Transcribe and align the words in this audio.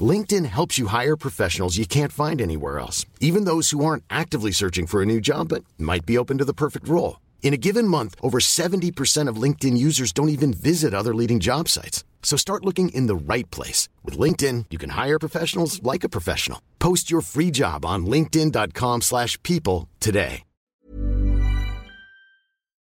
LinkedIn 0.00 0.46
helps 0.46 0.78
you 0.78 0.88
hire 0.88 1.16
professionals 1.16 1.76
you 1.76 1.86
can't 1.86 2.10
find 2.10 2.40
anywhere 2.40 2.80
else, 2.80 3.06
even 3.20 3.44
those 3.44 3.70
who 3.70 3.84
aren't 3.84 4.02
actively 4.10 4.50
searching 4.50 4.86
for 4.86 5.00
a 5.00 5.06
new 5.06 5.20
job 5.20 5.50
but 5.50 5.62
might 5.78 6.04
be 6.04 6.18
open 6.18 6.38
to 6.38 6.44
the 6.44 6.52
perfect 6.52 6.88
role. 6.88 7.20
In 7.42 7.54
a 7.54 7.58
given 7.58 7.86
month, 7.86 8.16
over 8.20 8.40
70% 8.40 9.28
of 9.28 9.36
LinkedIn 9.36 9.76
users 9.76 10.12
don't 10.12 10.30
even 10.30 10.52
visit 10.52 10.94
other 10.94 11.14
leading 11.14 11.38
job 11.38 11.68
sites. 11.68 12.02
So 12.22 12.36
start 12.36 12.64
looking 12.64 12.88
in 12.88 13.06
the 13.06 13.14
right 13.14 13.48
place. 13.50 13.88
With 14.02 14.18
LinkedIn, 14.18 14.64
you 14.70 14.78
can 14.78 14.90
hire 14.90 15.18
professionals 15.20 15.80
like 15.82 16.02
a 16.02 16.08
professional. 16.08 16.60
Post 16.80 17.10
your 17.10 17.20
free 17.20 17.52
job 17.52 17.84
on 17.84 18.06
linkedin.com 18.06 19.02
slash 19.02 19.40
people 19.42 19.88
today. 20.00 20.42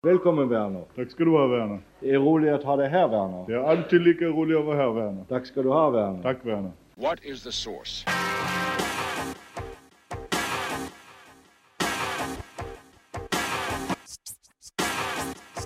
Välkommen 0.04 0.50
Werner. 0.50 0.84
Tack 0.96 1.12
ska 1.12 1.24
du 1.24 1.32
ha 1.32 1.48
Werner. 1.48 1.80
Det 2.00 2.10
er 2.10 2.14
är 2.14 2.20
roligt 2.20 2.54
att 2.54 2.64
ha 2.64 2.76
dig 2.76 2.90
här 2.90 3.08
Werner. 3.08 3.46
Det 3.48 3.54
är 3.54 3.60
alltid 3.60 4.02
lika 4.02 4.26
roligt 4.26 4.58
att 4.58 4.66
vara 4.66 4.78
här 4.78 4.94
Werner. 4.94 5.26
Tack 5.30 5.46
ska 5.46 5.62
du 5.62 5.70
ha 5.70 5.90
Werner. 5.90 6.24
Tack 6.24 6.38
Werner. 6.46 6.72
What 6.96 7.24
is 7.24 7.44
the 7.44 7.52
source? 7.52 8.04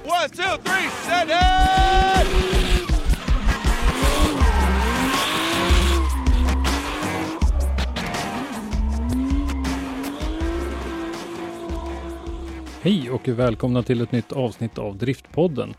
One, 0.03 0.29
two, 0.29 0.57
three, 0.63 0.89
set 1.03 1.27
it! 1.29 1.45
Hej 12.81 13.09
och 13.09 13.27
välkomna 13.27 13.83
till 13.83 14.01
ett 14.01 14.11
nytt 14.11 14.31
avsnitt 14.31 14.77
av 14.77 14.97
Driftpodden. 14.97 15.73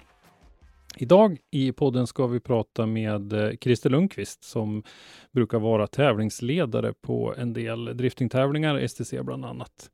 Idag 0.98 1.39
i 1.50 1.72
podden 1.72 2.06
ska 2.06 2.27
vi 2.27 2.41
prata 2.41 2.86
med 2.86 3.33
eh, 3.33 3.50
Christer 3.61 3.91
Lundqvist 3.91 4.44
som 4.44 4.83
brukar 5.33 5.58
vara 5.58 5.86
tävlingsledare 5.86 6.92
på 6.92 7.34
en 7.39 7.52
del 7.52 7.97
driftingtävlingar, 7.97 8.86
STC 8.89 9.22
bland 9.22 9.44
annat. 9.44 9.91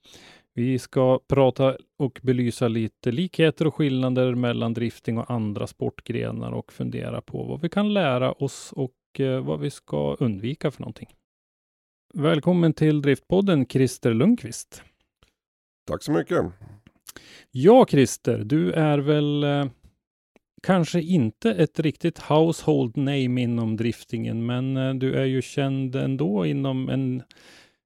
Vi 0.55 0.79
ska 0.79 1.21
prata 1.29 1.77
och 1.99 2.21
belysa 2.23 2.69
lite 2.69 3.13
likheter 3.13 3.67
och 3.67 3.75
skillnader 3.75 4.35
mellan 4.35 4.75
drifting 4.75 5.19
och 5.19 5.31
andra 5.31 5.67
sportgrenar 5.67 6.53
och 6.53 6.73
fundera 6.73 7.21
på 7.21 7.45
vad 7.45 7.61
vi 7.61 7.69
kan 7.69 7.95
lära 7.95 8.33
oss 8.33 8.73
och 8.77 9.21
eh, 9.21 9.45
vad 9.45 9.61
vi 9.61 9.71
ska 9.71 10.17
undvika 10.21 10.71
för 10.71 10.81
någonting. 10.81 11.09
Välkommen 12.15 12.73
till 12.73 13.03
Driftpodden 13.03 13.67
Christer 13.67 14.15
Lundqvist. 14.15 14.83
Tack 15.87 16.03
så 16.03 16.13
mycket. 16.13 16.47
Ja, 17.51 17.87
Christer, 17.89 18.39
du 18.39 18.73
är 18.73 18.99
väl 18.99 19.45
eh, 19.45 19.65
kanske 20.63 21.01
inte 21.01 21.51
ett 21.51 21.81
riktigt 21.81 22.19
household 22.19 22.97
name 22.97 23.43
inom 23.43 23.77
driftingen, 23.77 24.47
men 24.47 24.77
eh, 24.77 24.95
du 24.95 25.15
är 25.15 25.25
ju 25.25 25.43
känd 25.43 25.97
ändå 25.97 26.47
inom 26.47 26.89
en, 26.89 27.23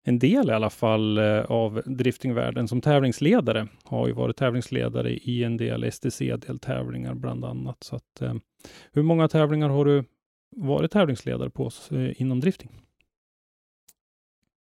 en 0.03 0.19
del 0.19 0.51
i 0.51 0.53
alla 0.53 0.71
fall 0.71 1.19
eh, 1.19 1.41
av 1.41 1.83
driftingvärlden 1.87 2.69
som 2.69 2.81
tävlingsledare. 2.81 3.69
Har 3.85 4.07
ju 4.07 4.13
varit 4.13 4.37
tävlingsledare 4.37 5.11
i 5.11 5.45
en 5.45 5.57
del 5.57 5.93
STC-deltävlingar 5.93 7.15
bland 7.15 7.45
annat. 7.45 7.83
Så 7.83 7.97
att, 7.97 8.21
eh, 8.21 8.35
hur 8.93 9.03
många 9.03 9.29
tävlingar 9.29 9.69
har 9.69 9.85
du 9.85 10.05
varit 10.57 10.91
tävlingsledare 10.91 11.51
på 11.51 11.71
eh, 11.91 12.23
inom 12.23 12.41
drifting? 12.41 12.71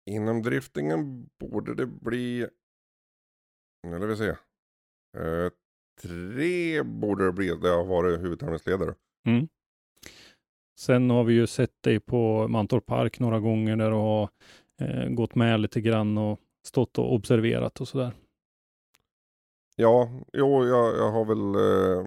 Inom 0.06 0.42
driftingen 0.42 1.28
borde 1.40 1.74
det 1.74 1.86
bli, 1.86 2.46
Nu 3.86 3.96
ska 3.96 4.06
vi 4.06 4.16
se, 4.16 4.28
eh, 5.18 5.50
tre 6.02 6.82
borde 6.82 7.24
det 7.24 7.32
bli 7.32 7.46
där 7.46 7.68
jag 7.68 7.76
har 7.76 7.84
varit 7.84 8.20
huvudtävlingsledare. 8.20 8.94
Mm. 9.26 9.48
Sen 10.78 11.10
har 11.10 11.24
vi 11.24 11.34
ju 11.34 11.46
sett 11.46 11.82
dig 11.82 12.00
på 12.00 12.48
Mantorp 12.48 12.86
Park 12.86 13.20
några 13.20 13.40
gånger 13.40 13.76
där 13.76 13.90
du 13.90 13.96
har 13.96 14.28
eh, 14.80 15.08
gått 15.08 15.34
med 15.34 15.60
lite 15.60 15.80
grann 15.80 16.18
och 16.18 16.40
stått 16.66 16.98
och 16.98 17.14
observerat 17.14 17.80
och 17.80 17.88
sådär. 17.88 18.12
Ja, 19.76 20.10
jo, 20.32 20.66
jag, 20.66 20.96
jag 20.96 21.10
har 21.10 21.24
väl 21.24 21.54
eh, 21.54 22.06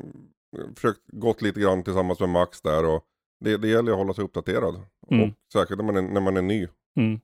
försökt 0.76 1.02
gått 1.08 1.42
lite 1.42 1.60
grann 1.60 1.84
tillsammans 1.84 2.20
med 2.20 2.30
Max 2.30 2.62
där 2.62 2.86
och 2.86 3.04
det, 3.40 3.58
det 3.58 3.68
gäller 3.68 3.92
att 3.92 3.98
hålla 3.98 4.14
sig 4.14 4.24
uppdaterad. 4.24 4.82
Mm. 5.10 5.24
Och 5.24 5.36
särskilt 5.54 5.78
när 5.78 5.86
man 5.86 5.98
är, 5.98 6.02
när 6.02 6.22
man 6.22 6.38
är 6.38 6.42
ny. 6.42 6.68
Mm. 6.96 7.20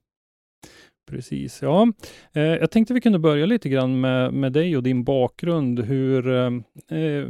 Precis, 1.09 1.61
ja. 1.61 1.93
Eh, 2.33 2.43
jag 2.43 2.71
tänkte 2.71 2.93
vi 2.93 3.01
kunde 3.01 3.19
börja 3.19 3.45
lite 3.45 3.69
grann 3.69 4.01
med, 4.01 4.33
med 4.33 4.53
dig 4.53 4.77
och 4.77 4.83
din 4.83 5.03
bakgrund. 5.03 5.79
Hur, 5.79 6.27
eh, 6.27 6.51
eh, 6.99 7.29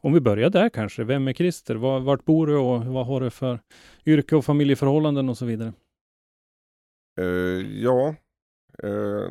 om 0.00 0.12
vi 0.12 0.20
börjar 0.20 0.50
där 0.50 0.68
kanske. 0.68 1.04
Vem 1.04 1.28
är 1.28 1.32
Christer? 1.32 1.74
Var, 1.74 2.00
vart 2.00 2.24
bor 2.24 2.46
du 2.46 2.56
och 2.56 2.84
vad 2.84 3.06
har 3.06 3.20
du 3.20 3.30
för 3.30 3.60
yrke 4.06 4.36
och 4.36 4.44
familjeförhållanden 4.44 5.28
och 5.28 5.38
så 5.38 5.44
vidare? 5.44 5.72
Eh, 7.20 7.80
ja, 7.82 8.14
eh, 8.82 9.30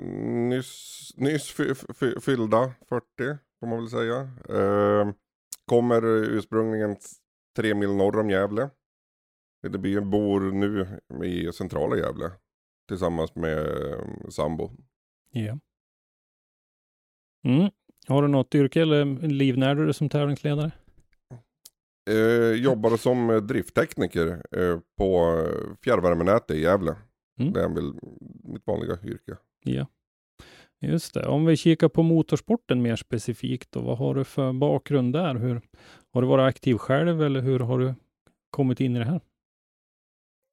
nyss, 0.50 1.14
nyss 1.18 1.56
fyllda 2.22 2.74
40 2.90 3.06
får 3.60 3.68
man 3.68 3.80
väl 3.80 3.90
säga. 3.90 4.20
Eh, 4.50 5.12
kommer 5.66 6.06
ursprungligen 6.06 6.96
tre 7.56 7.74
mil 7.76 7.90
norr 7.90 8.20
om 8.20 8.30
Gävle. 8.30 8.70
Det 9.62 9.78
blir, 9.78 10.02
bor 10.02 10.40
nu 10.40 10.88
i 11.26 11.54
centrala 11.54 11.98
Gävle 11.98 12.32
tillsammans 12.90 13.36
med 13.36 13.58
eh, 13.58 14.30
sambo. 14.30 14.72
Ja. 15.32 15.60
Mm. 17.44 17.70
Har 18.08 18.22
du 18.22 18.28
något 18.28 18.56
yrke 18.56 18.82
eller 18.82 19.28
livnär 19.28 19.76
du 19.76 19.94
som 19.94 20.10
tävlingsledare? 20.10 20.72
Eh, 22.10 22.62
jobbar 22.62 22.98
som 22.98 23.30
eh, 23.30 23.38
drifttekniker 23.38 24.28
eh, 24.52 24.80
på 24.98 25.38
eh, 25.46 25.76
fjärrvärmenätet 25.84 26.58
i 26.58 26.62
Gävle. 26.62 26.96
Mm. 27.40 27.54
Det 27.54 27.64
är 27.64 27.70
väl 27.70 27.94
mitt 28.44 28.68
vanliga 28.68 28.98
yrke. 29.04 29.38
Ja, 29.64 29.88
just 30.80 31.14
det. 31.14 31.28
Om 31.28 31.46
vi 31.46 31.58
kikar 31.58 31.90
på 31.90 32.04
motorsporten 32.04 32.82
mer 32.82 32.96
specifikt, 32.96 33.72
då, 33.72 33.82
vad 33.82 33.98
har 33.98 34.16
du 34.16 34.24
för 34.24 34.54
bakgrund 34.54 35.14
där? 35.14 35.36
Hur, 35.36 35.62
har 36.14 36.22
du 36.22 36.28
varit 36.28 36.50
aktiv 36.50 36.78
själv 36.78 37.24
eller 37.24 37.42
hur 37.42 37.60
har 37.60 37.80
du 37.80 37.94
kommit 38.50 38.80
in 38.80 38.96
i 38.96 39.00
det 39.00 39.06
här? 39.06 39.22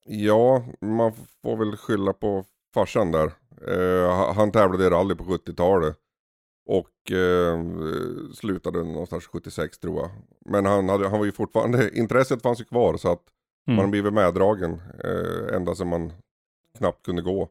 Ja, 0.09 0.65
man 0.81 1.13
får 1.43 1.57
väl 1.57 1.77
skylla 1.77 2.13
på 2.13 2.45
farsan 2.75 3.13
där. 3.13 3.33
Eh, 3.69 4.33
han 4.35 4.53
tävlade 4.53 4.87
i 4.87 4.91
rally 4.91 5.15
på 5.15 5.25
70-talet. 5.25 5.97
Och 6.69 7.13
eh, 7.13 7.61
slutade 8.35 8.83
någonstans 8.85 9.27
76 9.27 9.79
tror 9.79 10.01
jag. 10.01 10.11
Men 10.41 10.67
han, 10.67 10.89
hade, 10.89 11.09
han 11.09 11.19
var 11.19 11.27
ju 11.27 11.33
fortfarande, 11.33 11.91
intresset 11.99 12.43
fanns 12.43 12.61
ju 12.61 12.65
kvar 12.65 12.97
så 12.97 13.13
att 13.13 13.23
Mm. 13.69 13.77
man 13.77 13.85
har 13.85 13.91
blivit 13.91 14.13
meddragen 14.13 14.81
eh, 15.05 15.57
ända 15.57 15.75
sedan 15.75 15.89
man 15.89 16.13
knappt 16.79 17.07
kunde 17.07 17.23
gå. 17.23 17.43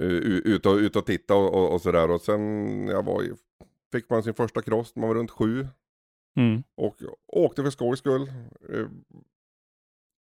Eh, 0.00 0.04
u- 0.06 0.42
ut, 0.44 0.66
och, 0.66 0.74
ut 0.76 0.96
och 0.96 1.06
titta 1.06 1.34
och, 1.34 1.54
och, 1.54 1.72
och 1.74 1.80
sådär. 1.80 2.10
Och 2.10 2.20
sen 2.20 2.88
jag 2.88 3.04
var 3.04 3.22
i, 3.22 3.32
fick 3.92 4.10
man 4.10 4.22
sin 4.22 4.34
första 4.34 4.62
cross 4.62 4.96
man 4.96 5.08
var 5.08 5.14
runt 5.14 5.30
sju. 5.30 5.66
Mm. 6.36 6.62
Och 6.76 6.96
åkte 7.26 7.62
för 7.62 7.70
skojs 7.70 7.98
skull. 7.98 8.32
Eh, 8.68 8.86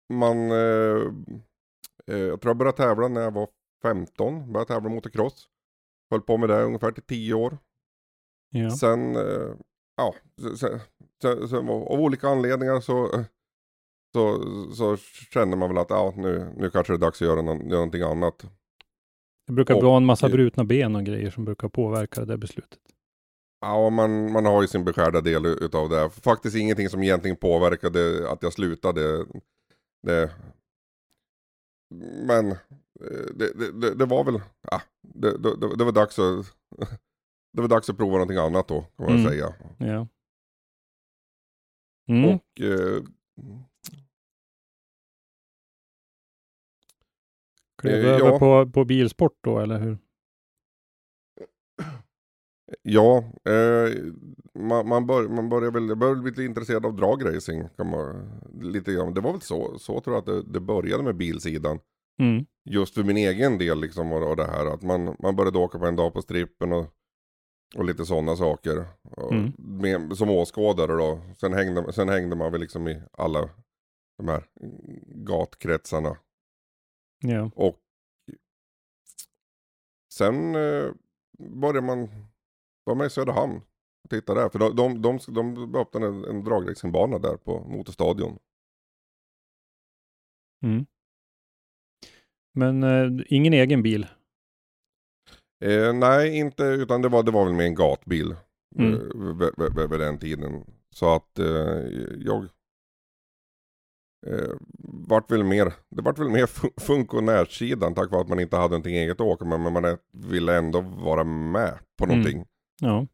Man, 0.08 0.50
eh, 0.50 1.12
eh, 2.06 2.18
jag 2.18 2.40
tror 2.40 2.50
jag 2.50 2.56
började 2.56 2.76
tävla 2.76 3.08
när 3.08 3.20
jag 3.20 3.34
var 3.34 3.48
15. 3.82 4.52
Började 4.52 4.68
tävla 4.74 4.88
motocross. 4.88 5.48
Höll 6.10 6.20
på 6.20 6.36
med 6.36 6.48
det 6.48 6.62
ungefär 6.62 6.92
till 6.92 7.02
10 7.02 7.34
år. 7.34 7.58
Ja. 8.50 8.70
Sen, 8.70 9.16
eh, 9.16 9.54
ja, 9.96 10.14
sen, 10.56 10.80
sen, 11.22 11.48
sen, 11.48 11.68
av 11.68 12.00
olika 12.00 12.28
anledningar 12.28 12.80
så, 12.80 13.24
så, 14.14 14.44
så 14.74 14.96
kände 15.32 15.56
man 15.56 15.68
väl 15.68 15.78
att 15.78 15.90
ja, 15.90 16.12
nu, 16.16 16.52
nu 16.56 16.70
kanske 16.70 16.92
det 16.92 16.96
är 16.96 17.00
dags 17.00 17.22
att 17.22 17.28
göra, 17.28 17.42
någon, 17.42 17.58
göra 17.60 17.76
någonting 17.78 18.02
annat. 18.02 18.44
Det 19.46 19.52
brukar 19.52 19.74
Och- 19.74 19.82
vara 19.82 19.96
en 19.96 20.04
massa 20.04 20.28
brutna 20.28 20.64
ben 20.64 20.96
och 20.96 21.04
grejer 21.04 21.30
som 21.30 21.44
brukar 21.44 21.68
påverka 21.68 22.20
det 22.20 22.26
där 22.26 22.36
beslutet. 22.36 22.78
Ja, 23.60 23.90
man, 23.90 24.32
man 24.32 24.46
har 24.46 24.62
ju 24.62 24.68
sin 24.68 24.84
beskärda 24.84 25.20
del 25.20 25.46
utav 25.46 25.88
det. 25.88 26.10
Faktiskt 26.10 26.56
ingenting 26.56 26.88
som 26.88 27.02
egentligen 27.02 27.36
påverkade 27.36 28.30
att 28.30 28.42
jag 28.42 28.52
slutade. 28.52 29.26
Det, 30.02 30.32
men 32.26 32.50
eh, 32.50 32.56
det, 33.34 33.72
det, 33.80 33.94
det, 33.94 34.06
var 34.06 34.24
väl, 34.24 34.40
ja, 34.70 34.82
det, 35.00 35.38
det, 35.78 35.84
var 35.84 35.92
dags 35.92 36.18
att 36.18 36.56
det 37.52 37.60
var 37.60 37.68
dags 37.68 37.90
att 37.90 37.96
prova 37.96 38.12
någonting 38.12 38.36
annat 38.38 38.68
då, 38.68 38.82
kan 38.82 39.06
man 39.06 39.18
Mm. 39.18 39.30
säga. 39.30 39.54
Ja. 39.78 40.08
Mm. 42.08 42.24
Och 42.24 42.60
eh, 42.60 43.02
Klev 47.82 48.04
eh, 48.04 48.10
över 48.10 48.18
ja. 48.30 48.38
på, 48.38 48.70
på 48.70 48.84
bilsport 48.84 49.38
då, 49.40 49.58
eller 49.58 49.78
hur? 49.78 49.98
Ja, 52.82 53.18
eh, 53.44 53.94
man, 54.54 54.88
man, 54.88 55.06
bör, 55.06 55.28
man 55.28 55.48
börjar 55.48 55.70
väl, 55.70 55.88
jag 55.88 55.98
började 55.98 56.20
bli 56.20 56.30
lite 56.30 56.44
intresserad 56.44 56.86
av 56.86 56.96
dragracing. 56.96 57.68
Kan 57.76 57.90
man, 57.90 58.40
lite 58.60 58.92
grann. 58.92 59.14
Det 59.14 59.20
var 59.20 59.32
väl 59.32 59.40
så, 59.40 59.78
så 59.78 60.00
tror 60.00 60.16
jag 60.16 60.20
att 60.20 60.26
det, 60.26 60.52
det 60.52 60.60
började 60.60 61.02
med 61.02 61.16
bilsidan. 61.16 61.78
Mm. 62.20 62.46
Just 62.64 62.94
för 62.94 63.02
min 63.04 63.16
egen 63.16 63.58
del 63.58 63.80
liksom 63.80 64.12
och 64.12 64.36
det 64.36 64.44
här 64.46 64.66
att 64.66 64.82
man, 64.82 65.16
man 65.18 65.36
började 65.36 65.58
åka 65.58 65.78
på 65.78 65.86
en 65.86 65.96
dag 65.96 66.12
på 66.14 66.22
strippen 66.22 66.72
och, 66.72 66.86
och 67.76 67.84
lite 67.84 68.04
sådana 68.04 68.36
saker. 68.36 68.84
Och 69.02 69.32
Mm. 69.32 69.52
med, 69.58 70.16
som 70.16 70.30
åskådare 70.30 70.92
då. 70.92 71.20
Sen 71.40 71.52
hängde, 71.52 71.92
sen 71.92 72.08
hängde 72.08 72.36
man 72.36 72.52
väl 72.52 72.60
liksom 72.60 72.88
i 72.88 73.02
alla 73.12 73.50
de 74.18 74.28
här 74.28 74.44
gatkretsarna. 75.06 76.16
Ja. 77.20 77.50
Och 77.54 77.78
sen 80.14 80.54
eh, 80.54 80.92
började 81.38 81.80
man 81.80 82.08
vara 82.84 82.96
med 82.96 83.06
i 83.06 83.10
Söderhamn 83.10 83.56
och 84.04 84.10
titta 84.10 84.34
där. 84.34 84.48
För 84.48 84.58
de, 84.58 84.76
de, 84.76 84.98
de, 85.02 85.18
de 85.72 85.74
öppnade 85.74 86.06
en, 86.06 86.24
en 86.24 86.44
dragracing-bana 86.44 87.18
där 87.18 87.36
på 87.36 87.60
Motorstadion. 87.60 88.38
Mm. 90.64 90.86
Men 92.54 92.82
eh, 92.82 93.24
ingen 93.28 93.52
egen 93.52 93.82
bil? 93.82 94.06
Eh, 95.64 95.92
nej, 95.94 96.38
inte 96.38 96.62
utan 96.64 97.02
det 97.02 97.08
var, 97.08 97.22
det 97.22 97.30
var 97.30 97.44
väl 97.44 97.54
med 97.54 97.66
en 97.66 97.74
gatbil 97.74 98.34
Mm. 98.78 98.92
eh, 98.94 99.88
vid, 99.90 100.00
den 100.00 100.18
tiden. 100.18 100.64
Så 100.90 101.14
att 101.14 101.38
eh, 101.38 101.46
jag 102.18 102.44
eh, 104.26 104.52
vart 105.08 105.30
väl 105.30 105.44
mer, 105.44 105.72
det 105.88 106.02
vart 106.02 106.18
väl 106.18 106.28
mer 106.30 106.46
fun- 106.46 106.80
funktionärssidan 106.80 107.94
tack 107.94 108.10
vare 108.10 108.20
att 108.20 108.28
man 108.28 108.40
inte 108.40 108.56
hade 108.56 108.68
någonting 108.68 108.94
eget 108.96 109.20
att 109.20 109.26
åka 109.26 109.44
med. 109.44 109.60
Men 109.60 109.72
man 109.72 109.84
är- 109.84 109.98
ville 110.12 110.56
ändå 110.58 110.80
vara 110.80 111.24
med 111.24 111.78
på 111.98 112.04
Mm. 112.04 112.16
Ja. 112.82 113.06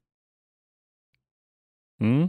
Mm. 2.00 2.28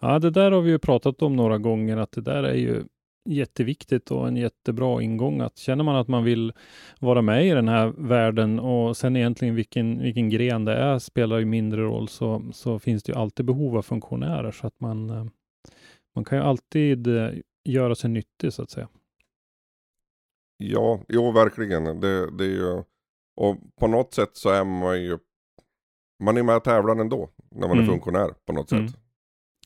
Ja, 0.00 0.18
det 0.18 0.30
där 0.30 0.50
har 0.50 0.60
vi 0.60 0.70
ju 0.70 0.78
pratat 0.78 1.22
om 1.22 1.36
några 1.36 1.58
gånger, 1.58 1.96
att 1.96 2.12
det 2.12 2.20
där 2.20 2.42
är 2.42 2.54
ju 2.54 2.84
jätteviktigt 3.28 4.10
och 4.10 4.28
en 4.28 4.36
jättebra 4.36 5.02
ingång. 5.02 5.40
Att 5.40 5.58
känner 5.58 5.84
man 5.84 5.96
att 5.96 6.08
man 6.08 6.24
vill 6.24 6.52
vara 7.00 7.22
med 7.22 7.46
i 7.46 7.50
den 7.50 7.68
här 7.68 7.86
världen 7.86 8.60
och 8.60 8.96
sen 8.96 9.16
egentligen 9.16 9.54
vilken, 9.54 10.02
vilken 10.02 10.30
gren 10.30 10.64
det 10.64 10.74
är 10.74 10.98
spelar 10.98 11.38
ju 11.38 11.44
mindre 11.44 11.82
roll, 11.82 12.08
så, 12.08 12.42
så 12.52 12.78
finns 12.78 13.02
det 13.02 13.12
ju 13.12 13.18
alltid 13.18 13.46
behov 13.46 13.76
av 13.76 13.82
funktionärer, 13.82 14.50
så 14.50 14.66
att 14.66 14.80
man, 14.80 15.10
eh, 15.10 15.26
man 16.14 16.24
kan 16.24 16.38
ju 16.38 16.44
alltid 16.44 17.06
eh, 17.06 17.30
göra 17.64 17.94
sig 17.94 18.10
nyttig, 18.10 18.52
så 18.52 18.62
att 18.62 18.70
säga. 18.70 18.88
Ja, 20.56 21.00
jo 21.08 21.32
verkligen. 21.32 22.00
Det, 22.00 22.36
det 22.38 22.44
är 22.44 22.50
ju, 22.50 22.82
och 23.36 23.56
på 23.80 23.86
något 23.86 24.14
sätt 24.14 24.30
så 24.32 24.50
är 24.50 24.64
man 24.64 25.02
ju, 25.02 25.18
man 26.22 26.36
är 26.36 26.42
med 26.42 26.56
och 26.56 26.64
tävlar 26.64 26.96
ändå 26.96 27.28
när 27.50 27.68
man 27.68 27.70
är 27.78 27.82
Mm. 27.82 27.86
funktionär 27.86 28.34
på 28.46 28.52
något 28.52 28.68
sätt. 28.68 28.78
Mm. 28.78 28.92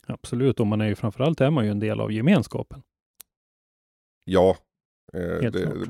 Absolut, 0.06 0.60
och 0.60 0.66
man 0.66 0.80
är 0.80 0.86
ju 0.86 0.94
framförallt 0.94 1.40
är 1.40 1.50
man 1.50 1.64
ju 1.64 1.70
en 1.70 1.78
del 1.80 2.00
av 2.00 2.12
gemenskapen. 2.12 2.82
Ja, 4.24 4.56
eh, 5.12 5.50
det, 5.50 5.86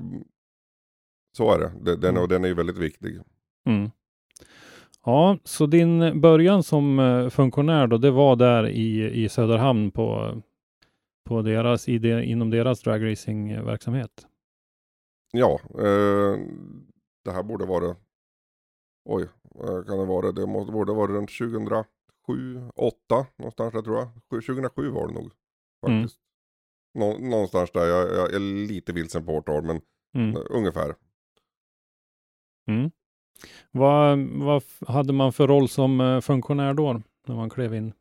så 1.37 1.53
är 1.53 1.59
det. 1.59 1.97
den, 1.97 2.11
Mm. 2.11 2.23
och 2.23 2.29
den 2.29 2.45
är 2.45 2.49
ju 2.49 2.55
väldigt 2.55 2.79
viktig. 2.79 3.21
Mm. 3.67 3.91
Ja, 5.05 5.39
så 5.45 5.67
din 5.67 6.21
början 6.21 6.63
som 6.63 6.99
eh, 6.99 7.29
funktionär 7.29 7.87
då, 7.87 7.99
det 7.99 8.11
var 8.11 8.37
där 8.37 8.69
i, 8.69 9.11
i 9.25 9.29
Söderhamn 9.29 9.91
på, 9.91 10.37
på 11.29 11.43
deras, 11.43 11.89
i 11.89 11.99
det, 11.99 12.25
inom 12.25 12.51
deras 12.51 12.81
dragracing-verksamhet? 12.83 14.27
Ja, 15.33 15.61
eh, 15.71 16.39
det 17.25 17.33
här 17.33 17.43
borde 17.43 17.67
vara, 17.67 17.97
oj, 19.07 19.29
kan 19.87 19.99
det 19.99 20.05
vara? 20.05 20.33
Det 20.33 20.47
måste, 20.47 20.73
borde 20.73 20.93
vara 20.93 21.13
runt 21.13 21.31
2007, 21.39 21.85
8 22.75 23.27
någonstans 23.37 23.73
där 23.73 23.83
tror 23.83 23.97
jag. 23.99 24.09
Sju- 24.31 24.41
2007 24.41 24.89
var 24.91 25.09
det 25.09 25.15
nog 25.15 25.31
Mm. 25.87 26.01
faktiskt. 26.03 26.21
Nå, 26.95 27.19
någonstans 27.19 27.71
där, 27.71 27.87
jag, 27.87 28.09
jag 28.17 28.35
är 28.35 28.39
lite 28.69 28.93
vilsen 28.93 29.27
på 29.27 29.33
årtal 29.33 29.63
men 29.65 29.81
Mm. 30.15 30.37
eh, 30.37 30.43
ungefär. 30.51 30.95
Mm. 32.69 32.91
Vad, 33.71 34.19
vad 34.19 34.63
hade 34.87 35.13
man 35.13 35.33
för 35.33 35.47
roll 35.49 35.69
som 35.69 36.01
eh, 36.01 36.21
funktionär 36.21 36.75
då, 36.75 37.03
när 37.27 37.35
man 37.37 37.51
klev 37.51 37.75
in? 37.75 37.93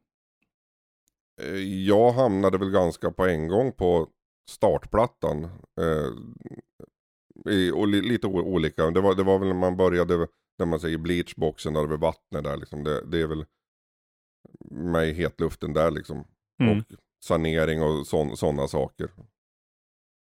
Eh, 1.41 1.55
Jag 1.87 2.11
hamnade 2.11 2.57
väl 2.57 2.69
ganska 2.71 3.11
på 3.11 3.25
en 3.25 3.47
gång 3.47 3.71
på 3.71 4.07
startplattan. 4.49 5.43
Eh, 5.79 6.09
och 7.73 7.87
li, 7.87 8.01
lite 8.01 8.27
olika. 8.27 8.91
Det 8.91 9.01
var, 9.01 9.15
det 9.15 9.23
var 9.23 9.39
väl 9.39 9.47
när 9.47 9.55
man 9.55 9.77
började, 9.77 10.27
när 10.57 10.65
man 10.65 10.79
säger 10.79 10.97
bleachboxen 10.97 11.89
vid 11.89 11.99
vattnet 11.99 12.43
där 12.43 12.57
liksom. 12.57 12.83
Det, 12.83 13.05
det 13.05 13.21
är 13.21 13.27
väl 13.27 13.45
med 14.69 15.15
hetluften 15.15 15.73
där 15.73 15.91
liksom. 15.91 16.23
Mm. 16.59 16.77
Och 16.77 16.85
sanering 17.23 17.81
och 17.81 18.07
sådana 18.37 18.67
saker. 18.67 19.09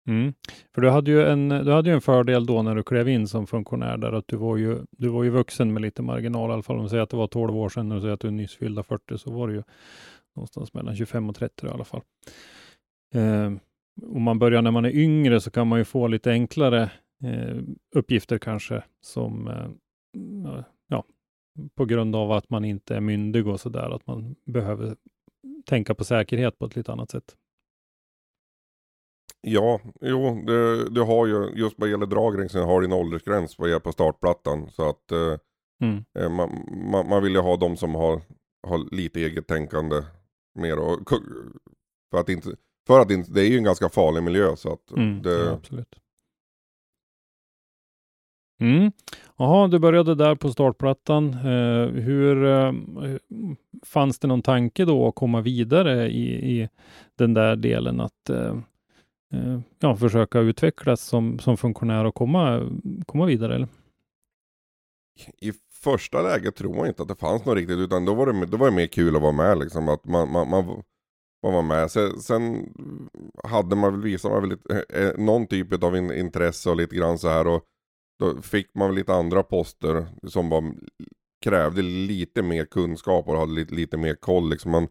Mm. 0.08 0.34
För 0.76 0.82
du 0.82 0.90
hade, 0.90 1.12
ju 1.12 1.26
en, 1.26 1.50
du 1.50 1.72
hade 1.72 1.90
ju 1.90 1.96
en 1.96 2.02
fördel 2.02 2.46
då 2.46 2.62
när 2.62 2.76
du 2.76 2.84
klev 2.84 3.10
in 3.10 3.28
som 3.28 3.48
funktionär 3.48 3.98
där, 3.98 4.12
att 4.12 4.28
du 4.28 4.36
var 4.38 4.58
ju, 4.58 4.80
du 4.92 5.10
var 5.10 5.24
ju 5.24 5.30
vuxen 5.30 5.74
med 5.74 5.82
lite 5.82 6.02
marginal, 6.02 6.50
i 6.50 6.54
alla 6.54 6.64
fall 6.64 6.78
om 6.78 6.84
du 6.84 6.90
säger 6.90 7.04
att 7.04 7.10
det 7.10 7.18
var 7.18 7.28
12 7.28 7.58
år 7.58 7.70
sedan, 7.70 7.92
och 7.92 8.02
säger 8.02 8.14
att 8.14 8.20
du 8.20 8.28
är 8.28 8.32
nyss 8.32 8.56
fyllda 8.56 8.84
40, 8.84 9.18
så 9.18 9.32
var 9.32 9.48
det 9.48 9.54
ju 9.54 9.64
någonstans 10.36 10.74
mellan 10.74 10.96
25 10.96 11.30
och 11.30 11.36
30 11.36 11.68
i 11.68 11.70
alla 11.70 11.84
fall. 11.84 12.02
Eh, 13.14 13.52
om 14.02 14.22
man 14.22 14.40
börjar 14.40 14.62
när 14.62 14.72
man 14.72 14.86
är 14.86 14.96
yngre 14.96 15.42
så 15.42 15.52
kan 15.52 15.68
man 15.68 15.80
ju 15.80 15.86
få 15.86 16.08
lite 16.08 16.32
enklare 16.32 16.92
eh, 17.24 17.58
uppgifter 17.96 18.38
kanske, 18.38 18.84
som 19.02 19.48
eh, 19.48 19.68
ja, 20.88 21.04
på 21.76 21.86
grund 21.86 22.16
av 22.16 22.32
att 22.32 22.50
man 22.50 22.66
inte 22.66 22.96
är 22.96 23.02
myndig 23.02 23.48
och 23.48 23.60
så 23.60 23.70
där, 23.70 23.96
att 23.96 24.08
man 24.08 24.36
behöver 24.46 24.96
tänka 25.66 25.96
på 25.96 26.04
säkerhet 26.04 26.60
på 26.60 26.66
ett 26.66 26.76
lite 26.76 26.92
annat 26.92 27.12
sätt. 27.12 27.36
Ja, 29.42 29.80
jo, 30.02 30.44
det, 30.48 30.90
du 30.90 31.02
har 31.02 31.28
ju, 31.28 31.50
just 31.56 31.80
vad 31.80 31.90
gäller 31.90 32.06
dragracing 32.06 32.62
har 32.62 32.82
du 32.82 32.88
en 32.88 32.94
åldersgräns 32.94 33.60
vad 33.60 33.70
gäller 33.70 33.80
på 33.80 33.92
startplattan. 33.92 34.70
Så 34.72 34.90
att 34.90 35.12
eh, 35.12 35.38
Mm. 35.82 36.06
Eh, 36.20 36.30
Man, 36.30 36.66
man, 36.92 37.10
man 37.10 37.24
vill 37.24 37.34
ju 37.34 37.40
ha 37.40 37.58
de 37.58 37.78
som 37.78 37.96
har, 37.96 38.22
har 38.68 38.96
lite 38.96 39.20
eget 39.20 39.48
tänkande 39.48 39.96
mer. 40.60 40.80
Och, 40.80 41.10
för 42.12 42.20
att 42.20 42.30
inte, 42.30 42.56
för 42.88 43.00
att 43.00 43.12
inte, 43.12 43.32
det 43.32 43.42
är 43.42 43.50
ju 43.50 43.58
en 43.58 43.64
ganska 43.64 43.90
farlig 43.90 44.24
miljö 44.24 44.56
så 44.56 44.74
att 44.74 44.92
Mm, 44.92 45.22
det, 45.22 45.46
ja, 45.46 45.52
absolut. 45.52 45.96
Mm. 48.60 48.92
Jaha, 49.38 49.68
du 49.68 49.80
började 49.80 50.16
där 50.16 50.36
på 50.36 50.50
startplattan. 50.50 51.34
Eh, 51.34 51.88
hur 51.88 52.46
eh, 52.46 52.74
fanns 53.84 54.20
det 54.20 54.28
någon 54.28 54.42
tanke 54.42 54.86
då 54.86 55.08
att 55.08 55.16
komma 55.16 55.42
vidare 55.42 56.10
i, 56.10 56.60
i 56.60 56.70
den 57.16 57.34
där 57.34 57.56
delen 57.56 58.00
att 58.00 58.30
eh, 58.30 58.58
eh 59.34 59.60
ja, 59.80 59.96
försöka 59.96 60.40
utvecklas 60.40 61.02
som, 61.02 61.40
som 61.40 61.58
funktionär 61.58 62.06
och 62.06 62.16
komma, 62.16 62.72
komma 63.06 63.26
vidare? 63.26 63.56
Eller? 63.56 63.68
i 65.42 65.54
första 65.84 66.22
läget 66.22 66.56
tror 66.56 66.78
jag 66.78 66.88
inte 66.88 67.02
att 67.02 67.08
det 67.08 67.16
fanns 67.16 67.46
något 67.46 67.56
riktigt 67.56 67.78
utan 67.78 68.06
då 68.06 68.14
var 68.14 68.26
det, 68.34 68.46
då 68.46 68.58
var 68.58 68.70
det 68.70 68.76
mer 68.76 68.88
kul 68.88 69.16
att 69.16 69.22
vara 69.22 69.32
med 69.32 69.58
liksom. 69.60 69.90
Att 69.90 70.06
man, 70.06 70.32
man, 70.32 70.50
man, 70.50 70.66
man 71.44 71.54
var 71.54 71.62
med. 71.62 71.92
Sen, 71.92 72.22
sen 72.22 72.74
hade 73.44 73.76
man 73.76 73.92
väl 73.92 74.02
visat 74.02 74.32
man 74.32 74.42
väl 74.42 74.50
lite, 74.50 74.86
eh, 74.94 75.08
eh, 75.08 75.18
någon 75.18 75.48
typ 75.48 75.84
av 75.84 75.98
in, 75.98 76.12
intresse 76.12 76.70
och 76.70 76.76
lite 76.76 76.96
grann 76.96 77.18
så 77.18 77.30
här 77.30 77.48
och 77.48 77.64
då 78.20 78.42
fick 78.42 78.76
man 78.76 78.96
lite 78.96 79.14
andra 79.14 79.44
poster 79.44 80.08
som 80.28 80.50
var, 80.50 80.74
krävde 81.46 81.82
lite 81.82 82.42
mer 82.42 82.66
kunskap 82.66 83.28
och 83.28 83.38
hade 83.38 83.52
lite, 83.52 83.76
lite 83.76 83.98
mer 83.98 84.16
koll 84.16 84.50
liksom. 84.50 84.72
Man, 84.72 84.88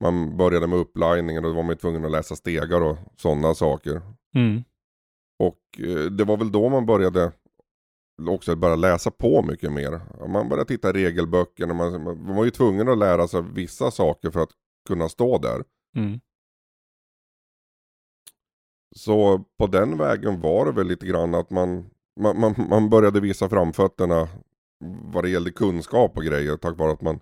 man 0.00 0.36
började 0.36 0.66
med 0.66 0.78
uppliningen 0.78 1.44
och 1.44 1.50
då 1.50 1.56
var 1.56 1.62
man 1.62 1.76
tvungen 1.76 2.04
att 2.04 2.10
läsa 2.10 2.36
stegar 2.36 2.80
och 2.80 2.96
sådana 3.16 3.54
saker. 3.54 4.02
Mm. 4.34 4.62
Och 5.38 5.80
eh, 5.88 6.04
det 6.04 6.24
var 6.24 6.36
väl 6.36 6.52
då 6.52 6.68
man 6.68 6.86
började 6.86 7.32
också 8.28 8.56
börja 8.56 8.76
läsa 8.76 9.10
på 9.10 9.42
mycket 9.42 9.72
mer. 9.72 10.00
Man 10.28 10.48
började 10.48 10.68
titta 10.68 10.90
i 10.90 10.92
regelböckerna, 10.92 11.74
man, 11.74 12.02
man 12.02 12.36
var 12.36 12.44
ju 12.44 12.50
tvungen 12.50 12.88
att 12.88 12.98
lära 12.98 13.28
sig 13.28 13.42
vissa 13.42 13.90
saker 13.90 14.30
för 14.30 14.40
att 14.40 14.50
kunna 14.88 15.08
stå 15.08 15.38
där. 15.38 15.64
Mm. 15.96 16.20
Så 18.96 19.44
på 19.58 19.66
den 19.66 19.98
vägen 19.98 20.40
var 20.40 20.66
det 20.66 20.72
väl 20.72 20.86
lite 20.86 21.06
grann 21.06 21.34
att 21.34 21.50
man, 21.50 21.90
man, 22.20 22.40
man, 22.40 22.54
man 22.70 22.90
började 22.90 23.20
visa 23.20 23.48
framfötterna 23.48 24.28
vad 25.12 25.24
det 25.24 25.30
gällde 25.30 25.50
kunskap 25.50 26.16
och 26.16 26.24
grejer 26.24 26.56
tack 26.56 26.78
vare 26.78 26.92
att 26.92 27.02
man 27.02 27.20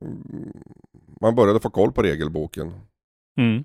mm, 0.00 0.52
man 1.20 1.34
började 1.34 1.60
få 1.60 1.70
koll 1.70 1.92
på 1.92 2.02
regelboken. 2.02 2.72
Mm. 3.38 3.64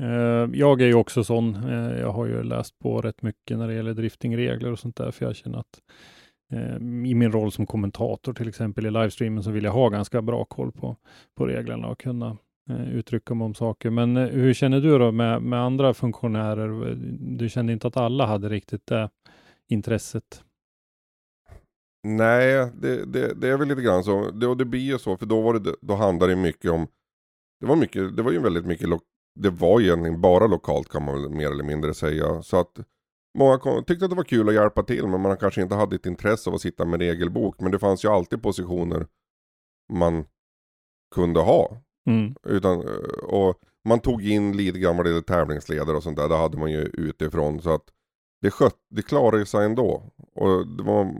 Eh, 0.00 0.58
jag 0.58 0.80
är 0.80 0.86
ju 0.86 0.94
också 0.94 1.24
sån. 1.24 1.54
Eh, 1.54 2.00
jag 2.00 2.12
har 2.12 2.26
ju 2.26 2.42
läst 2.42 2.78
på 2.78 3.00
rätt 3.00 3.22
mycket 3.22 3.58
när 3.58 3.68
det 3.68 3.74
gäller 3.74 3.94
driftingregler 3.94 4.72
och 4.72 4.78
sånt 4.78 4.96
där, 4.96 5.10
för 5.10 5.26
jag 5.26 5.36
känner 5.36 5.58
att 5.58 5.80
eh, 6.52 6.76
i 7.06 7.14
min 7.14 7.32
roll 7.32 7.52
som 7.52 7.66
kommentator 7.66 8.34
till 8.34 8.48
exempel 8.48 8.86
i 8.86 8.90
livestreamen 8.90 9.42
så 9.42 9.50
vill 9.50 9.64
jag 9.64 9.72
ha 9.72 9.88
ganska 9.88 10.22
bra 10.22 10.44
koll 10.44 10.72
på, 10.72 10.96
på 11.36 11.46
reglerna 11.46 11.88
och 11.88 12.00
kunna 12.00 12.36
Eh, 12.70 12.94
uttrycka 12.94 13.34
mig 13.34 13.44
om 13.44 13.54
saker. 13.54 13.90
Men 13.90 14.16
eh, 14.16 14.26
hur 14.26 14.54
känner 14.54 14.80
du 14.80 14.98
då 14.98 15.12
med, 15.12 15.42
med 15.42 15.60
andra 15.60 15.94
funktionärer? 15.94 16.94
Du 17.38 17.48
kände 17.48 17.72
inte 17.72 17.86
att 17.86 17.96
alla 17.96 18.26
hade 18.26 18.48
riktigt 18.48 18.86
det 18.86 19.10
intresset? 19.68 20.44
Nej, 22.08 22.70
det, 22.74 23.04
det, 23.04 23.34
det 23.34 23.48
är 23.48 23.56
väl 23.56 23.68
lite 23.68 23.82
grann 23.82 24.04
så. 24.04 24.30
Det, 24.30 24.46
och 24.46 24.56
det 24.56 24.64
blir 24.64 24.80
ju 24.80 24.98
så, 24.98 25.16
för 25.16 25.26
då, 25.26 25.40
var 25.42 25.58
det, 25.58 25.74
då 25.80 25.94
handlade 25.94 26.32
det 26.32 26.40
mycket 26.40 26.70
om... 26.70 26.86
Det 27.60 27.66
var, 27.66 27.76
mycket, 27.76 28.16
det 28.16 28.22
var 28.22 28.32
ju 28.32 28.38
väldigt 28.38 28.66
mycket... 28.66 28.88
lo- 28.88 29.00
Det 29.40 29.50
var 29.50 29.80
ju 29.80 29.86
egentligen 29.86 30.20
bara 30.20 30.46
lokalt 30.46 30.88
kan 30.88 31.04
man 31.04 31.22
väl 31.22 31.30
mer 31.30 31.50
eller 31.50 31.64
mindre 31.64 31.94
säga. 31.94 32.42
Så 32.42 32.56
att 32.60 32.78
många 33.38 33.58
kom, 33.58 33.84
tyckte 33.84 34.04
att 34.04 34.10
det 34.10 34.16
var 34.16 34.24
kul 34.24 34.48
att 34.48 34.54
hjälpa 34.54 34.82
till, 34.82 35.06
men 35.06 35.20
man 35.20 35.36
kanske 35.36 35.62
inte 35.62 35.74
hade 35.74 35.96
ett 35.96 36.06
intresse 36.06 36.50
av 36.50 36.54
att 36.54 36.60
sitta 36.62 36.84
med 36.84 37.00
regelbok. 37.00 37.60
Men 37.60 37.72
det 37.72 37.78
fanns 37.78 38.04
ju 38.04 38.08
alltid 38.08 38.42
positioner 38.42 39.06
man 39.92 40.24
kunde 41.14 41.40
ha. 41.40 41.76
Mm. 42.06 42.34
Utan, 42.42 42.80
eh, 42.80 43.24
och 43.24 43.58
man 43.84 44.00
tog 44.00 44.26
in 44.26 44.56
lite 44.56 44.78
gällde 44.78 45.22
tävlingsledare 45.22 45.96
och 45.96 46.02
sånt 46.02 46.16
där. 46.16 46.28
Det 46.28 46.36
hade 46.36 46.58
man 46.58 46.72
ju 46.72 46.80
utifrån. 46.80 47.62
Så 47.62 47.74
att 47.74 47.84
det, 48.40 48.50
skött, 48.50 48.78
det 48.90 49.02
klarade 49.02 49.46
sig 49.46 49.64
ändå. 49.64 50.12
Och 50.34 50.66
det 50.66 50.82
var... 50.82 51.14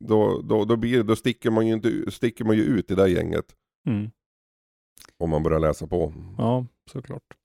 Då, 0.00 0.42
då, 0.42 0.64
då, 0.64 0.76
blir, 0.76 1.02
då 1.02 1.16
sticker, 1.16 1.50
man 1.50 1.66
ju 1.66 1.72
inte, 1.72 2.10
sticker 2.10 2.44
man 2.44 2.56
ju 2.56 2.62
ut 2.62 2.90
i 2.90 2.94
det 2.94 3.02
där 3.02 3.08
gänget. 3.08 3.44
Mm. 3.86 4.10
Om 5.18 5.30
man 5.30 5.42
börjar 5.42 5.60
läsa 5.60 5.86
på. 5.86 6.12
Ja, 6.38 6.66
såklart. 6.92 7.36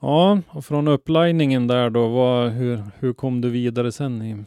Ja, 0.00 0.40
och 0.48 0.64
från 0.64 0.88
uppliningen 0.88 1.66
där 1.66 1.90
då, 1.90 2.08
vad, 2.08 2.50
hur, 2.50 2.82
hur 2.98 3.12
kom 3.12 3.40
du 3.40 3.50
vidare 3.50 3.92
sen? 3.92 4.22
I, 4.22 4.44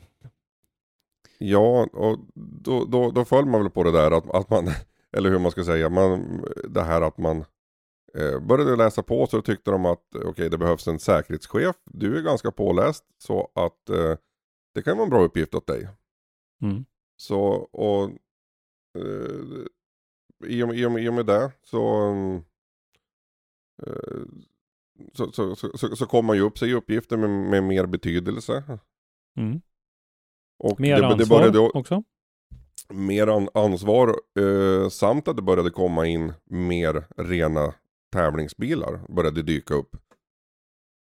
Ja, 1.43 1.87
och 1.93 2.19
då, 2.35 2.85
då, 2.85 3.11
då 3.11 3.25
föll 3.25 3.45
man 3.45 3.61
väl 3.61 3.69
på 3.69 3.83
det 3.83 3.91
där 3.91 4.11
att, 4.11 4.29
att 4.29 4.49
man, 4.49 4.69
eller 5.17 5.29
hur 5.29 5.39
man 5.39 5.51
ska 5.51 5.63
säga, 5.63 5.89
man, 5.89 6.45
det 6.69 6.81
här 6.81 7.01
att 7.01 7.17
man 7.17 7.45
eh, 8.13 8.39
började 8.39 8.75
läsa 8.75 9.03
på 9.03 9.27
så 9.27 9.41
tyckte 9.41 9.71
de 9.71 9.85
att 9.85 10.15
eh, 10.15 10.21
okej 10.21 10.49
det 10.49 10.57
behövs 10.57 10.87
en 10.87 10.99
säkerhetschef. 10.99 11.75
Du 11.85 12.17
är 12.17 12.21
ganska 12.21 12.51
påläst 12.51 13.05
så 13.17 13.51
att 13.55 13.89
eh, 13.89 14.17
det 14.73 14.81
kan 14.81 14.97
vara 14.97 15.03
en 15.03 15.09
bra 15.09 15.23
uppgift 15.23 15.55
åt 15.55 15.67
dig. 15.67 15.89
mm. 16.61 16.85
Så, 17.17 17.39
och 17.71 18.03
eh, 18.97 19.65
i, 20.45 20.63
och, 20.63 20.75
i, 20.75 20.85
och, 20.85 20.99
i 20.99 21.09
och 21.09 21.13
med 21.13 21.25
det 21.25 21.51
så, 21.63 22.09
eh, 23.87 24.21
så, 25.13 25.31
så, 25.31 25.55
så, 25.55 25.95
så, 25.95 26.05
kom 26.05 26.25
man 26.25 26.35
ju 26.35 26.41
upp 26.41 26.57
sig 26.57 26.69
i 26.69 26.73
uppgifter 26.73 27.17
med, 27.17 27.29
med 27.29 27.63
mer 27.63 27.85
betydelse. 27.85 28.79
Mm. 29.37 29.61
Och 30.59 30.79
Mer 30.79 30.95
det, 30.95 31.01
det 31.01 31.07
ansvar 31.07 31.39
började, 31.39 31.59
också? 31.59 32.03
Mer 32.93 33.27
an, 33.27 33.49
ansvar 33.53 34.15
eh, 34.39 34.89
samt 34.89 35.27
att 35.27 35.35
det 35.35 35.41
började 35.41 35.69
komma 35.69 36.07
in 36.07 36.33
mer 36.45 37.05
rena 37.17 37.73
tävlingsbilar 38.13 38.99
började 39.15 39.41
dyka 39.41 39.73
upp. 39.73 39.95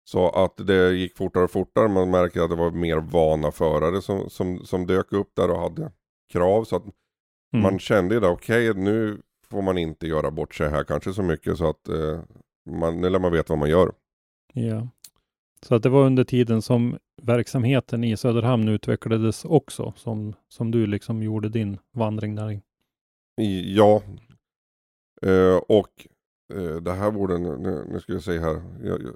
Så 0.10 0.30
att 0.30 0.68
det 0.68 0.92
gick 0.92 1.18
fortare 1.18 1.44
och 1.44 1.52
fortare. 1.52 1.88
Man 1.88 2.12
märker 2.12 2.42
att 2.42 2.50
det 2.50 2.56
var 2.56 2.72
mer 2.72 2.98
vana 2.98 3.52
förare 3.52 4.02
som, 4.02 4.30
som, 4.30 4.66
som 4.66 4.86
dök 4.88 5.14
upp 5.14 5.32
där 5.36 5.52
och 5.52 5.60
hade 5.60 5.92
krav. 6.34 6.64
Så 6.64 6.76
att 6.76 6.84
Mm. 7.54 7.64
man 7.64 7.80
kände 7.80 8.16
ju 8.16 8.22
det, 8.22 8.28
okej 8.28 8.74
nu 8.74 9.22
får 9.50 9.62
man 9.62 9.78
inte 9.78 10.08
göra 10.08 10.32
bort 10.32 10.56
sig 10.56 10.70
här 10.70 10.84
kanske 10.84 11.14
så 11.14 11.24
mycket 11.24 11.58
så 11.58 11.70
att 11.70 11.88
eh, 11.90 12.20
man, 12.70 13.04
eller 13.04 13.20
man 13.20 13.32
vet 13.32 13.50
vad 13.50 13.58
man 13.58 13.70
gör. 13.70 13.92
Ja. 14.54 14.88
Så 15.66 15.76
att 15.76 15.84
det 15.84 15.90
var 15.90 16.06
under 16.06 16.24
tiden 16.24 16.62
som 16.62 16.98
verksamheten 17.22 18.04
i 18.04 18.18
Söderhamn 18.18 18.68
utvecklades 18.68 19.46
också, 19.46 19.94
som, 19.96 20.34
som 20.48 20.72
du 20.72 20.86
liksom 20.88 21.24
gjorde 21.24 21.50
din 21.50 21.78
vandring 21.94 22.36
där. 22.36 22.62
Ja. 23.66 24.04
Eh, 25.22 25.56
och 25.68 26.08
eh, 26.54 26.76
det 26.76 26.92
här 26.94 27.12
borde, 27.12 27.38
nu, 27.38 27.86
nu 27.92 28.00
ska 28.00 28.14
jag 28.14 28.24
säga 28.24 28.42
här. 28.42 28.62
Jag, 28.84 29.02
jag, 29.02 29.14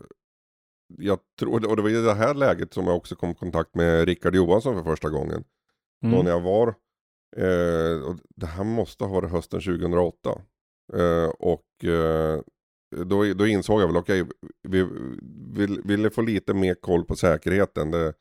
jag 0.98 1.20
tror, 1.40 1.70
och 1.70 1.76
det 1.76 1.82
var 1.82 1.90
i 1.90 1.94
det 2.06 2.14
här 2.14 2.34
läget 2.34 2.74
som 2.74 2.88
jag 2.88 2.96
också 2.96 3.16
kom 3.16 3.30
i 3.30 3.36
kontakt 3.36 3.76
med 3.76 4.06
Rickard 4.06 4.36
Johansson 4.36 4.76
för 4.76 4.84
första 4.92 5.10
gången. 5.10 5.44
Då 6.02 6.08
Mm. 6.08 6.26
när 6.26 6.32
jag 6.32 6.42
var, 6.42 6.68
eh, 7.38 8.02
och 8.10 8.18
det 8.36 8.46
här 8.46 8.64
måste 8.64 9.04
ha 9.04 9.14
varit 9.14 9.32
hösten 9.32 9.62
2008. 9.62 10.42
Eh, 10.94 11.30
och 11.40 11.86
eh, 11.86 12.42
då, 13.06 13.34
då 13.34 13.48
insåg 13.48 13.82
jag 13.82 13.88
väl, 13.88 13.98
okej, 13.98 14.26
vi 14.62 14.88
vill, 15.54 15.82
ville 15.84 16.10
få 16.10 16.22
lite 16.22 16.54
mer 16.54 16.76
koll 16.76 17.06
på 17.06 17.16
säkerheten. 17.16 17.92
Det, 17.92 18.14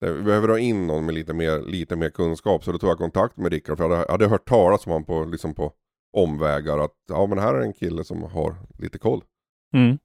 det, 0.00 0.12
vi 0.12 0.22
behöver 0.22 0.48
ha 0.48 0.58
in 0.58 0.86
någon 0.86 1.06
med 1.06 1.14
lite 1.14 1.34
mer, 1.34 1.62
lite 1.62 1.96
mer 1.96 2.10
kunskap. 2.10 2.64
Så 2.64 2.72
då 2.72 2.78
tog 2.78 2.90
jag 2.90 2.98
kontakt 2.98 3.36
med 3.36 3.52
Rickard, 3.52 3.76
för 3.76 3.84
jag 3.84 3.90
hade, 3.90 4.02
jag 4.02 4.12
hade 4.12 4.28
hört 4.28 4.48
talas 4.48 4.86
om 4.86 4.92
honom 4.92 5.04
på, 5.04 5.24
liksom 5.24 5.54
på 5.54 5.72
omvägar. 6.12 6.78
Att 6.78 6.94
ja 7.08 7.26
men 7.26 7.38
här 7.38 7.54
är 7.54 7.60
en 7.60 7.72
kille 7.72 8.04
som 8.04 8.22
har 8.22 8.56
lite 8.78 8.98
koll. 8.98 9.24
Mm. 9.74 9.98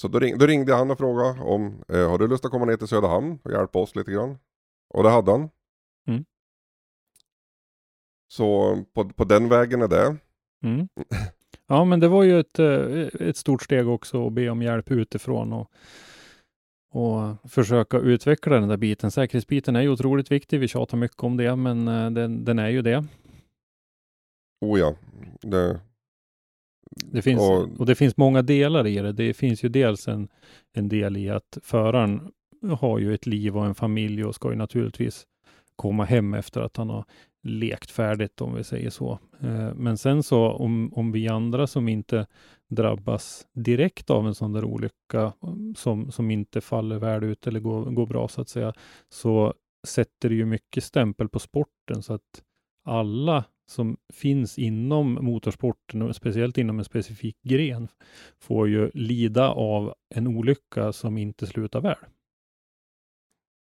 Så 0.00 0.08
då, 0.08 0.18
ring, 0.18 0.38
då 0.38 0.46
ringde 0.46 0.74
han 0.74 0.90
och 0.90 0.98
frågade 0.98 1.40
om, 1.40 1.82
eh, 1.88 2.10
har 2.10 2.18
du 2.18 2.28
lust 2.28 2.44
att 2.44 2.50
komma 2.50 2.64
ner 2.64 2.76
till 2.76 2.88
Söderhamn 2.88 3.38
och 3.44 3.52
hjälpa 3.52 3.78
oss 3.78 3.96
lite 3.96 4.12
grann? 4.12 4.38
Och 4.94 5.02
det 5.02 5.10
hade 5.10 5.30
han. 5.30 5.50
Mm. 6.08 6.24
Så 8.28 8.78
på, 8.94 9.08
på 9.08 9.24
den 9.24 9.48
vägen 9.48 9.82
är 9.82 9.88
det. 9.88 10.16
Mm. 10.64 10.88
Ja, 11.70 11.84
men 11.84 12.00
det 12.00 12.08
var 12.08 12.22
ju 12.22 12.40
ett, 12.40 12.58
eh, 12.58 13.28
ett 13.28 13.36
stort 13.36 13.62
steg 13.62 13.88
också 13.88 14.26
att 14.26 14.32
be 14.32 14.50
om 14.50 14.62
hjälp 14.62 14.90
utifrån 14.90 15.52
och, 15.52 15.70
och 16.92 17.50
försöka 17.50 17.98
utveckla 17.98 18.60
den 18.60 18.68
där 18.68 18.76
biten. 18.76 19.10
Säkerhetsbiten 19.10 19.76
är 19.76 19.80
ju 19.80 19.88
otroligt 19.88 20.30
viktig. 20.30 20.60
Vi 20.60 20.68
tjatar 20.68 20.96
mycket 20.98 21.22
om 21.22 21.36
det, 21.36 21.56
men 21.56 21.88
eh, 21.88 22.10
den, 22.10 22.44
den 22.44 22.58
är 22.58 22.68
ju 22.68 22.82
det. 22.82 23.04
Oh 24.60 24.80
ja. 24.80 24.94
Det, 25.40 25.80
Det 27.12 27.22
finns, 27.22 27.40
Och- 27.40 27.80
och, 27.80 27.86
det 27.86 27.94
finns 27.94 28.16
många 28.16 28.42
delar 28.42 28.86
i 28.86 28.96
det. 28.96 29.12
Det 29.12 29.34
finns 29.34 29.62
ju 29.64 29.68
dels 29.68 30.08
en, 30.08 30.28
en 30.72 30.88
del 30.88 31.16
i 31.16 31.30
att 31.30 31.58
föraren 31.62 32.32
har 32.80 32.98
ju 32.98 33.14
ett 33.14 33.26
liv 33.26 33.56
och 33.56 33.66
en 33.66 33.74
familj 33.74 34.24
och 34.24 34.34
ska 34.34 34.50
ju 34.50 34.56
naturligtvis 34.56 35.26
komma 35.76 36.04
hem 36.04 36.34
efter 36.34 36.60
att 36.60 36.76
han 36.76 36.90
har 36.90 37.04
lekt 37.42 37.90
färdigt 37.90 38.40
om 38.40 38.54
vi 38.54 38.64
säger 38.64 38.90
så. 38.90 39.18
Eh, 39.40 39.74
men 39.74 39.98
sen 39.98 40.22
så 40.22 40.48
om, 40.50 40.92
om 40.94 41.12
vi 41.12 41.28
andra 41.28 41.66
som 41.66 41.88
inte 41.88 42.26
drabbas 42.68 43.46
direkt 43.52 44.10
av 44.10 44.26
en 44.26 44.34
sån 44.34 44.52
där 44.52 44.64
olycka 44.64 45.32
som, 45.76 46.12
som 46.12 46.30
inte 46.30 46.60
faller 46.60 46.98
väl 46.98 47.24
ut 47.24 47.46
eller 47.46 47.60
går, 47.60 47.84
går 47.84 48.06
bra 48.06 48.28
så 48.28 48.40
att 48.40 48.48
säga, 48.48 48.72
så 49.08 49.54
sätter 49.86 50.28
det 50.28 50.34
ju 50.34 50.44
mycket 50.44 50.84
stämpel 50.84 51.28
på 51.28 51.38
sporten 51.38 52.02
så 52.02 52.12
att 52.12 52.42
alla 52.84 53.44
som 53.70 53.96
finns 54.12 54.58
inom 54.58 55.18
motorsporten 55.20 56.02
och 56.02 56.16
speciellt 56.16 56.58
inom 56.58 56.78
en 56.78 56.84
specifik 56.84 57.36
gren 57.42 57.88
får 58.38 58.68
ju 58.68 58.90
lida 58.94 59.50
av 59.50 59.94
en 60.14 60.26
olycka 60.26 60.92
som 60.92 61.18
inte 61.18 61.46
slutar 61.46 61.80
väl. 61.80 61.96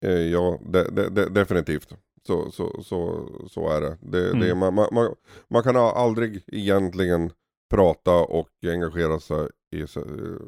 Eh, 0.05 0.11
ja, 0.11 0.59
de, 0.61 0.95
de, 0.95 1.09
de, 1.09 1.25
definitivt. 1.25 1.97
Så, 2.27 2.51
så, 2.51 2.83
så, 2.83 3.27
så 3.49 3.69
är 3.69 3.81
det. 3.81 3.97
det, 4.01 4.39
det 4.39 4.45
Mm. 4.51 4.57
man, 4.57 4.73
man, 4.73 4.87
man, 4.91 5.15
man 5.47 5.63
kan 5.63 5.75
aldrig 5.75 6.43
egentligen 6.47 7.31
prata 7.69 8.15
och 8.15 8.49
engagera 8.65 9.19
sig 9.19 9.47
i 9.71 9.83
sä- 9.83 9.99
eh, 10.31 10.41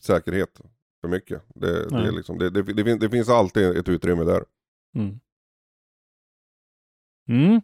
säkerhet 0.00 0.60
för 1.00 1.08
mycket. 1.08 1.42
Det, 1.54 1.88
det, 1.88 2.10
liksom, 2.10 2.38
det, 2.38 2.50
det, 2.50 2.62
det, 2.62 2.84
finns, 2.84 3.00
det 3.00 3.10
finns 3.10 3.28
alltid 3.28 3.76
ett 3.76 3.88
utrymme 3.88 4.24
där. 4.24 4.44
Mm. 4.96 5.20
Mm. 7.28 7.60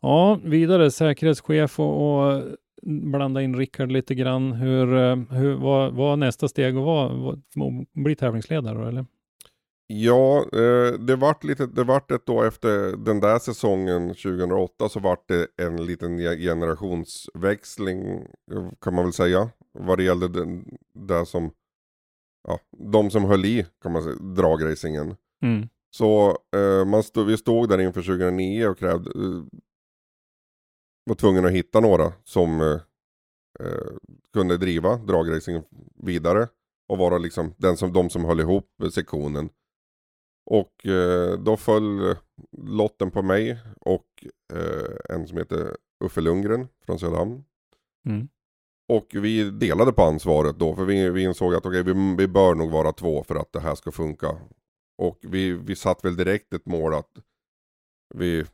Ja, 0.00 0.40
vidare 0.44 0.90
säkerhetschef 0.90 1.80
och, 1.80 2.26
och 2.26 2.42
blanda 2.82 3.42
in 3.42 3.56
Rickard 3.56 3.92
lite 3.92 4.14
grann. 4.14 4.52
Hur, 4.52 4.96
eh, 4.96 5.16
hur, 5.16 5.54
vad 5.54 5.94
var 5.94 6.16
nästa 6.16 6.48
steg 6.48 6.76
att 6.76 6.84
vara, 6.84 7.08
vad- 7.54 7.86
bli 7.92 8.16
tävlingsledare 8.16 8.88
eller? 8.88 9.06
Ja, 9.88 10.38
eh, 10.52 10.92
det 10.92 11.16
vart 11.16 11.44
lite, 11.44 11.66
det 11.66 11.84
vart 11.84 12.10
ett 12.10 12.26
då 12.26 12.42
efter 12.42 12.96
den 12.96 13.20
där 13.20 13.38
säsongen 13.38 14.08
2008 14.08 14.88
så 14.88 15.00
vart 15.00 15.28
det 15.28 15.46
en 15.56 15.86
liten 15.86 16.18
ge- 16.18 16.36
generationsväxling 16.36 18.26
kan 18.80 18.94
man 18.94 19.04
väl 19.04 19.12
säga. 19.12 19.50
Vad 19.72 19.98
det 19.98 20.04
gällde 20.04 20.28
den, 20.28 20.64
där 20.94 21.24
som, 21.24 21.50
ja, 22.48 22.60
de 22.92 23.10
som 23.10 23.24
höll 23.24 23.44
i 23.44 23.66
kan 23.82 23.92
man 23.92 24.02
säga, 24.02 24.14
dragracingen. 24.16 25.16
Mm. 25.42 25.68
Så 25.90 26.38
eh, 26.56 26.84
man 26.84 27.02
stod, 27.02 27.26
vi 27.26 27.36
stod 27.36 27.68
där 27.68 27.78
inför 27.80 28.02
2009 28.02 28.66
och 28.66 28.78
krävde, 28.78 29.10
eh, 29.10 29.44
var 31.04 31.14
tvungen 31.14 31.44
att 31.46 31.52
hitta 31.52 31.80
några 31.80 32.12
som 32.24 32.60
eh, 32.60 32.80
kunde 34.32 34.56
driva 34.56 34.96
dragracingen 34.96 35.62
vidare. 36.02 36.48
Och 36.88 36.98
vara 36.98 37.18
liksom 37.18 37.54
den 37.56 37.76
som, 37.76 37.92
de 37.92 38.10
som 38.10 38.24
höll 38.24 38.40
ihop 38.40 38.70
sektionen. 38.92 39.48
Och 40.46 40.86
eh, 40.86 41.38
då 41.38 41.56
föll 41.56 42.16
lotten 42.58 43.10
på 43.10 43.22
mig 43.22 43.58
och 43.80 44.26
eh, 44.52 45.14
en 45.16 45.28
som 45.28 45.38
heter 45.38 45.76
Uffe 46.04 46.20
Lundgren 46.20 46.68
från 46.86 46.98
Söderhamn. 46.98 47.44
Mm. 48.06 48.28
Och 48.88 49.06
vi 49.12 49.50
delade 49.50 49.92
på 49.92 50.02
ansvaret 50.02 50.58
då, 50.58 50.74
för 50.74 50.84
vi, 50.84 51.10
vi 51.10 51.22
insåg 51.22 51.54
att 51.54 51.66
okej, 51.66 51.82
vi, 51.82 52.14
vi 52.18 52.28
bör 52.28 52.54
nog 52.54 52.70
vara 52.70 52.92
två 52.92 53.24
för 53.24 53.34
att 53.34 53.52
det 53.52 53.60
här 53.60 53.74
ska 53.74 53.92
funka. 53.92 54.38
Och 54.98 55.18
vi, 55.22 55.52
vi 55.52 55.76
satt 55.76 56.04
väl 56.04 56.16
direkt 56.16 56.52
ett 56.52 56.66
mål 56.66 56.94
att 56.94 57.10
vi, 58.14 58.44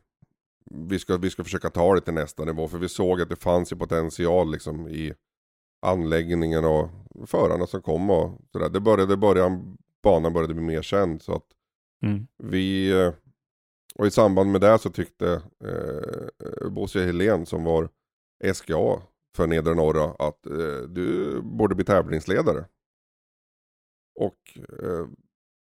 vi, 0.71 0.99
ska, 0.99 1.17
vi 1.17 1.29
ska 1.29 1.43
försöka 1.43 1.69
ta 1.69 1.95
det 1.95 2.01
till 2.01 2.13
nästa 2.13 2.45
nivå, 2.45 2.67
för 2.67 2.77
vi 2.77 2.89
såg 2.89 3.21
att 3.21 3.29
det 3.29 3.35
fanns 3.43 3.71
ju 3.71 3.75
potential 3.75 4.51
liksom 4.51 4.87
i 4.87 5.13
anläggningen 5.81 6.65
och 6.65 6.89
förarna 7.25 7.67
som 7.67 7.81
kom 7.81 8.09
och 8.09 8.41
sådär. 8.51 8.69
Det 8.69 8.79
började, 8.79 9.17
började, 9.17 9.63
banan 10.03 10.33
började 10.33 10.53
bli 10.53 10.63
mer 10.63 10.81
känd 10.81 11.21
så 11.21 11.35
att 11.35 11.47
Mm. 12.03 12.27
vi, 12.37 12.91
eh, 12.91 13.13
och 13.95 14.07
i 14.07 14.11
samband 14.11 14.51
med 14.51 14.61
det 14.61 14.79
så 14.79 14.89
tyckte 14.89 15.41
eh, 15.63 16.69
Bosse 16.69 17.05
Helén 17.05 17.45
som 17.45 17.63
var 17.63 17.89
SGA 18.53 19.01
för 19.35 19.47
Nedre 19.47 19.73
Norra 19.73 20.03
att 20.03 20.45
eh, 20.45 20.81
du 20.89 21.41
borde 21.41 21.75
bli 21.75 21.85
tävlingsledare. 21.85 22.65
Och 24.19 24.57
eh, 24.79 25.07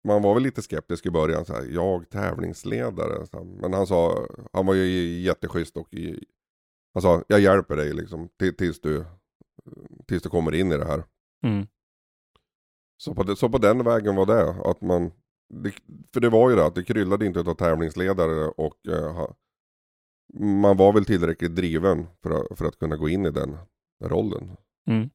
man 0.07 0.21
var 0.21 0.33
väl 0.33 0.43
lite 0.43 0.61
skeptisk 0.61 1.05
i 1.05 1.11
början, 1.11 1.45
så 1.45 1.53
här, 1.53 1.65
jag 1.71 2.09
tävlingsledare. 2.09 3.25
Så 3.27 3.37
här, 3.37 3.45
men 3.45 3.73
han 3.73 3.87
sa, 3.87 4.27
han 4.53 4.65
var 4.65 4.73
ju 4.73 5.19
jätteschysst 5.19 5.77
och 5.77 5.93
i, 5.93 6.25
han 6.93 7.01
sa, 7.01 7.23
jag 7.27 7.39
hjälper 7.39 7.75
dig 7.75 7.93
liksom 7.93 8.29
tills 8.57 8.81
du, 8.81 9.05
tills 10.07 10.23
du 10.23 10.29
kommer 10.29 10.55
in 10.55 10.71
i 10.71 10.77
det 10.77 10.85
här. 10.85 11.03
Mm. 11.43 11.67
Så 12.97 13.15
på, 13.15 13.35
så 13.35 13.49
på 13.49 13.57
den 13.57 13.83
vägen 13.83 14.15
var 14.15 14.25
det, 14.25 14.49
att 14.49 14.81
man, 14.81 15.11
det, 15.49 15.73
för 16.13 16.19
det 16.19 16.29
var 16.29 16.49
ju 16.49 16.55
det 16.55 16.65
att 16.65 16.75
det 16.75 16.83
kryllade 16.83 17.25
inte 17.25 17.39
utav 17.39 17.55
tävlingsledare 17.55 18.47
och 18.47 18.87
eh, 18.87 19.29
man 20.39 20.77
var 20.77 20.93
väl 20.93 21.05
tillräckligt 21.05 21.55
driven 21.55 22.07
för 22.23 22.31
att, 22.31 22.57
för 22.57 22.65
att 22.65 22.79
kunna 22.79 22.95
gå 22.95 23.09
in 23.09 23.25
i 23.25 23.31
den 23.31 23.57
rollen. 24.03 24.51
Mm. 24.87 25.09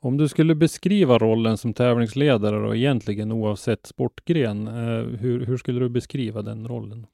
Om 0.00 0.16
du 0.16 0.28
skulle 0.28 0.54
beskriva 0.54 1.18
rollen 1.18 1.58
som 1.58 1.74
tävlingsledare 1.74 2.68
och 2.68 2.76
egentligen 2.76 3.32
oavsett 3.32 3.86
sportgren, 3.86 4.66
eh, 4.66 5.04
hur, 5.04 5.46
hur 5.46 5.56
skulle 5.56 5.80
du 5.80 5.88
beskriva 5.88 6.42
den 6.42 6.68
rollen? 6.68 7.06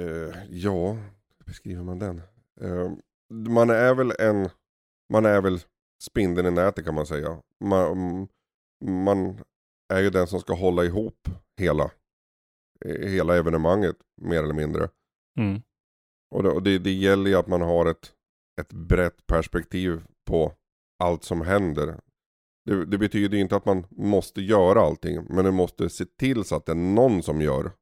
Eh, 0.00 0.34
ja, 0.50 0.92
hur 1.38 1.44
beskriver 1.46 1.82
man 1.82 1.98
den? 1.98 2.22
Eh, 2.60 2.92
man 3.30 3.70
är 3.70 3.94
väl 3.94 4.12
en, 4.18 4.48
man 5.12 5.24
är 5.26 5.40
väl 5.40 5.58
spindeln 6.02 6.46
i 6.46 6.50
nätet 6.50 6.84
kan 6.84 6.94
man 6.94 7.06
säga. 7.06 7.38
Man, 7.60 8.28
man 8.84 9.40
är 9.92 10.00
ju 10.00 10.10
den 10.10 10.26
som 10.26 10.40
ska 10.40 10.54
hålla 10.54 10.84
ihop 10.84 11.28
hela, 11.60 11.90
hela 12.84 13.36
evenemanget 13.36 13.96
mer 14.22 14.42
eller 14.42 14.54
mindre. 14.54 14.88
Mm. 15.38 15.62
Och, 16.34 16.42
det, 16.42 16.50
och 16.50 16.62
det, 16.62 16.78
det 16.78 16.92
gäller 16.92 17.30
ju 17.30 17.36
att 17.36 17.46
man 17.46 17.60
har 17.60 17.86
ett, 17.86 18.12
ett 18.60 18.72
brett 18.72 19.26
perspektiv 19.26 20.02
på 20.26 20.52
allt 20.98 21.24
som 21.24 21.40
händer. 21.40 22.00
Det, 22.64 22.84
det 22.84 22.98
betyder 22.98 23.36
ju 23.36 23.42
inte 23.42 23.56
att 23.56 23.64
man 23.64 23.86
måste 23.90 24.40
göra 24.40 24.80
allting, 24.80 25.26
men 25.28 25.44
du 25.44 25.50
måste 25.50 25.90
se 25.90 26.04
till 26.04 26.44
så 26.44 26.56
att 26.56 26.66
det 26.66 26.72
är 26.72 26.76
någon 26.76 27.22
som 27.22 27.40
gör. 27.40 27.72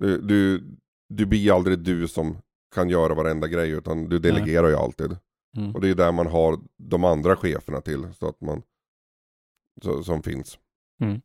Du, 0.00 0.20
du, 0.20 0.64
du 1.08 1.26
blir 1.26 1.54
aldrig 1.54 1.78
du 1.78 2.08
som 2.08 2.36
kan 2.74 2.88
göra 2.88 3.14
varenda 3.14 3.48
grej, 3.48 3.70
utan 3.70 4.08
du 4.08 4.18
delegerar 4.18 4.62
Nej. 4.62 4.70
ju 4.70 4.76
alltid. 4.76 5.16
Mm. 5.56 5.74
Och 5.74 5.80
det 5.80 5.88
är 5.88 5.94
där 5.94 6.12
man 6.12 6.26
har 6.26 6.58
de 6.76 7.04
andra 7.04 7.36
cheferna 7.36 7.80
till, 7.80 8.14
så 8.14 8.28
att 8.28 8.40
man, 8.40 8.62
så, 9.82 10.02
som 10.02 10.22
finns. 10.22 10.58
Mm. 11.00 11.20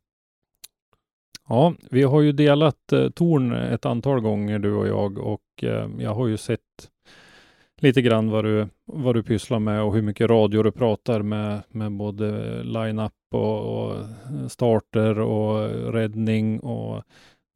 Ja, 1.48 1.74
vi 1.91 2.03
har 2.03 2.22
ju 2.22 2.32
delat 2.32 2.91
eh, 2.94 3.10
torn 3.10 3.51
ett 3.51 3.86
antal 3.86 4.22
gånger 4.22 4.60
du 4.60 4.74
och 4.74 4.88
jag 4.88 5.18
och 5.18 5.63
eh, 5.63 5.89
jag 6.00 6.15
har 6.15 6.27
ju 6.27 6.38
sett 6.38 6.89
lite 7.82 8.01
grann 8.01 8.29
vad 8.29 8.44
du, 8.46 8.68
vad 8.86 9.15
du 9.15 9.24
pysslar 9.24 9.60
med 9.60 9.82
och 9.84 9.94
hur 9.94 10.01
mycket 10.01 10.29
radio 10.29 10.63
du 10.63 10.72
pratar 10.72 11.22
med, 11.22 11.62
med 11.70 11.91
både 11.91 12.63
line-up 12.63 13.13
och, 13.32 13.86
och 13.89 13.96
starter 14.48 15.20
och 15.20 15.70
räddning 15.94 16.60
och 16.60 17.03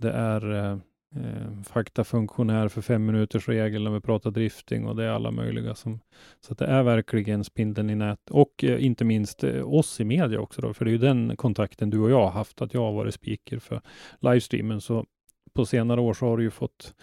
det 0.02 0.12
är 0.12 0.54
eh, 0.54 0.78
eh, 1.16 1.64
faktafunktionär 1.64 2.68
för 2.68 2.82
fem 2.82 3.06
minuters 3.06 3.48
regel 3.48 3.84
när 3.84 3.92
vi 3.92 4.02
pratar 4.02 4.32
drifting 4.32 4.86
och 4.86 4.96
det 4.96 5.04
är 5.04 5.10
alla 5.10 5.32
möjliga 5.32 5.76
som 5.76 6.00
så 6.40 6.52
att 6.52 6.60
det 6.60 6.66
är 6.66 6.84
verkligen 6.84 7.44
spindeln 7.44 7.90
i 7.90 7.96
nät 7.96 8.30
och 8.30 8.64
eh, 8.64 8.86
inte 8.86 9.06
minst 9.06 9.44
eh, 9.44 9.74
oss 9.74 10.00
i 10.00 10.06
media 10.06 10.40
också 10.40 10.62
då, 10.62 10.74
för 10.74 10.86
det 10.86 10.92
är 10.92 10.94
ju 10.94 10.98
den 10.98 11.36
kontakten 11.38 11.90
du 11.90 12.00
och 12.00 12.12
jag 12.12 12.24
har 12.24 12.32
haft 12.32 12.62
att 12.62 12.74
jag 12.74 12.82
har 12.82 12.94
varit 12.94 13.14
speaker 13.14 13.60
för 13.60 13.82
livestreamen 14.22 14.82
så 14.82 15.06
på 15.54 15.66
senare 15.66 16.02
år 16.02 16.14
så 16.14 16.26
har 16.26 16.38
du 16.38 16.44
ju 16.44 16.52
fått 16.52 16.94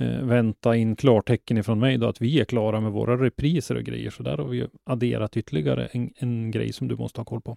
eh, 0.00 0.22
vänta 0.22 0.76
in 0.76 0.96
klartecken 0.96 1.58
ifrån 1.58 1.78
mig 1.78 1.98
då 1.98 2.08
att 2.08 2.20
vi 2.20 2.40
är 2.40 2.44
klara 2.44 2.80
med 2.80 2.92
våra 2.92 3.16
repriser 3.16 3.76
och 3.76 3.82
grejer. 3.82 4.10
Så 4.10 4.22
där 4.22 4.36
har 4.36 4.48
vi 4.48 4.56
ju 4.56 4.68
adderat 4.84 5.36
ytterligare 5.36 5.86
en, 5.86 6.12
en 6.16 6.50
grej 6.50 6.72
som 6.72 6.88
du 6.88 6.96
måste 6.96 7.20
ha 7.20 7.24
koll 7.24 7.40
på. 7.40 7.56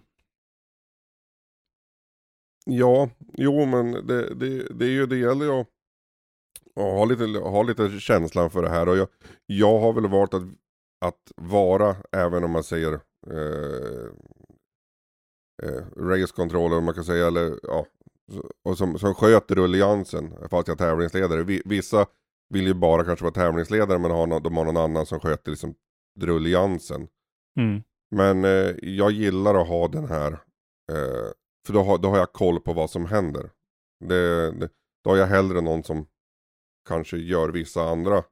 Ja, 2.66 3.10
jo 3.36 3.64
men 3.66 3.92
det, 4.06 4.34
det, 4.34 4.68
det, 4.74 4.84
är 4.84 4.90
ju, 4.90 5.06
det 5.06 5.16
gäller 5.16 5.44
ju 5.44 5.50
att 5.50 5.66
ha 6.82 7.04
lite, 7.04 7.24
ha 7.38 7.62
lite 7.62 8.00
känslan 8.00 8.50
för 8.50 8.62
det 8.62 8.68
här. 8.68 8.88
Och 8.88 8.96
jag, 8.96 9.08
jag 9.46 9.78
har 9.78 9.92
väl 9.92 10.08
valt 10.08 10.34
att, 10.34 10.42
att 11.04 11.32
vara, 11.36 11.96
även 12.12 12.44
om 12.44 12.50
man 12.50 12.64
säger 12.64 12.92
eh, 13.30 14.08
eh, 15.62 15.82
race 15.96 16.34
controller, 16.36 16.78
om 16.78 16.84
man 16.84 16.94
kan 16.94 17.04
säga, 17.04 17.26
eller 17.26 17.58
ja, 17.62 17.86
och 18.64 18.78
som, 18.78 18.98
som 18.98 19.14
sköter 19.14 19.54
rulliansen 19.54 20.34
fast 20.50 20.68
jag 20.68 20.74
är 20.74 20.84
tävlingsledare. 20.84 21.60
Vissa 21.64 22.06
vill 22.48 22.66
ju 22.66 22.74
bara 22.74 23.04
kanske 23.04 23.24
vara 23.24 23.34
tävlingsledare 23.34 23.98
men 23.98 24.10
har 24.10 24.26
någon, 24.26 24.42
de 24.42 24.56
har 24.56 24.64
någon 24.64 24.76
annan 24.76 25.06
som 25.06 25.20
sköter 25.20 25.50
liksom 25.50 25.74
rulliansen. 26.20 27.08
Mm. 27.60 27.82
Men 28.10 28.44
eh, 28.44 28.74
jag 28.82 29.10
gillar 29.10 29.54
att 29.54 29.68
ha 29.68 29.88
den 29.88 30.04
här, 30.04 30.32
eh, 30.92 31.30
för 31.66 31.72
då 31.72 31.82
har, 31.82 31.98
då 31.98 32.08
har 32.08 32.18
jag 32.18 32.32
koll 32.32 32.60
på 32.60 32.72
vad 32.72 32.90
som 32.90 33.06
händer. 33.06 33.50
Det, 34.04 34.50
det, 34.50 34.68
då 35.04 35.10
har 35.10 35.16
jag 35.16 35.26
hellre 35.26 35.60
någon 35.60 35.82
som 35.82 36.06
kanske 36.88 37.16
gör 37.16 37.48
vissa 37.48 37.82
andra, 37.82 38.22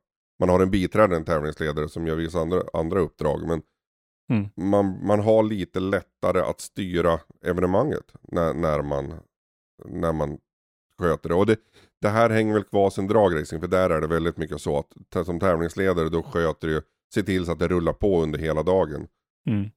man 0.41 0.49
har 0.49 0.61
en 0.61 0.71
biträdande 0.71 1.27
tävlingsledare 1.27 1.89
som 1.89 2.07
gör 2.07 2.17
vissa 2.17 2.41
andra, 2.41 2.63
andra 2.73 3.01
uppdrag. 3.01 3.47
Men 3.47 3.63
mm. 4.33 4.71
man, 4.71 5.07
man 5.07 5.21
har 5.21 5.43
lite 5.43 5.81
lättare 5.81 6.41
att 6.41 6.61
styra 6.61 7.21
evenemanget 7.45 8.13
när, 8.23 8.55
när 8.55 8.83
man 8.83 9.15
när 9.85 10.13
man 10.13 10.39
sköter 10.99 11.29
det. 11.29 11.35
Och 11.35 11.47
det, 11.47 11.57
det 12.01 12.09
här 12.09 12.31
hänger 12.31 12.55
väl 12.55 12.65
kvar 12.65 12.91
sen 12.91 13.07
dragracing, 13.07 13.61
för 13.61 13.69
där 13.69 13.91
är 13.91 14.01
det 14.01 14.07
väldigt 14.07 14.37
mycket 14.37 14.61
så 14.61 14.79
att 14.79 15.27
som 15.27 15.41
tävlingsledare 15.41 16.09
då 16.09 16.23
sköter 16.23 16.69
du 16.69 16.83
se 17.15 17.23
till 17.23 17.47
så 17.47 17.53
att 17.53 17.59
det 17.59 17.69
rullar 17.69 17.93
på 17.93 18.23
under 18.23 18.39
hela 18.39 18.63
dagen. 18.63 19.09
Mm. 19.51 19.71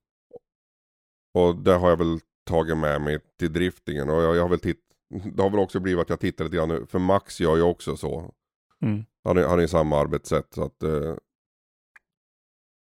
Och 1.34 1.56
det 1.56 1.74
har 1.74 1.90
jag 1.90 1.98
väl 1.98 2.20
tagit 2.46 2.78
med 2.78 3.02
mig 3.02 3.20
till 3.40 3.54
driftingen 3.54 4.10
och 4.10 4.22
jag, 4.22 4.36
jag 4.36 4.42
har 4.42 4.50
väl 4.50 4.60
titt 4.60 4.90
det 5.34 5.44
har 5.44 5.50
väl 5.50 5.60
också 5.60 5.80
blivit 5.80 6.02
att 6.02 6.10
jag 6.10 6.20
tittar 6.20 6.44
lite 6.46 6.58
grann, 6.58 6.88
för 6.88 7.00
Max 7.00 7.40
gör 7.40 7.56
ju 7.56 7.62
också 7.62 7.98
så. 7.98 8.34
Mm. 8.82 9.06
Han, 9.24 9.38
är, 9.38 9.48
han 9.48 9.60
är 9.60 9.64
i 9.64 9.68
samma 9.68 9.98
arbetssätt 9.98 10.54
så 10.54 10.64
att 10.64 10.84
eh, 10.84 11.16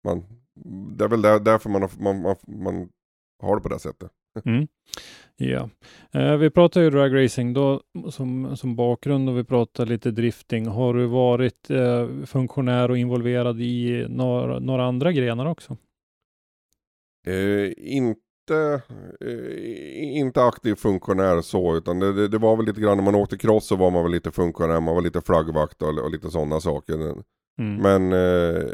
man, 0.04 0.24
det 0.98 1.04
är 1.04 1.10
väl 1.10 1.22
där, 1.22 1.40
därför 1.40 1.70
man, 1.70 1.82
har, 1.82 1.92
man, 2.00 2.22
man, 2.22 2.36
man 2.48 2.90
har 3.42 3.56
det 3.56 3.62
på 3.62 3.70
det 3.70 3.80
sättet. 3.80 4.12
Mm. 4.46 4.68
Ja, 5.36 5.70
eh, 6.12 6.38
vi 6.38 6.50
pratar 6.50 6.82
ju 6.82 6.90
dragracing 6.90 7.54
då 7.54 7.82
som, 8.10 8.58
som 8.58 8.76
bakgrund 8.76 9.30
och 9.30 9.38
vi 9.38 9.44
pratar 9.44 9.86
lite 9.86 10.12
drifting. 10.12 10.68
Har 10.68 10.94
du 10.94 11.06
varit 11.06 11.70
eh, 11.70 12.10
funktionär 12.26 12.92
och 12.92 12.98
involverad 12.98 13.62
i 13.62 14.06
några, 14.10 14.60
några 14.60 14.86
andra 14.86 15.12
grenar 15.12 15.46
också? 15.46 15.78
Eh, 17.28 17.72
inte, 17.78 18.22
eh, 18.50 18.80
inte 20.18 20.44
aktiv 20.44 20.76
funktionär 20.76 21.42
så, 21.42 21.76
utan 21.78 22.00
det, 22.00 22.14
det, 22.14 22.28
det, 22.28 22.38
var 22.38 22.58
väl 22.58 22.66
lite 22.66 22.82
grann 22.82 22.98
när 22.98 23.04
man 23.04 23.16
åkte 23.16 23.38
cross 23.38 23.68
så 23.68 23.76
var 23.76 23.92
man 23.92 24.04
väl 24.04 24.12
lite 24.12 24.32
funktionär, 24.32 24.80
man 24.80 24.96
var 24.96 25.02
lite 25.02 25.22
flaggvakt 25.22 25.82
och, 25.82 26.00
och 26.00 26.12
lite 26.12 26.30
sådana 26.30 26.60
saker. 26.60 26.94
Mm. 27.60 27.82
Men 27.82 28.14
eh, 28.14 28.72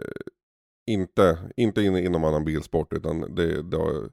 inte, 0.88 1.38
inte 1.58 1.82
in, 1.82 1.98
inom 1.98 2.24
annan 2.24 2.46
bilsport, 2.46 2.94
utan 2.94 3.36
det, 3.36 3.62
det 3.62 4.10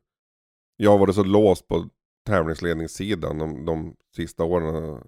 jag 0.77 0.91
har 0.91 0.99
varit 0.99 1.15
så 1.15 1.25
låst 1.25 1.69
på 1.69 1.89
tävlingsledningssidan 2.27 3.39
de, 3.39 3.65
de 3.65 3.97
sista 4.17 4.45
åren. 4.45 5.01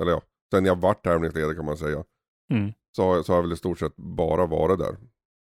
Eller 0.00 0.12
ja, 0.12 0.22
sen 0.50 0.64
jag 0.64 0.80
vart 0.80 1.04
tävlingsledare 1.04 1.54
kan 1.54 1.64
man 1.64 1.76
säga. 1.76 2.04
Mm. 2.52 2.72
Så, 2.96 3.02
har, 3.02 3.22
så 3.22 3.32
har 3.32 3.36
jag 3.36 3.42
väl 3.42 3.52
i 3.52 3.56
stort 3.56 3.78
sett 3.78 3.96
bara 3.96 4.46
varit 4.46 4.78
där. 4.78 4.96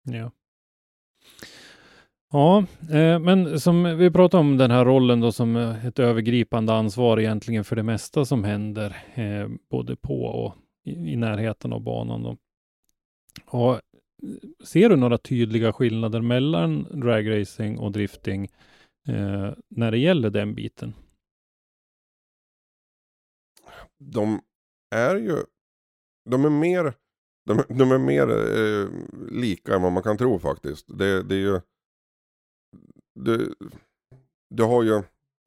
Ja. 0.03 0.31
Ja, 2.35 2.66
eh, 2.90 3.18
men 3.18 3.61
som 3.61 3.99
vi 3.99 4.11
pratade 4.11 4.40
om 4.40 4.57
den 4.57 4.70
här 4.70 4.85
rollen 4.85 5.20
då 5.20 5.33
som 5.33 5.57
eh, 5.57 5.87
ett 5.87 5.99
övergripande 5.99 6.73
ansvar 6.73 7.20
egentligen 7.20 7.64
för 7.64 7.77
det 7.77 7.83
mesta 7.83 8.25
som 8.25 8.44
händer, 8.44 8.97
eh, 9.14 9.49
både 9.70 9.97
på 9.97 10.25
och 10.25 10.55
i, 10.85 11.12
i 11.12 11.16
närheten 11.16 11.73
av 11.73 11.81
banan. 11.81 12.23
Då. 12.23 12.37
Och 13.47 13.81
ser 14.64 14.88
du 14.88 14.97
några 14.97 15.18
tydliga 15.18 15.73
skillnader 15.73 16.20
mellan 16.20 16.83
dragracing 17.01 17.79
och 17.79 17.92
drifting 17.92 18.44
eh, 19.09 19.53
när 19.68 19.90
det 19.90 19.99
gäller 19.99 20.31
den 20.31 20.55
biten? 20.55 20.94
De 23.99 24.40
är 24.94 25.16
ju, 25.16 25.37
de 26.31 26.44
är 26.44 26.51
mer, 26.51 26.94
de, 27.47 27.62
de 27.68 27.92
är 27.92 27.99
mer 27.99 28.29
eh, 28.31 28.88
lika 29.31 29.75
än 29.75 29.83
vad 29.83 29.92
man 29.92 30.03
kan 30.03 30.18
tro 30.18 30.38
faktiskt. 30.38 30.99
Det, 30.99 31.23
det 31.23 31.35
är 31.35 31.40
ju, 31.40 31.61
det, 33.14 33.48
det 34.50 34.62
har 34.62 34.83
ju, 34.83 35.03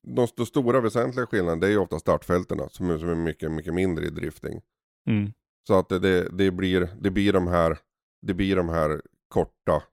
de, 0.07 0.27
de 0.35 0.45
stora 0.45 0.81
väsentliga 0.81 1.25
skillnaderna 1.25 1.61
det 1.61 1.67
är 1.67 1.71
ju 1.71 1.77
ofta 1.77 1.99
startfältena 1.99 2.69
som 2.69 2.89
är, 2.89 2.97
som 2.97 3.09
är 3.09 3.15
mycket, 3.15 3.51
mycket 3.51 3.73
mindre 3.73 4.05
i 4.05 4.09
drifting. 4.09 4.61
Mm. 5.09 5.31
Så 5.67 5.79
att 5.79 5.89
det, 5.89 6.29
det, 6.37 6.51
blir, 6.51 6.89
det 7.01 7.11
blir 7.11 7.33
de 7.33 7.47
här, 7.47 7.77
det 8.21 8.33
blir 8.33 8.55
de 8.55 8.69
här 8.69 9.01
korta 9.27 9.83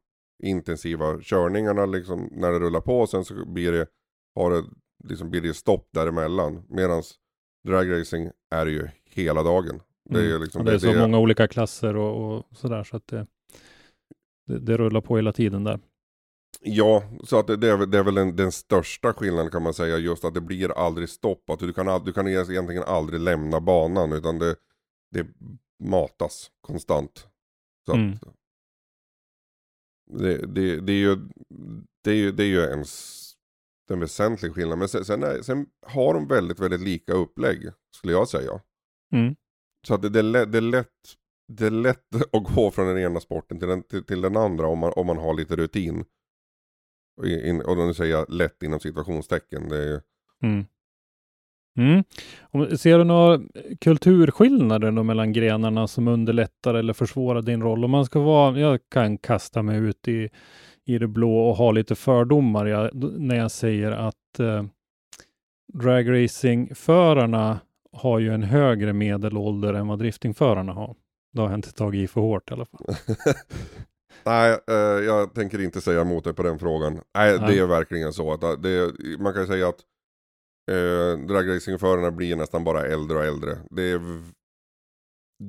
intensiva 0.43 1.19
körningarna 1.21 1.87
liksom 1.87 2.29
när 2.33 2.53
det 2.53 2.59
rullar 2.59 2.81
på. 2.81 3.07
Sen 3.07 3.25
så 3.25 3.45
blir 3.47 3.73
det, 3.73 3.87
har 4.35 4.51
det, 4.51 4.65
liksom 5.05 5.31
blir 5.31 5.41
det 5.41 5.55
stopp 5.55 5.89
däremellan. 5.93 6.63
Medan 6.69 7.03
dragracing 7.69 8.31
är 8.51 8.67
ju 8.67 8.89
hela 9.05 9.43
dagen. 9.43 9.81
Det 10.11 10.19
är, 10.21 10.31
Mm. 10.31 10.43
liksom, 10.43 10.61
Och 10.61 10.65
det 10.65 10.75
är 10.75 10.79
så 10.79 10.93
många 10.95 11.19
olika 11.19 11.49
klasser 11.49 11.97
och, 11.97 12.37
och 12.37 12.47
sådär 12.57 12.85
så 12.85 12.97
att 12.97 13.13
det 14.47 14.77
rullar 14.77 15.01
på 15.01 15.17
hela 15.17 15.33
tiden 15.33 15.65
där. 15.65 15.81
Ja, 16.67 17.03
så 17.25 17.39
att 17.39 17.47
det, 17.47 17.57
det 17.57 17.69
är, 17.71 17.77
väl- 17.77 17.91
det 17.91 17.99
är 17.99 18.03
väl 18.03 18.15
den, 18.15 18.37
den 18.37 18.53
största 18.53 19.13
skillnaden 19.15 19.51
kan 19.51 19.63
man 19.63 19.75
säga, 19.75 19.99
just 19.99 20.25
att 20.25 20.35
det 20.35 20.41
blir 20.41 20.71
aldrig 20.79 21.09
stopp. 21.09 21.51
Att 21.51 21.59
du 21.59 21.73
kan, 21.73 22.05
du 22.05 22.13
kan 22.13 22.29
egentligen 22.29 22.83
aldrig 22.83 23.21
lämna 23.21 23.61
banan, 23.61 24.13
utan 24.13 24.39
det, 24.39 24.57
det 25.11 25.27
matas 25.85 26.51
konstant. 26.61 27.29
Så 27.87 27.93
att, 27.93 27.99
Mm. 27.99 28.19
det, 30.11 30.47
det, 30.47 30.81
det 30.81 30.93
är 30.93 30.97
ju, 30.97 31.17
det 32.05 32.11
är 32.11 32.15
ju, 32.15 32.33
det 32.33 32.43
är 32.43 32.47
ju 32.47 32.63
en, 32.63 32.85
en 33.91 34.01
väsentlig 34.01 34.55
skillnad. 34.55 34.79
Men 34.79 34.89
sen, 34.89 35.05
sen, 35.05 35.23
är, 35.23 35.43
sen 35.43 35.67
har 35.87 36.15
de 36.15 36.29
väldigt, 36.29 36.61
väldigt 36.61 36.81
lika 36.81 37.13
upplägg, 37.13 37.71
skulle 37.97 38.13
jag 38.13 38.29
säga. 38.29 38.61
Mm. 39.13 39.37
Så 39.87 39.95
att 39.95 40.03
det, 40.03 40.09
det, 40.09 40.19
är 40.19 40.23
lätt, 40.23 40.53
det, 40.53 40.59
är 40.59 40.63
lätt, 40.63 40.89
det 41.49 41.67
är 41.67 41.71
lätt 41.71 42.15
att 42.33 42.55
gå 42.55 42.71
från 42.71 42.87
den 42.87 42.99
ena 42.99 43.21
sporten 43.21 43.59
till 43.59 43.69
den, 43.69 43.83
till, 43.83 44.05
till 44.05 44.21
den 44.21 44.37
andra 44.37 44.67
om 44.67 44.79
man, 44.79 44.93
om 44.97 45.07
man 45.07 45.19
har 45.19 45.35
lite 45.35 45.57
rutin. 45.57 46.05
Och, 47.17 47.27
in, 47.27 47.61
och 47.61 47.77
då 47.77 47.95
säger 47.95 48.13
jag 48.13 48.31
lätt 48.31 48.63
inom 48.63 48.81
situationstecken. 48.81 49.69
Det 49.69 49.77
är, 49.77 50.01
Mm. 50.43 50.65
Mm. 51.79 52.05
Om, 52.43 52.79
ser 52.79 52.99
du 52.99 53.05
några 53.05 53.41
kulturskillnader 53.81 54.91
då 54.91 55.03
mellan 55.03 55.33
grenarna 55.33 55.87
som 55.87 56.09
underlättar 56.09 56.75
eller 56.75 56.93
försvårar 56.93 57.43
din 57.43 57.63
roll? 57.63 57.85
Om 57.85 57.91
man 57.91 58.05
ska 58.05 58.21
vara, 58.21 58.59
jag 58.59 58.81
kan 58.91 59.19
kasta 59.19 59.63
mig 59.63 59.79
ut 59.79 60.09
i, 60.09 60.31
i 60.85 60.99
det 60.99 61.09
blå 61.09 61.49
och 61.49 61.57
ha 61.57 61.71
lite 61.71 61.95
fördomar 61.95 62.67
jag, 62.67 62.91
när 63.19 63.37
jag 63.37 63.51
säger 63.51 63.93
att 63.93 64.41
eh, 64.41 64.65
dragracingförarna 65.73 67.61
har 67.93 68.19
ju 68.19 68.35
en 68.35 68.43
högre 68.43 68.93
medelålder 68.93 69.75
än 69.75 69.89
vad 69.89 69.99
driftingförarna 69.99 70.73
har. 70.73 70.97
Då 71.33 71.43
har 71.43 71.49
jag 71.49 71.59
inte 71.59 71.73
tagit 71.73 72.05
i 72.05 72.09
för 72.09 72.21
hårt 72.21 72.51
i 72.51 72.55
alla 72.55 72.65
fall. 72.65 72.81
Nej, 74.27 74.59
eh, 74.67 75.05
jag 75.05 75.35
tänker 75.35 75.61
inte 75.61 75.81
säga 75.81 76.01
emot 76.01 76.25
dig 76.25 76.35
på 76.35 76.43
den 76.43 76.59
frågan. 76.59 76.93
Nej, 77.15 77.39
Nej. 77.39 77.49
det 77.49 77.59
är 77.59 77.67
verkligen 77.67 78.13
så. 78.13 78.33
att 78.33 78.63
det, 78.63 78.93
Man 79.19 79.33
kan 79.33 79.43
ju 79.43 79.49
säga 79.49 79.69
att 79.69 79.81
eh, 80.71 81.27
dragracingförarna 81.27 82.11
blir 82.11 82.37
nästan 82.37 82.65
bara 82.65 82.87
äldre 82.87 83.19
och 83.19 83.25
äldre. 83.25 83.59
Det 83.71 83.83
är, 83.83 84.01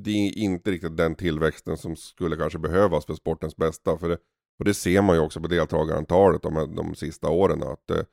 det 0.04 0.12
är 0.12 0.38
inte 0.38 0.72
riktigt 0.72 0.98
den 0.98 1.16
tillväxten 1.16 1.78
som 1.78 1.96
skulle 1.96 2.36
kanske 2.36 2.60
behövas 2.60 3.06
för 3.06 3.14
sportens 3.14 3.56
bästa. 3.56 3.98
För 3.98 4.10
det, 4.10 4.18
och 4.60 4.66
det 4.66 4.74
ser 4.74 5.02
man 5.02 5.16
ju 5.16 5.22
också 5.22 5.42
på 5.42 5.48
deltagarantalet 5.48 6.42
de, 6.42 6.76
de 6.76 6.96
sista 6.96 7.30
åren. 7.30 7.64
Att, 7.64 7.92
eh, 7.92 8.04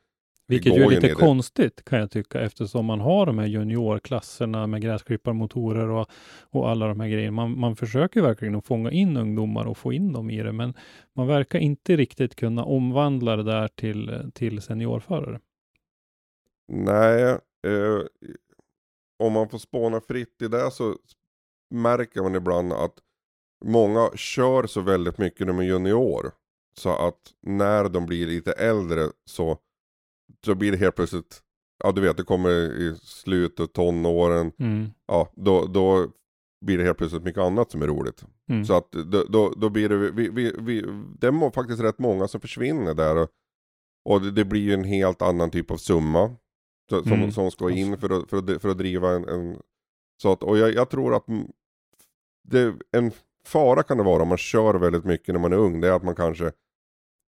Vilket 0.47 0.77
ju 0.77 0.83
är 0.83 0.89
lite 0.89 1.09
konstigt 1.09 1.85
kan 1.85 1.99
jag 1.99 2.11
tycka 2.11 2.41
eftersom 2.41 2.85
man 2.85 2.99
har 2.99 3.25
de 3.25 3.39
här 3.39 3.45
juniorklasserna 3.45 4.67
med 4.67 4.81
gräsklipparmotorer 4.81 5.89
och, 5.89 6.09
och 6.49 6.69
alla 6.69 6.87
de 6.87 6.99
här 6.99 7.07
grejerna. 7.07 7.35
Man, 7.35 7.59
man 7.59 7.75
försöker 7.75 8.21
verkligen 8.21 8.55
att 8.55 8.65
fånga 8.65 8.91
in 8.91 9.17
ungdomar 9.17 9.65
och 9.65 9.77
få 9.77 9.93
in 9.93 10.13
dem 10.13 10.29
i 10.29 10.43
det, 10.43 10.51
men 10.51 10.73
man 11.15 11.27
verkar 11.27 11.59
inte 11.59 11.95
riktigt 11.95 12.35
kunna 12.35 12.63
omvandla 12.63 13.35
det 13.35 13.43
där 13.43 13.67
till, 13.67 14.31
till 14.33 14.61
seniorförare. 14.61 15.39
Nej, 16.67 17.23
eh, 17.67 18.01
om 19.19 19.33
man 19.33 19.49
får 19.49 19.57
spåna 19.57 20.01
fritt 20.01 20.41
i 20.41 20.47
det 20.47 20.71
så 20.71 20.95
märker 21.69 22.21
man 22.21 22.35
ibland 22.35 22.73
att 22.73 22.93
många 23.65 24.09
kör 24.15 24.67
så 24.67 24.81
väldigt 24.81 25.17
mycket 25.17 25.39
när 25.39 25.47
de 25.47 25.59
är 25.59 25.63
junior. 25.63 26.31
Så 26.77 26.89
att 26.89 27.19
när 27.41 27.89
de 27.89 28.05
blir 28.05 28.27
lite 28.27 28.51
äldre 28.51 29.09
så, 29.25 29.57
så 30.45 30.55
blir 30.55 30.71
det 30.71 30.77
helt 30.77 30.95
plötsligt, 30.95 31.41
ja 31.83 31.91
du 31.91 32.01
vet 32.01 32.17
det 32.17 32.23
kommer 32.23 32.49
i 32.81 32.95
slutet 33.01 33.59
av 33.59 33.67
tonåren, 33.67 34.51
Mm. 34.59 34.91
ja 35.07 35.29
då, 35.35 35.65
då 35.65 36.07
blir 36.65 36.77
det 36.77 36.83
helt 36.83 36.97
plötsligt 36.97 37.23
mycket 37.23 37.41
annat 37.41 37.71
som 37.71 37.81
är 37.81 37.87
roligt. 37.87 38.25
Mm. 38.49 38.65
Så 38.65 38.73
att 38.73 38.91
då, 38.91 39.23
då, 39.23 39.53
då 39.57 39.69
blir 39.69 39.89
det, 39.89 39.97
vi, 39.97 40.29
vi, 40.29 40.53
vi, 40.59 40.81
det 41.19 41.27
är 41.27 41.51
faktiskt 41.51 41.81
rätt 41.81 41.99
många 41.99 42.27
som 42.27 42.41
försvinner 42.41 42.93
där. 42.93 43.15
Och, 43.17 43.29
och 44.09 44.21
det, 44.21 44.31
det 44.31 44.45
blir 44.45 44.61
ju 44.61 44.73
en 44.73 44.83
helt 44.83 45.21
annan 45.21 45.51
typ 45.51 45.71
av 45.71 45.77
summa. 45.77 46.35
Som, 46.89 47.11
Mm. 47.13 47.31
som 47.31 47.51
ska 47.51 47.69
in 47.69 47.97
för 47.97 48.09
att, 48.09 48.29
för 48.29 48.37
att, 48.37 48.61
för 48.61 48.69
att 48.69 48.77
driva 48.77 49.09
en, 49.11 49.29
en 49.29 49.57
så 50.21 50.31
att, 50.31 50.43
och 50.43 50.57
jag, 50.57 50.73
jag 50.73 50.89
tror 50.89 51.15
att 51.15 51.25
det, 52.43 52.75
en 52.91 53.11
fara 53.45 53.83
kan 53.83 53.97
det 53.97 54.03
vara 54.03 54.21
om 54.21 54.27
man 54.27 54.37
kör 54.37 54.73
väldigt 54.73 55.05
mycket 55.05 55.33
när 55.35 55.39
man 55.41 55.53
är 55.53 55.57
ung. 55.57 55.81
Det 55.81 55.87
är 55.87 55.91
att 55.91 56.03
man 56.03 56.15
kanske, 56.15 56.51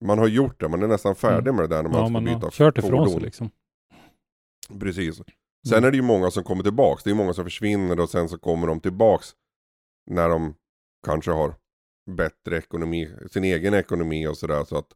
man 0.05 0.19
har 0.19 0.27
gjort 0.29 0.61
det, 0.61 0.69
man 0.69 0.83
är 0.83 0.87
nästan 0.89 1.15
färdig 1.15 1.55
med 1.55 1.65
det 1.65 1.77
där 1.77 1.83
när 1.83 1.91
man 1.91 2.01
ja, 2.01 2.07
ska 2.07 2.13
man 2.13 2.25
byta 2.25 2.39
har 2.47 2.51
kört 2.51 2.79
ifrån 2.79 2.91
fordon. 2.91 3.11
sig 3.11 3.21
liksom. 3.21 3.51
Precis. 4.81 5.17
Sen 5.17 5.25
Mm. 5.79 5.85
är 5.85 5.91
det 5.91 5.97
ju 5.97 6.03
många 6.03 6.31
som 6.31 6.45
kommer 6.45 6.63
tillbaks. 6.63 7.03
Det 7.05 7.11
är 7.11 7.15
många 7.15 7.33
som 7.35 7.45
försvinner 7.45 8.01
och 8.01 8.11
sen 8.11 8.29
så 8.29 8.39
kommer 8.39 8.67
de 8.67 8.81
tillbaks 8.81 9.29
när 10.11 10.29
de 10.29 10.55
kanske 11.07 11.31
har 11.31 11.55
bättre 12.11 12.59
ekonomi, 12.59 13.11
sin 13.31 13.45
egen 13.45 13.75
ekonomi 13.75 14.27
och 14.27 14.37
sådär. 14.37 14.65
Så 14.65 14.77
att, 14.77 14.87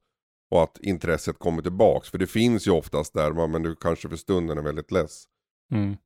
och 0.51 0.63
att 0.63 0.79
intresset 0.79 1.39
kommer 1.39 1.63
tillbaks. 1.63 2.11
För 2.11 2.19
det 2.19 2.27
finns 2.27 2.67
ju 2.67 2.71
oftast 2.71 3.15
där, 3.15 3.47
men 3.49 3.63
du 3.63 3.77
kanske 3.77 4.09
för 4.09 4.17
stunden 4.17 4.59
är 4.59 4.63
väldigt 4.63 4.91
less. 4.93 5.25
Mm. 5.75 5.97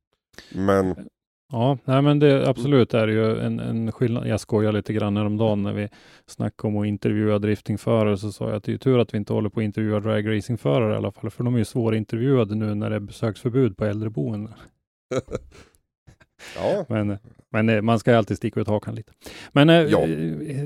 Men 0.55 1.09
Ja, 1.55 1.77
nej 1.85 2.01
men 2.01 2.19
det 2.19 2.49
absolut 2.49 2.93
är 2.93 3.07
det 3.07 3.13
ju 3.13 3.39
en, 3.39 3.59
en 3.59 3.91
skillnad. 3.91 4.27
Jag 4.27 4.39
skojar 4.39 4.71
lite 4.71 4.93
grann 4.93 5.17
häromdagen 5.17 5.63
när 5.63 5.73
vi 5.73 5.89
snackade 6.25 6.73
om 6.73 6.81
att 6.81 6.87
intervjua 6.87 7.39
driftingförare 7.39 8.17
så 8.17 8.31
sa 8.31 8.45
jag 8.47 8.55
att 8.55 8.63
det 8.63 8.73
är 8.73 8.77
tur 8.77 8.99
att 8.99 9.13
vi 9.13 9.17
inte 9.17 9.33
håller 9.33 9.49
på 9.49 9.59
att 9.59 9.63
intervjua 9.63 9.99
dragracingförare 9.99 10.93
i 10.93 10.97
alla 10.97 11.11
fall, 11.11 11.29
för 11.29 11.43
de 11.43 11.53
är 11.53 11.59
ju 11.59 11.65
svårintervjuade 11.65 12.55
nu 12.55 12.75
när 12.75 12.89
det 12.89 12.95
är 12.95 12.99
besöksförbud 12.99 13.77
på 13.77 13.85
äldreboenden. 13.85 14.53
ja, 16.57 16.85
Men, 16.89 17.17
men 17.51 17.69
eh, 17.69 17.81
man 17.81 17.99
ska 17.99 18.17
alltid 18.17 18.37
sticka 18.37 18.59
ut 18.59 18.67
hakan 18.67 18.95
lite. 18.95 19.11
Men 19.51 19.69
eh, 19.69 19.75
Ja. 19.75 19.99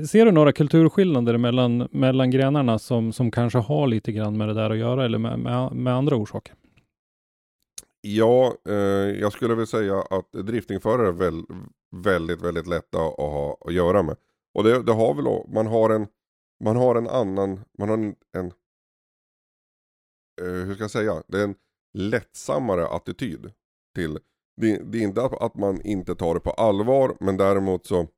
ser 0.06 0.24
du 0.24 0.30
några 0.32 0.52
kulturskillnader 0.52 1.38
mellan, 1.38 1.88
mellan 1.90 2.30
grenarna 2.30 2.78
som, 2.78 3.12
som 3.12 3.30
kanske 3.30 3.58
har 3.58 3.86
lite 3.86 4.12
grann 4.12 4.36
med 4.36 4.48
det 4.48 4.54
där 4.54 4.70
att 4.70 4.78
göra 4.78 5.04
eller 5.04 5.18
med, 5.18 5.38
med, 5.38 5.72
med 5.72 5.94
andra 5.94 6.16
orsaker? 6.16 6.54
Ja 8.16 8.56
eh, 8.68 8.74
jag 9.20 9.32
skulle 9.32 9.54
väl 9.54 9.66
säga 9.66 10.02
att 10.02 10.32
driftingförare 10.32 11.08
är 11.08 11.12
väl, 11.12 11.42
väldigt, 11.96 12.42
väldigt 12.42 12.66
lätta 12.66 12.98
att 12.98 13.16
ha 13.16 13.58
att 13.60 13.72
göra 13.72 14.02
med. 14.02 14.16
Och 14.54 14.64
det, 14.64 14.82
det 14.82 14.92
har 14.92 15.14
väl, 15.14 15.54
man 15.54 15.66
har 15.66 15.90
en, 15.90 16.06
man 16.64 16.76
har 16.76 16.96
en 16.96 17.08
annan, 17.08 17.60
man 17.78 17.88
har 17.88 17.98
en, 17.98 18.14
en 18.32 18.46
eh, 20.40 20.66
hur 20.66 20.74
ska 20.74 20.84
jag 20.84 20.90
säga, 20.90 21.22
det 21.28 21.40
är 21.40 21.44
en 21.44 21.54
lättsammare 21.94 22.86
attityd 22.88 23.52
till, 23.94 24.18
det, 24.56 24.82
det 24.92 24.98
är 24.98 25.02
inte 25.02 25.24
att, 25.24 25.54
man 25.54 25.82
inte 25.82 26.14
tar 26.14 26.34
det 26.34 26.40
på 26.40 26.50
allvar, 26.50 27.16
men 27.20 27.36
däremot 27.36 27.86
så, 27.86 28.08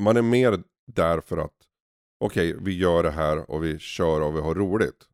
man 0.00 0.16
är 0.16 0.22
mer 0.22 0.62
där 0.86 1.20
för 1.20 1.36
att, 1.36 1.54
okej, 2.20 2.56
vi 2.60 2.78
gör 2.78 3.02
det 3.02 3.10
här 3.10 3.50
och 3.50 3.64
vi 3.64 3.78
kör 3.78 4.20
och 4.20 4.36
vi 4.36 4.40
har 4.40 4.54
roligt. 4.54 5.08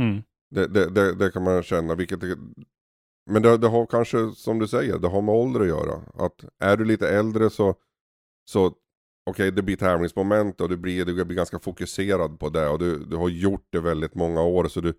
Mm. 0.00 0.22
Det, 0.50 0.66
det, 0.66 0.90
det, 0.90 1.14
det 1.14 1.30
kan 1.30 1.42
man 1.42 1.62
känna, 1.62 1.94
vilket 1.94 2.20
men 3.30 3.42
det, 3.42 3.58
det 3.58 3.68
har 3.68 3.86
kanske, 3.86 4.30
som 4.30 4.58
du 4.58 4.68
säger, 4.68 4.98
det 4.98 5.08
har 5.08 5.22
med 5.22 5.34
ålder 5.34 5.60
att 5.60 5.66
göra. 5.66 6.02
Att 6.14 6.44
är 6.58 6.76
du 6.76 6.84
lite 6.84 7.08
äldre 7.08 7.50
så, 7.50 7.74
så 8.50 8.74
okej 9.30 9.52
det 9.52 9.62
blir 9.62 9.76
tävlingsmoment 9.76 10.60
och 10.60 10.68
du 10.68 10.76
blir, 10.76 11.04
du 11.04 11.24
blir 11.24 11.36
ganska 11.36 11.58
fokuserad 11.58 12.40
på 12.40 12.48
det 12.48 12.68
och 12.68 12.78
du, 12.78 13.04
du 13.04 13.16
har 13.16 13.28
gjort 13.28 13.66
det 13.70 13.80
väldigt 13.80 14.14
många 14.14 14.42
år 14.42 14.68
så 14.68 14.80
du, 14.80 14.94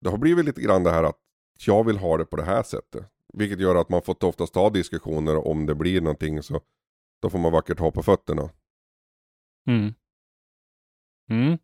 det 0.00 0.10
har 0.10 0.18
blivit 0.18 0.44
lite 0.44 0.60
grann 0.60 0.84
det 0.84 0.90
här 0.90 1.04
att 1.04 1.18
jag 1.66 1.84
vill 1.84 1.96
ha 1.98 2.16
det 2.16 2.24
på 2.24 2.36
det 2.36 2.44
här 2.44 2.62
sättet. 2.62 3.06
Vilket 3.32 3.60
gör 3.60 3.74
att 3.74 3.88
man 3.88 4.02
får 4.02 4.24
oftast 4.24 4.54
ta 4.54 4.70
diskussioner 4.70 5.48
om 5.48 5.66
det 5.66 5.74
blir 5.74 6.00
någonting 6.00 6.42
så 6.42 6.60
då 7.22 7.30
får 7.30 7.38
man 7.38 7.52
vackert 7.52 7.78
ha 7.78 7.90
på 7.90 8.02
fötterna. 8.02 8.50
Mm. 9.66 9.94
Mm. 11.30 11.58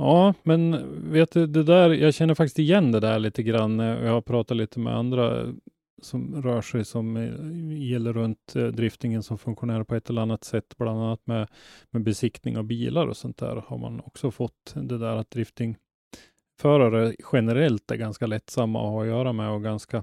Ja, 0.00 0.34
men 0.42 0.86
vet 1.12 1.30
du, 1.30 1.46
det 1.46 1.62
där, 1.62 1.90
jag 1.90 2.14
känner 2.14 2.34
faktiskt 2.34 2.58
igen 2.58 2.92
det 2.92 3.00
där 3.00 3.18
lite 3.18 3.42
grann. 3.42 3.78
Jag 3.78 4.12
har 4.12 4.20
pratat 4.20 4.56
lite 4.56 4.78
med 4.78 4.96
andra 4.96 5.54
som 6.02 6.42
rör 6.42 6.62
sig 6.62 6.84
som 6.84 7.16
eh, 7.16 7.90
gäller 7.90 8.12
runt 8.12 8.46
driftningen 8.46 8.76
driftingen 8.76 9.22
som 9.22 9.38
funktionär 9.38 9.84
på 9.84 9.94
ett 9.94 10.10
eller 10.10 10.22
annat 10.22 10.44
sätt, 10.44 10.74
bland 10.78 11.00
annat 11.00 11.26
med, 11.26 11.48
med 11.90 12.02
besiktning 12.02 12.58
av 12.58 12.64
bilar 12.64 13.06
och 13.06 13.16
sånt 13.16 13.36
där 13.36 13.56
har 13.66 13.78
man 13.78 14.00
också 14.00 14.30
fått 14.30 14.74
det 14.74 14.98
där 14.98 15.16
att 15.16 15.30
driftingförare 15.30 17.14
generellt 17.32 17.90
är 17.90 17.96
ganska 17.96 18.26
lättsamma 18.26 18.80
att 18.80 18.90
ha 18.90 19.02
att 19.02 19.08
göra 19.08 19.32
med 19.32 19.50
och 19.50 19.62
ganska 19.62 19.96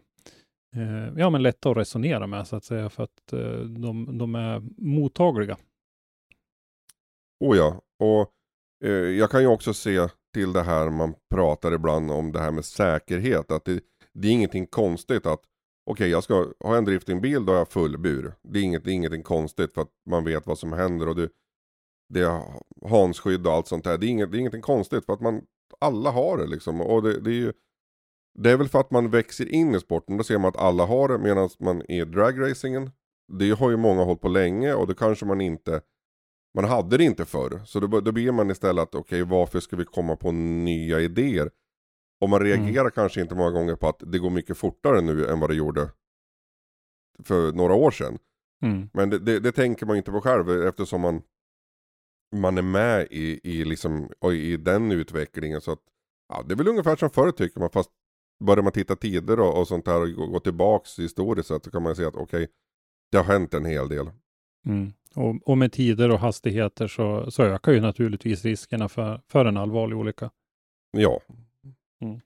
eh, 0.76 1.14
ja, 1.18 1.30
men 1.30 1.44
lätta 1.44 1.70
att 1.72 1.78
resonera 1.78 2.28
med 2.28 2.48
så 2.48 2.56
att 2.56 2.64
säga 2.64 2.90
för 2.90 3.04
att 3.04 3.34
eh, 3.34 3.60
de, 3.60 4.18
de 4.18 4.36
är 4.36 4.62
mottagliga. 4.78 5.58
Oh 7.40 7.58
ja, 7.58 7.82
och 8.00 8.34
Eh, 8.84 8.92
jag 8.92 9.32
kan 9.32 9.42
ju 9.42 9.48
också 9.48 9.74
se 9.74 10.08
till 10.34 10.54
det 10.54 10.64
här 10.64 10.90
man 10.90 11.14
pratar 11.30 11.72
ibland 11.72 12.12
om 12.12 12.32
det 12.32 12.40
här 12.40 12.52
med 12.52 12.66
säkerhet. 12.66 13.52
Att 13.52 13.66
det, 13.66 13.84
det 14.14 14.28
är 14.28 14.32
ingenting 14.32 14.68
konstigt 14.68 15.26
att 15.26 15.42
okej, 15.90 16.10
jag 16.10 16.24
ska 16.24 16.54
ha 16.60 16.78
en 16.78 16.86
driftingbil, 16.86 17.46
då 17.46 17.52
har 17.52 17.58
jag 17.58 17.72
full 17.72 17.98
bur. 17.98 18.34
Det 18.44 18.60
är, 18.60 18.64
inget, 18.64 18.84
det 18.84 18.92
är 18.92 18.94
ingenting 18.94 19.24
konstigt 19.24 19.74
för 19.74 19.82
att 19.82 19.92
man 20.10 20.26
vet 20.26 20.48
vad 20.48 20.60
som 20.60 20.74
händer 20.74 21.08
och 21.08 21.16
det, 21.16 21.30
det 22.14 22.22
är 22.22 22.42
hansskydd 22.90 23.48
och 23.48 23.54
allt 23.54 23.68
sånt 23.68 23.84
där. 23.84 23.98
Det 23.98 24.06
är, 24.06 24.10
inget, 24.10 24.32
det 24.32 24.38
är 24.38 24.40
ingenting 24.40 24.62
konstigt 24.62 25.06
för 25.06 25.14
att 25.14 25.22
man, 25.22 25.42
alla 25.80 26.12
har 26.12 26.38
det 26.38 26.48
liksom. 26.48 26.82
Och 26.82 27.04
det, 27.04 27.20
det 27.20 27.30
är 27.30 27.34
ju, 27.34 27.54
Det 28.40 28.52
är 28.52 28.58
väl 28.58 28.70
för 28.70 28.80
att 28.80 28.92
man 28.92 29.10
växer 29.10 29.50
in 29.50 29.76
i 29.76 29.80
sporten, 29.80 30.18
då 30.18 30.24
ser 30.24 30.38
man 30.38 30.50
att 30.50 30.58
alla 30.58 30.86
har 30.86 31.08
det 31.08 31.18
medan 31.18 31.50
man 31.60 31.82
i 31.92 32.06
dragracingen, 32.06 32.92
det 33.34 33.52
har 33.52 33.70
ju 33.70 33.78
många 33.78 34.04
hållit 34.04 34.22
på 34.22 34.28
länge 34.28 34.74
och 34.74 34.88
då 34.88 34.94
kanske 34.94 35.26
man 35.26 35.42
inte, 35.42 35.82
man 36.58 36.66
hade 36.66 36.98
det 36.98 37.04
inte 37.04 37.26
förr. 37.26 37.62
Så 37.66 37.80
då, 37.80 38.00
då 38.00 38.12
blir 38.12 38.32
man 38.32 38.52
istället 38.52 38.84
att 38.84 38.96
okej 38.96 39.24
okay, 39.24 39.38
varför 39.38 39.60
ska 39.60 39.76
vi 39.76 39.86
komma 39.86 40.16
på 40.16 40.32
nya 40.32 41.00
idéer? 41.00 41.52
Och 42.22 42.30
man 42.30 42.40
reagerar 42.40 42.82
mm. 42.82 42.92
kanske 42.92 43.22
inte 43.22 43.36
många 43.36 43.52
gånger 43.52 43.76
på 43.76 43.88
att 43.88 44.04
det 44.06 44.20
går 44.20 44.30
mycket 44.30 44.58
fortare 44.58 45.02
nu 45.02 45.28
än 45.28 45.40
vad 45.40 45.50
det 45.50 45.56
gjorde 45.56 45.90
för 47.24 47.52
några 47.52 47.74
år 47.74 47.92
sedan. 47.92 48.20
Mm. 48.64 48.90
Men 48.94 49.10
det, 49.10 49.20
det, 49.20 49.40
det, 49.40 49.52
tänker 49.52 49.86
man 49.86 49.98
inte 49.98 50.12
på 50.12 50.22
själv 50.22 50.50
eftersom 50.68 51.02
man, 51.02 51.22
man 52.36 52.58
är 52.58 52.62
med 52.62 53.08
i, 53.12 53.40
i, 53.44 53.66
liksom, 53.66 54.10
i 54.34 54.58
den 54.58 54.92
utvecklingen. 54.92 55.62
Så 55.62 55.72
att, 55.72 55.82
ja, 56.30 56.44
det 56.48 56.54
är 56.54 56.58
väl 56.58 56.68
ungefär 56.68 56.96
som 56.96 57.10
förr 57.10 57.32
tycker 57.32 57.60
man, 57.60 57.70
fast 57.70 57.92
börjar 58.44 58.64
man 58.64 58.72
titta 58.72 58.96
tider 58.96 59.40
och, 59.40 59.60
och 59.60 59.68
sånt 59.68 59.88
här 59.88 60.02
och 60.02 60.14
gå, 60.14 60.28
gå 60.28 60.40
tillbaks 60.40 61.00
historiskt 61.00 61.48
så 61.48 61.60
kan 61.60 61.84
man 61.84 61.96
se 61.96 62.06
att 62.06 62.16
okej, 62.16 62.44
okay, 62.44 62.48
det 63.12 63.18
har 63.18 63.26
hänt 63.26 63.54
en 63.54 63.66
hel 63.66 63.90
del. 63.90 64.12
Mm. 64.68 64.94
Och, 65.16 65.36
och, 65.50 65.58
med 65.58 65.72
tider 65.72 66.12
och 66.12 66.20
hastigheter 66.20 66.88
så, 66.88 67.32
så 67.32 67.44
ökar 67.44 67.72
ju 67.72 67.82
naturligtvis 67.82 68.46
riskerna 68.46 68.90
för, 68.90 69.22
för 69.28 69.46
en 69.46 69.58
allvarlig 69.58 69.98
olycka. 69.98 70.30
Ja. 70.92 71.20
Mm. 72.02 72.20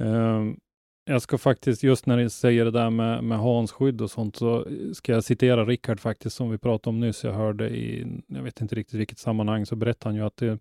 Um, 0.00 0.60
jag 1.04 1.22
ska 1.22 1.38
faktiskt, 1.38 1.82
just 1.82 2.06
när 2.06 2.16
ni 2.16 2.30
säger 2.30 2.64
det 2.64 2.70
där 2.70 2.90
med, 2.90 3.24
med 3.24 3.38
hansskydd 3.38 4.00
och 4.00 4.10
sånt, 4.10 4.36
så 4.36 4.66
ska 4.92 5.12
jag 5.12 5.24
citera 5.24 5.64
Rickard 5.64 6.00
faktiskt, 6.00 6.36
som 6.36 6.50
vi 6.50 6.58
pratade 6.58 6.94
om 6.94 7.00
nyss. 7.00 7.24
Jag 7.24 7.32
hörde 7.32 7.68
i, 7.68 8.06
jag 8.26 8.42
vet 8.42 8.60
inte 8.60 8.74
riktigt 8.74 9.00
vilket 9.00 9.18
sammanhang, 9.18 9.66
så 9.66 9.76
berättade 9.76 10.08
han 10.08 10.14
ju 10.14 10.26
att 10.26 10.36
det 10.36 10.58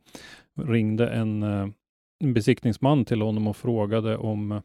ringde 0.61 1.07
en, 1.07 1.43
eh, 1.43 1.67
en 2.19 2.33
besiktningsman 2.33 3.05
till 3.05 3.21
honom 3.21 3.47
och 3.47 3.57
frågade 3.57 4.17
om 4.17 4.61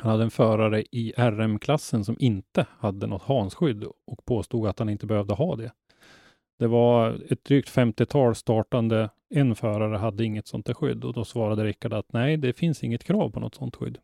han 0.00 0.10
hade 0.10 0.24
en 0.24 0.30
förare 0.30 0.82
i 0.82 1.12
RM-klassen 1.16 2.04
som 2.04 2.16
inte 2.18 2.66
hade 2.78 3.06
något 3.06 3.22
hansskydd 3.22 3.84
och 3.84 4.24
påstod 4.24 4.66
att 4.66 4.78
han 4.78 4.88
inte 4.88 5.06
behövde 5.06 5.34
ha 5.34 5.56
det. 5.56 5.72
Det 6.58 6.66
var 6.66 7.22
ett 7.30 7.44
drygt 7.44 7.70
50-tal 7.70 8.34
startande. 8.34 9.10
En 9.34 9.54
förare 9.54 9.96
hade 9.96 10.24
inget 10.24 10.46
sånt 10.46 10.66
där 10.66 10.74
skydd 10.74 11.04
och 11.04 11.12
då 11.12 11.24
svarade 11.24 11.64
Rickard 11.64 11.92
att 11.92 12.12
nej, 12.12 12.36
det 12.36 12.52
finns 12.52 12.84
inget 12.84 13.04
krav 13.04 13.30
på 13.30 13.40
något 13.40 13.54
sånt 13.54 13.76
skydd. 13.76 13.98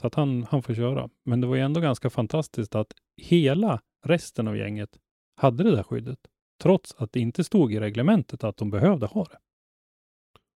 Så 0.00 0.06
att 0.06 0.14
han, 0.14 0.46
han 0.50 0.62
får 0.62 0.74
köra. 0.74 1.08
Men 1.24 1.40
det 1.40 1.46
var 1.46 1.56
ju 1.56 1.62
ändå 1.62 1.80
ganska 1.80 2.10
fantastiskt 2.10 2.74
att 2.74 2.92
hela 3.22 3.80
resten 4.06 4.48
av 4.48 4.56
gänget 4.56 4.90
hade 5.36 5.64
det 5.64 5.76
där 5.76 5.82
skyddet. 5.82 6.18
Trots 6.62 6.94
att 6.98 7.12
det 7.12 7.20
inte 7.20 7.44
stod 7.44 7.72
i 7.72 7.80
reglementet 7.80 8.44
att 8.44 8.56
de 8.56 8.70
behövde 8.70 9.06
ha 9.06 9.24
det. 9.24 9.38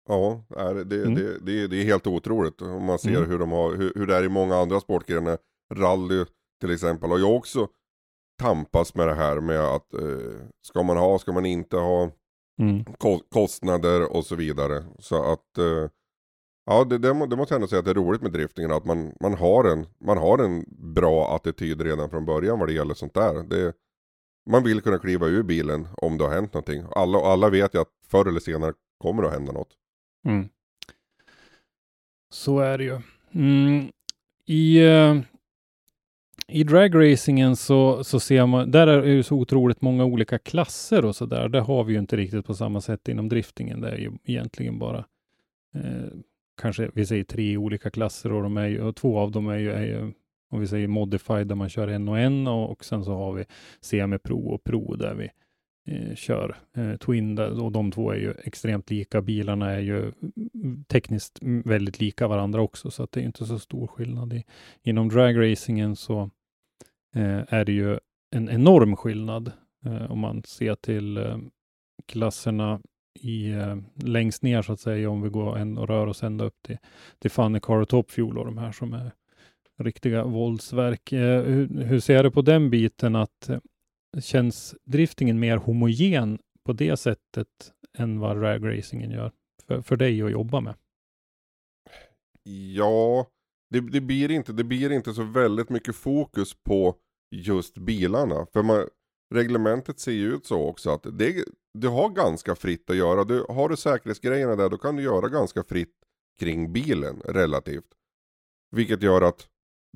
Ja, 0.07 0.43
det, 0.73 0.83
det, 0.83 1.01
mm. 1.01 1.15
det, 1.15 1.39
det, 1.39 1.67
det 1.67 1.81
är 1.81 1.83
helt 1.83 2.07
otroligt. 2.07 2.61
Om 2.61 2.85
man 2.85 2.99
ser 2.99 3.17
mm. 3.17 3.29
hur, 3.29 3.39
de 3.39 3.51
har, 3.51 3.75
hur, 3.75 3.91
hur 3.95 4.07
det 4.07 4.15
är 4.15 4.23
i 4.23 4.29
många 4.29 4.55
andra 4.55 4.79
sportgrenar. 4.79 5.37
Rally 5.73 6.25
till 6.61 6.71
exempel 6.71 7.09
har 7.09 7.17
ju 7.17 7.23
också 7.23 7.67
tampas 8.39 8.95
med 8.95 9.07
det 9.07 9.13
här 9.13 9.39
med 9.39 9.59
att 9.59 9.93
eh, 9.93 10.47
ska 10.61 10.83
man 10.83 10.97
ha, 10.97 11.19
ska 11.19 11.31
man 11.31 11.45
inte 11.45 11.77
ha, 11.77 12.11
mm. 12.61 12.85
kostnader 13.29 14.15
och 14.15 14.25
så 14.25 14.35
vidare. 14.35 14.83
Så 14.99 15.31
att 15.31 15.57
eh, 15.57 15.89
Ja, 16.69 16.83
det, 16.83 16.97
det, 16.97 17.07
det, 17.07 17.35
måste 17.35 17.53
jag 17.53 17.57
ändå 17.57 17.67
säga 17.67 17.79
att 17.79 17.85
det 17.85 17.91
är 17.91 17.95
roligt 17.95 18.21
med 18.21 18.31
driftingen, 18.31 18.71
att 18.71 18.85
man, 18.85 19.13
man, 19.21 19.33
har 19.33 19.63
en, 19.63 19.85
man 19.99 20.17
har 20.17 20.37
en 20.37 20.65
bra 20.93 21.35
attityd 21.35 21.81
redan 21.81 22.09
från 22.09 22.25
början 22.25 22.59
vad 22.59 22.67
det 22.67 22.73
gäller 22.73 22.93
sånt 22.93 23.13
där. 23.13 23.43
Det, 23.43 23.73
man 24.49 24.63
vill 24.63 24.81
kunna 24.81 24.97
kliva 24.97 25.27
ur 25.27 25.43
bilen 25.43 25.87
om 25.97 26.17
det 26.17 26.23
har 26.23 26.31
hänt 26.31 26.53
någonting. 26.53 26.83
Alla, 26.95 27.19
alla 27.19 27.49
vet 27.49 27.75
ju 27.75 27.81
att 27.81 27.91
förr 28.07 28.27
eller 28.27 28.39
senare 28.39 28.73
kommer 28.97 29.21
det 29.21 29.27
att 29.27 29.33
hända 29.33 29.51
något. 29.51 29.69
Mm. 30.25 30.49
Så 32.29 32.59
är 32.59 32.77
det 32.77 32.83
ju. 32.83 32.99
Mm. 33.31 33.91
I, 34.45 34.81
uh, 34.81 35.21
i 36.47 36.63
dragracingen 36.63 37.55
så, 37.55 38.03
så 38.03 38.19
ser 38.19 38.45
man, 38.45 38.71
där 38.71 38.87
är 38.87 39.01
det 39.01 39.09
ju 39.09 39.23
så 39.23 39.35
otroligt 39.35 39.81
många 39.81 40.05
olika 40.05 40.39
klasser 40.39 41.05
och 41.05 41.15
så 41.15 41.25
där. 41.25 41.49
Det 41.49 41.59
har 41.59 41.83
vi 41.83 41.93
ju 41.93 41.99
inte 41.99 42.17
riktigt 42.17 42.45
på 42.45 42.53
samma 42.53 42.81
sätt 42.81 43.07
inom 43.07 43.29
driftingen. 43.29 43.81
Det 43.81 43.89
är 43.89 43.97
ju 43.97 44.11
egentligen 44.23 44.79
bara 44.79 45.05
eh, 45.75 46.07
kanske 46.61 46.89
vi 46.93 47.05
säger 47.05 47.23
tre 47.23 47.57
olika 47.57 47.89
klasser 47.89 48.31
och, 48.33 48.43
de 48.43 48.57
är 48.57 48.67
ju, 48.67 48.81
och 48.81 48.95
två 48.95 49.19
av 49.19 49.31
dem 49.31 49.47
är 49.47 49.57
ju, 49.57 49.71
är 49.71 49.83
ju 49.83 50.13
om 50.49 50.59
vi 50.59 50.67
säger 50.67 50.87
modified 50.87 51.47
där 51.47 51.55
man 51.55 51.69
kör 51.69 51.87
en 51.87 52.09
och 52.09 52.19
en 52.19 52.47
och, 52.47 52.71
och 52.71 52.85
sen 52.85 53.03
så 53.03 53.11
har 53.11 53.33
vi 53.33 53.45
semi-pro 53.81 54.47
och 54.47 54.63
pro 54.63 54.95
där 54.95 55.13
vi 55.13 55.29
eh, 55.87 56.15
kör 56.15 56.55
eh, 56.77 56.95
Twin 56.95 57.39
och 57.39 57.71
de 57.71 57.91
två 57.91 58.11
är 58.11 58.15
ju 58.15 58.33
extremt 58.43 58.89
lika. 58.89 59.21
Bilarna 59.21 59.71
är 59.71 59.79
ju 59.79 60.11
tekniskt 60.87 61.39
väldigt 61.41 61.99
lika 61.99 62.27
varandra 62.27 62.61
också 62.61 62.91
så 62.91 63.03
att 63.03 63.11
det 63.11 63.21
är 63.21 63.25
inte 63.25 63.45
så 63.45 63.59
stor 63.59 63.87
skillnad. 63.87 64.33
I, 64.33 64.43
inom 64.83 65.09
dragracingen 65.09 65.95
så 65.95 66.29
eh, 67.15 67.41
är 67.47 67.65
det 67.65 67.71
ju 67.71 67.99
en 68.31 68.49
enorm 68.49 68.95
skillnad 68.95 69.51
eh, 69.85 70.11
om 70.11 70.19
man 70.19 70.43
ser 70.43 70.75
till 70.75 71.17
eh, 71.17 71.37
klasserna 72.05 72.79
i, 73.19 73.51
eh, 73.51 73.77
längst 73.95 74.43
ner 74.43 74.61
så 74.61 74.73
att 74.73 74.79
säga, 74.79 75.09
om 75.09 75.21
vi 75.21 75.29
går 75.29 75.57
en 75.57 75.77
och 75.77 75.87
rör 75.87 76.07
oss 76.07 76.23
ända 76.23 76.45
upp 76.45 76.61
till, 76.61 76.77
till 77.19 77.31
Funny 77.31 77.59
Car 77.59 77.77
och 77.77 77.89
Top 77.89 78.11
Fuel 78.11 78.37
och 78.37 78.45
de 78.45 78.57
här 78.57 78.71
som 78.71 78.93
är 78.93 79.11
riktiga 79.77 80.23
våldsverk. 80.23 81.11
Eh, 81.11 81.43
hur, 81.43 81.83
hur, 81.83 81.99
ser 81.99 82.23
du 82.23 82.31
på 82.31 82.41
den 82.41 82.69
biten 82.69 83.15
att 83.15 83.49
eh, 83.49 83.59
känns 84.19 84.75
driftingen 84.83 85.39
mer 85.39 85.57
homogen 85.57 86.39
på 86.65 86.73
det 86.73 86.97
sättet 86.97 87.47
än 87.97 88.19
vad 88.19 88.41
ragracingen 88.41 89.11
gör 89.11 89.31
för, 89.67 89.81
för 89.81 89.95
dig 89.95 90.21
att 90.21 90.31
jobba 90.31 90.61
med? 90.61 90.75
Ja, 92.75 93.27
det, 93.69 93.79
det, 93.79 94.01
blir 94.01 94.31
inte, 94.31 94.53
det 94.53 94.63
blir 94.63 94.91
inte 94.91 95.13
så 95.13 95.23
väldigt 95.23 95.69
mycket 95.69 95.95
fokus 95.95 96.53
på 96.63 96.95
just 97.31 97.77
bilarna. 97.77 98.45
För 98.53 98.63
man, 98.63 98.87
reglementet 99.35 99.99
ser 99.99 100.11
ju 100.11 100.33
ut 100.33 100.45
så 100.45 100.67
också 100.67 100.89
att 100.89 101.07
det, 101.19 101.45
du 101.73 101.87
har 101.87 102.09
ganska 102.09 102.55
fritt 102.55 102.89
att 102.89 102.95
göra. 102.95 103.23
Du, 103.23 103.45
har 103.49 103.69
du 103.69 103.77
säkerhetsgrejerna 103.77 104.55
där 104.55 104.69
då 104.69 104.77
kan 104.77 104.95
du 104.95 105.03
göra 105.03 105.29
ganska 105.29 105.63
fritt 105.63 105.95
kring 106.39 106.73
bilen 106.73 107.21
relativt. 107.25 107.87
Vilket 108.71 109.03
gör 109.03 109.21
att 109.21 109.47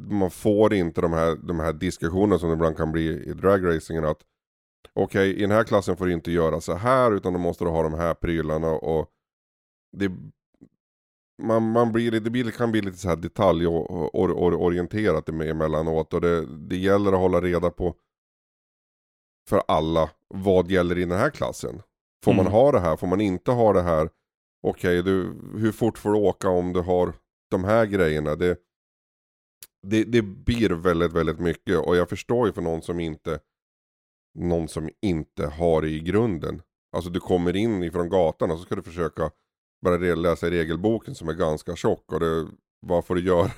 man 0.09 0.31
får 0.31 0.73
inte 0.73 1.01
de 1.01 1.13
här, 1.13 1.35
de 1.35 1.59
här 1.59 1.73
diskussionerna 1.73 2.39
som 2.39 2.49
det 2.49 2.53
ibland 2.53 2.77
kan 2.77 2.91
bli 2.91 3.23
i 3.23 3.33
dragracingen 3.33 4.05
att 4.05 4.21
okej 4.93 5.31
okay, 5.31 5.39
i 5.39 5.41
den 5.41 5.51
här 5.51 5.63
klassen 5.63 5.97
får 5.97 6.05
du 6.05 6.13
inte 6.13 6.31
göra 6.31 6.61
så 6.61 6.73
här 6.73 7.11
utan 7.11 7.33
då 7.33 7.39
måste 7.39 7.63
du 7.63 7.69
ha 7.69 7.83
de 7.83 7.93
här 7.93 8.13
prylarna 8.13 8.67
och 8.67 9.09
det, 9.97 10.11
man, 11.43 11.71
man 11.71 11.91
blir, 11.91 12.11
det 12.11 12.29
blir, 12.29 12.51
kan 12.51 12.71
bli 12.71 12.81
lite 12.81 12.97
så 12.97 13.09
här 13.09 13.15
detaljorienterat 13.15 15.29
emellanåt 15.29 16.13
och 16.13 16.21
det, 16.21 16.45
det 16.45 16.77
gäller 16.77 17.11
att 17.11 17.19
hålla 17.19 17.41
reda 17.41 17.69
på 17.69 17.95
för 19.49 19.63
alla 19.67 20.09
vad 20.27 20.71
gäller 20.71 20.97
i 20.97 21.05
den 21.05 21.17
här 21.17 21.29
klassen. 21.29 21.81
Får 22.23 22.31
mm. 22.31 22.43
man 22.43 22.53
ha 22.53 22.71
det 22.71 22.79
här? 22.79 22.95
Får 22.95 23.07
man 23.07 23.21
inte 23.21 23.51
ha 23.51 23.73
det 23.73 23.81
här? 23.81 24.09
Okej, 24.63 24.99
okay, 24.99 25.13
hur 25.55 25.71
fort 25.71 25.97
får 25.97 26.11
du 26.11 26.17
åka 26.17 26.49
om 26.49 26.73
du 26.73 26.81
har 26.81 27.13
de 27.51 27.63
här 27.63 27.85
grejerna? 27.85 28.35
Det, 28.35 28.57
det, 29.87 30.03
det 30.03 30.21
blir 30.21 30.69
väldigt, 30.69 31.13
väldigt 31.13 31.39
mycket 31.39 31.77
och 31.77 31.95
jag 31.95 32.09
förstår 32.09 32.47
ju 32.47 32.53
för 32.53 32.61
någon 32.61 32.81
som 32.81 32.99
inte 32.99 33.39
någon 34.33 34.67
som 34.67 34.89
inte 35.01 35.47
har 35.47 35.81
det 35.81 35.89
i 35.89 35.99
grunden. 35.99 36.61
Alltså 36.95 37.09
du 37.09 37.19
kommer 37.19 37.55
in 37.55 37.83
ifrån 37.83 38.09
gatan 38.09 38.51
och 38.51 38.57
så 38.57 38.63
ska 38.63 38.75
du 38.75 38.83
försöka 38.83 39.31
bara 39.81 39.97
läsa 39.97 40.49
regelboken 40.49 41.15
som 41.15 41.29
är 41.29 41.33
ganska 41.33 41.75
tjock 41.75 42.13
och 42.13 42.19
det, 42.19 42.47
vad 42.79 43.05
får 43.05 43.15
du 43.15 43.21
göra 43.21 43.51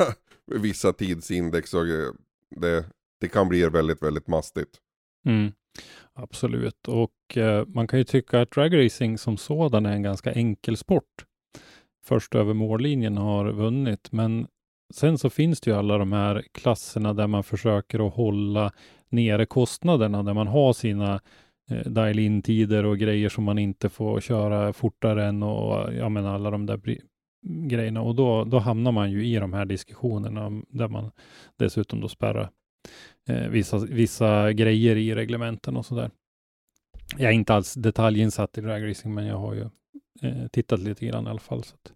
med 0.47 0.61
vissa 0.61 0.93
tidsindex 0.93 1.73
och 1.73 1.87
eh, 1.87 2.13
det, 2.55 2.85
det 3.21 3.27
kan 3.27 3.49
bli 3.49 3.69
väldigt, 3.69 4.03
väldigt 4.03 4.27
mastigt. 4.27 4.77
Mm. 5.25 5.51
Absolut, 6.13 6.87
och 6.87 7.37
eh, 7.37 7.65
man 7.67 7.87
kan 7.87 7.99
ju 7.99 8.05
tycka 8.05 8.41
att 8.41 8.51
dragracing 8.51 9.17
som 9.17 9.37
sådan 9.37 9.85
är 9.85 9.93
en 9.93 10.03
ganska 10.03 10.31
enkel 10.31 10.77
sport. 10.77 11.25
Först 12.05 12.35
över 12.35 12.53
mållinjen 12.53 13.17
har 13.17 13.51
vunnit, 13.51 14.11
men 14.11 14.47
sen 14.93 15.17
så 15.17 15.29
finns 15.29 15.61
det 15.61 15.71
ju 15.71 15.77
alla 15.77 15.97
de 15.97 16.11
här 16.11 16.43
klasserna 16.51 17.13
där 17.13 17.27
man 17.27 17.43
försöker 17.43 18.07
att 18.07 18.13
hålla 18.13 18.71
nere 19.09 19.45
kostnaderna, 19.45 20.23
där 20.23 20.33
man 20.33 20.47
har 20.47 20.73
sina 20.73 21.21
eh, 21.69 21.91
dial-in-tider 21.91 22.85
och 22.85 22.97
grejer 22.97 23.29
som 23.29 23.43
man 23.43 23.59
inte 23.59 23.89
får 23.89 24.21
köra 24.21 24.73
fortare 24.73 25.25
än 25.25 25.43
och 25.43 25.93
ja, 25.93 26.09
men 26.09 26.25
alla 26.25 26.51
de 26.51 26.65
där 26.65 26.79
grejerna. 27.43 28.01
Och 28.01 28.15
då, 28.15 28.43
då 28.43 28.59
hamnar 28.59 28.91
man 28.91 29.11
ju 29.11 29.25
i 29.25 29.35
de 29.35 29.53
här 29.53 29.65
diskussionerna 29.65 30.61
där 30.69 30.87
man 30.87 31.11
dessutom 31.59 32.01
då 32.01 32.07
spärrar 32.07 32.49
eh, 33.29 33.47
vissa, 33.47 33.77
vissa 33.77 34.53
grejer 34.53 34.95
i 34.95 35.15
reglementen 35.15 35.77
och 35.77 35.85
sådär. 35.85 36.11
Jag 37.17 37.31
är 37.31 37.35
inte 37.35 37.53
alls 37.53 37.73
detaljinsatt 37.73 38.57
i 38.57 38.61
dragracing, 38.61 39.13
men 39.13 39.25
jag 39.25 39.37
har 39.37 39.53
ju 39.53 39.69
eh, 40.21 40.47
tittat 40.51 40.79
lite 40.79 41.05
grann 41.05 41.27
i 41.27 41.29
alla 41.29 41.39
fall. 41.39 41.63
Så 41.63 41.75
att, 41.75 41.93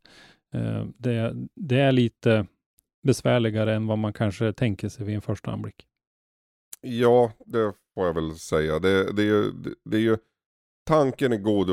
eh, 0.54 0.86
det, 0.98 1.36
det, 1.56 1.80
är 1.80 1.92
lite 1.92 2.46
besvärligare 3.08 3.76
än 3.76 3.88
vad 3.88 3.98
man 3.98 4.14
kanske 4.14 4.54
tänker 4.54 4.90
sig 4.90 5.06
vid 5.06 5.16
en 5.16 5.22
första 5.22 5.52
anblick. 5.52 5.88
Ja, 6.82 7.32
det 7.46 7.74
får 7.94 8.06
jag 8.06 8.14
väl 8.14 8.36
säga. 8.36 8.80
Det, 8.80 9.12
det, 9.14 9.22
är, 9.22 9.26
ju, 9.26 9.52
det, 9.52 9.74
det 9.84 9.98
är 9.98 10.02
ju 10.02 10.18
tanken 10.88 11.34
är 11.34 11.38
god 11.38 11.70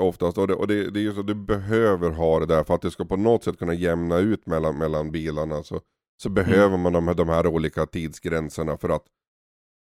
oftast 0.00 0.38
och, 0.38 0.48
det, 0.48 0.54
och 0.54 0.66
det, 0.66 0.90
det 0.90 1.00
är 1.00 1.02
ju 1.02 1.14
så 1.14 1.22
du 1.22 1.34
behöver 1.34 2.10
ha 2.10 2.40
det 2.40 2.46
där 2.46 2.64
för 2.64 2.74
att 2.74 2.82
det 2.82 2.90
ska 2.90 3.04
på 3.04 3.16
något 3.16 3.44
sätt 3.44 3.58
kunna 3.58 3.74
jämna 3.74 4.18
ut 4.18 4.46
mellan, 4.46 4.78
mellan 4.78 5.10
bilarna. 5.10 5.62
Så, 5.62 5.80
så 6.22 6.28
behöver 6.28 6.76
man 6.76 6.92
de 6.92 7.08
här, 7.08 7.14
de 7.14 7.28
här 7.28 7.46
olika 7.46 7.86
tidsgränserna 7.86 8.76
för 8.76 8.88
att 8.88 9.04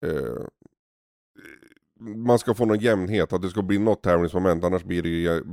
eh, 0.05 0.45
man 2.15 2.39
ska 2.39 2.53
få 2.53 2.65
någon 2.65 2.79
jämnhet, 2.79 3.33
att 3.33 3.41
det 3.41 3.49
ska 3.49 3.61
bli 3.61 3.79
något 3.79 4.03
tävlingsmoment. 4.03 4.63
Annars 4.63 4.83
blir 4.83 5.03
det 5.03 5.09
ju 5.09 5.43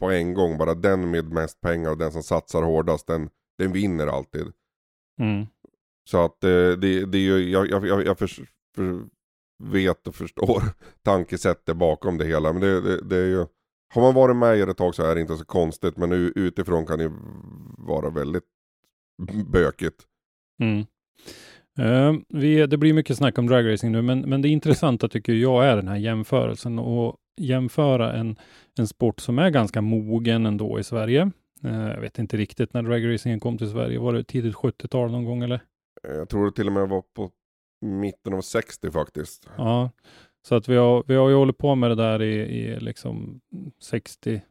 på 0.00 0.10
en 0.10 0.34
gång 0.34 0.58
bara 0.58 0.74
den 0.74 1.10
med 1.10 1.32
mest 1.32 1.60
pengar 1.60 1.90
och 1.90 1.98
den 1.98 2.12
som 2.12 2.22
satsar 2.22 2.62
hårdast, 2.62 3.06
den, 3.06 3.30
den 3.58 3.72
vinner 3.72 4.06
alltid. 4.06 4.52
Mm. 5.20 5.46
Så 6.10 6.24
att 6.24 6.44
eh, 6.44 6.50
det, 6.50 7.04
det 7.04 7.18
är 7.18 7.22
ju, 7.22 7.50
jag, 7.50 7.70
jag, 7.70 8.06
jag, 8.06 8.18
för, 8.18 8.26
för, 8.76 9.04
vet 9.64 10.06
och 10.06 10.14
förstår 10.14 10.62
tankesättet 11.02 11.76
bakom 11.76 12.18
det 12.18 12.26
hela. 12.26 12.52
Men 12.52 12.62
det, 12.62 12.80
det, 12.80 13.08
det 13.08 13.16
är 13.16 13.26
ju, 13.26 13.46
har 13.94 14.02
man 14.02 14.14
varit 14.14 14.36
med 14.36 14.58
i 14.58 14.60
ett 14.60 14.76
tag 14.76 14.94
så 14.94 15.02
är 15.02 15.14
det 15.14 15.20
inte 15.20 15.36
så 15.36 15.44
konstigt. 15.44 15.96
Men 15.96 16.12
utifrån 16.34 16.86
kan 16.86 16.98
det 16.98 17.12
vara 17.78 18.10
väldigt 18.10 18.44
bökigt. 19.52 20.02
Mm. 20.60 20.84
Uh, 21.80 22.20
vi, 22.28 22.66
det 22.66 22.76
blir 22.76 22.92
mycket 22.92 23.16
snack 23.16 23.38
om 23.38 23.46
dragracing 23.46 23.92
nu, 23.92 24.02
men, 24.02 24.20
men 24.20 24.42
det 24.42 24.48
intressanta 24.48 25.08
tycker 25.08 25.32
jag 25.32 25.66
är 25.66 25.76
den 25.76 25.88
här 25.88 25.96
jämförelsen 25.96 26.78
och 26.78 27.16
jämföra 27.40 28.12
en, 28.12 28.36
en 28.78 28.86
sport 28.86 29.20
som 29.20 29.38
är 29.38 29.50
ganska 29.50 29.80
mogen 29.80 30.46
ändå 30.46 30.78
i 30.78 30.84
Sverige. 30.84 31.30
Uh, 31.64 31.88
jag 31.88 32.00
vet 32.00 32.18
inte 32.18 32.36
riktigt 32.36 32.74
när 32.74 32.82
dragracingen 32.82 33.40
kom 33.40 33.58
till 33.58 33.70
Sverige. 33.70 33.98
Var 33.98 34.12
det 34.12 34.24
tidigt 34.24 34.54
70-tal 34.54 35.10
någon 35.10 35.24
gång 35.24 35.42
eller? 35.42 35.60
Jag 36.02 36.28
tror 36.28 36.44
det 36.44 36.52
till 36.52 36.66
och 36.66 36.72
med 36.72 36.88
var 36.88 37.02
på 37.14 37.30
mitten 37.80 38.34
av 38.34 38.40
60 38.40 38.90
faktiskt. 38.90 39.48
Ja, 39.56 39.90
så 40.48 40.54
att 40.54 40.68
vi 40.68 40.76
har, 40.76 41.04
vi 41.06 41.14
har 41.14 41.28
ju 41.28 41.34
hållit 41.34 41.58
på 41.58 41.74
med 41.74 41.90
det 41.90 41.94
där 41.94 42.22
i, 42.22 42.34
i 42.34 42.80
liksom 42.80 43.40
60, 43.82 44.42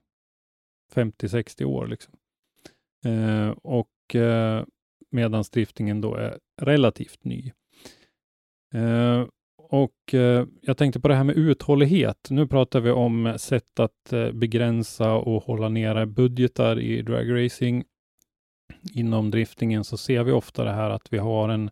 50-60 0.94 1.64
år 1.64 1.88
liksom. 1.88 2.14
Uh, 3.06 3.50
och 3.50 4.16
uh, 4.16 4.64
medan 5.12 5.44
driftingen 5.52 6.02
då 6.02 6.16
är 6.16 6.40
relativt 6.62 7.24
ny. 7.24 7.52
Eh, 8.74 9.26
och 9.72 10.14
eh, 10.14 10.46
jag 10.62 10.78
tänkte 10.78 11.00
på 11.00 11.08
det 11.08 11.16
här 11.16 11.24
med 11.24 11.36
uthållighet. 11.36 12.28
Nu 12.30 12.48
pratar 12.48 12.80
vi 12.80 12.92
om 12.92 13.34
sätt 13.38 13.80
att 13.80 14.14
eh, 14.14 14.32
begränsa 14.32 15.14
och 15.14 15.44
hålla 15.44 15.70
nere 15.70 16.06
budgetar 16.06 16.80
i 16.80 17.02
dragracing. 17.02 17.84
Inom 18.94 19.32
driftingen 19.32 19.84
så 19.84 19.98
ser 19.98 20.24
vi 20.24 20.32
ofta 20.32 20.64
det 20.64 20.72
här 20.72 20.90
att 20.90 21.14
vi 21.14 21.18
har 21.18 21.50
en, 21.50 21.70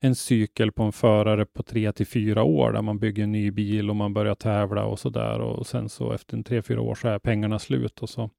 en 0.00 0.14
cykel 0.14 0.72
på 0.72 0.82
en 0.82 0.92
förare 0.92 1.46
på 1.46 1.62
tre 1.62 1.92
till 1.92 2.06
fyra 2.06 2.42
år 2.42 2.72
där 2.72 2.82
man 2.82 2.98
bygger 2.98 3.22
en 3.22 3.32
ny 3.32 3.50
bil 3.50 3.90
och 3.90 3.96
man 3.96 4.14
börjar 4.14 4.34
tävla 4.34 4.84
och 4.84 4.98
så 4.98 5.10
där 5.10 5.40
och 5.40 5.66
sen 5.66 5.88
så 5.88 6.12
efter 6.12 6.36
en 6.36 6.44
tre, 6.44 6.62
fyra 6.62 6.80
år 6.80 6.94
så 6.94 7.08
är 7.08 7.18
pengarna 7.18 7.58
slut 7.58 8.02
och 8.02 8.08
så 8.08 8.30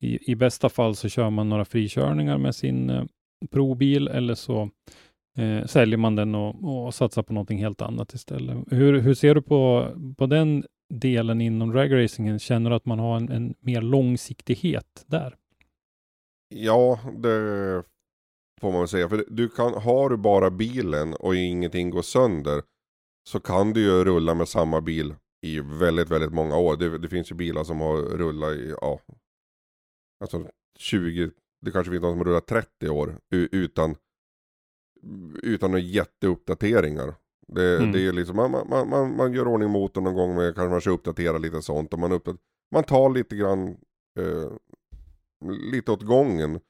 i, 0.00 0.30
i 0.30 0.34
bästa 0.34 0.68
fall 0.68 0.96
så 0.96 1.08
kör 1.08 1.30
man 1.30 1.48
några 1.48 1.64
frikörningar 1.64 2.38
med 2.38 2.54
sin 2.54 2.90
eh, 2.90 3.04
probil 3.50 4.08
eller 4.08 4.34
så 4.34 4.70
eh, 5.38 5.66
säljer 5.66 5.96
man 5.96 6.16
den 6.16 6.34
och, 6.34 6.86
och 6.86 6.94
satsar 6.94 7.22
på 7.22 7.32
någonting 7.32 7.58
helt 7.58 7.82
annat 7.82 8.14
istället. 8.14 8.56
Hur, 8.70 9.00
hur 9.00 9.14
ser 9.14 9.34
du 9.34 9.42
på, 9.42 9.88
på 10.18 10.26
den 10.26 10.64
delen 10.94 11.40
inom 11.40 11.72
dragracingen? 11.72 12.38
Känner 12.38 12.70
du 12.70 12.76
att 12.76 12.86
man 12.86 12.98
har 12.98 13.16
en, 13.16 13.28
en 13.28 13.54
mer 13.60 13.80
långsiktighet 13.80 15.04
där? 15.06 15.36
Ja, 16.48 16.98
det 17.16 17.82
får 18.60 18.72
man 18.72 18.80
väl 18.80 18.88
säga. 18.88 19.08
För 19.08 19.24
du 19.28 19.48
kan, 19.48 19.74
har 19.74 20.10
du 20.10 20.16
bara 20.16 20.50
bilen 20.50 21.14
och 21.14 21.36
ingenting 21.36 21.90
går 21.90 22.02
sönder 22.02 22.62
så 23.28 23.40
kan 23.40 23.72
du 23.72 23.80
ju 23.80 24.04
rulla 24.04 24.34
med 24.34 24.48
samma 24.48 24.80
bil 24.80 25.14
i 25.42 25.60
väldigt, 25.60 26.10
väldigt 26.10 26.32
många 26.32 26.56
år. 26.56 26.76
Det, 26.76 26.98
det 26.98 27.08
finns 27.08 27.30
ju 27.30 27.34
bilar 27.34 27.64
som 27.64 27.80
har 27.80 27.96
rullat 27.96 28.54
i, 28.54 28.74
ja, 28.80 29.00
alltså 30.20 30.50
20, 30.78 31.30
det 31.60 31.70
kanske 31.70 31.90
finns 31.90 32.02
någon 32.02 32.18
som 32.18 32.24
rullat 32.24 32.46
30 32.46 32.88
år 32.88 33.18
utan, 33.30 33.96
utan 35.42 35.70
några 35.70 35.82
jätteuppdateringar. 35.82 37.14
Det, 37.48 37.76
mm. 37.76 37.92
det 37.92 38.06
är 38.06 38.12
liksom, 38.12 38.36
man, 38.36 38.50
man, 38.50 38.88
man, 38.88 39.16
man 39.16 39.32
gör 39.32 39.48
ordning 39.48 39.70
motorn 39.70 40.04
någon 40.04 40.14
gång 40.14 40.34
med 40.34 40.54
kanske 40.54 40.70
man 40.70 40.80
ska 40.80 40.90
uppdatera 40.90 41.38
lite 41.38 41.62
sånt. 41.62 41.92
Och 41.92 41.98
man, 41.98 42.12
upp, 42.12 42.28
man 42.72 42.84
tar 42.84 43.10
lite 43.10 43.36
grann, 43.36 43.68
eh, 44.18 44.52
lite 45.72 45.92
åt 45.92 46.02
gången. 46.02 46.60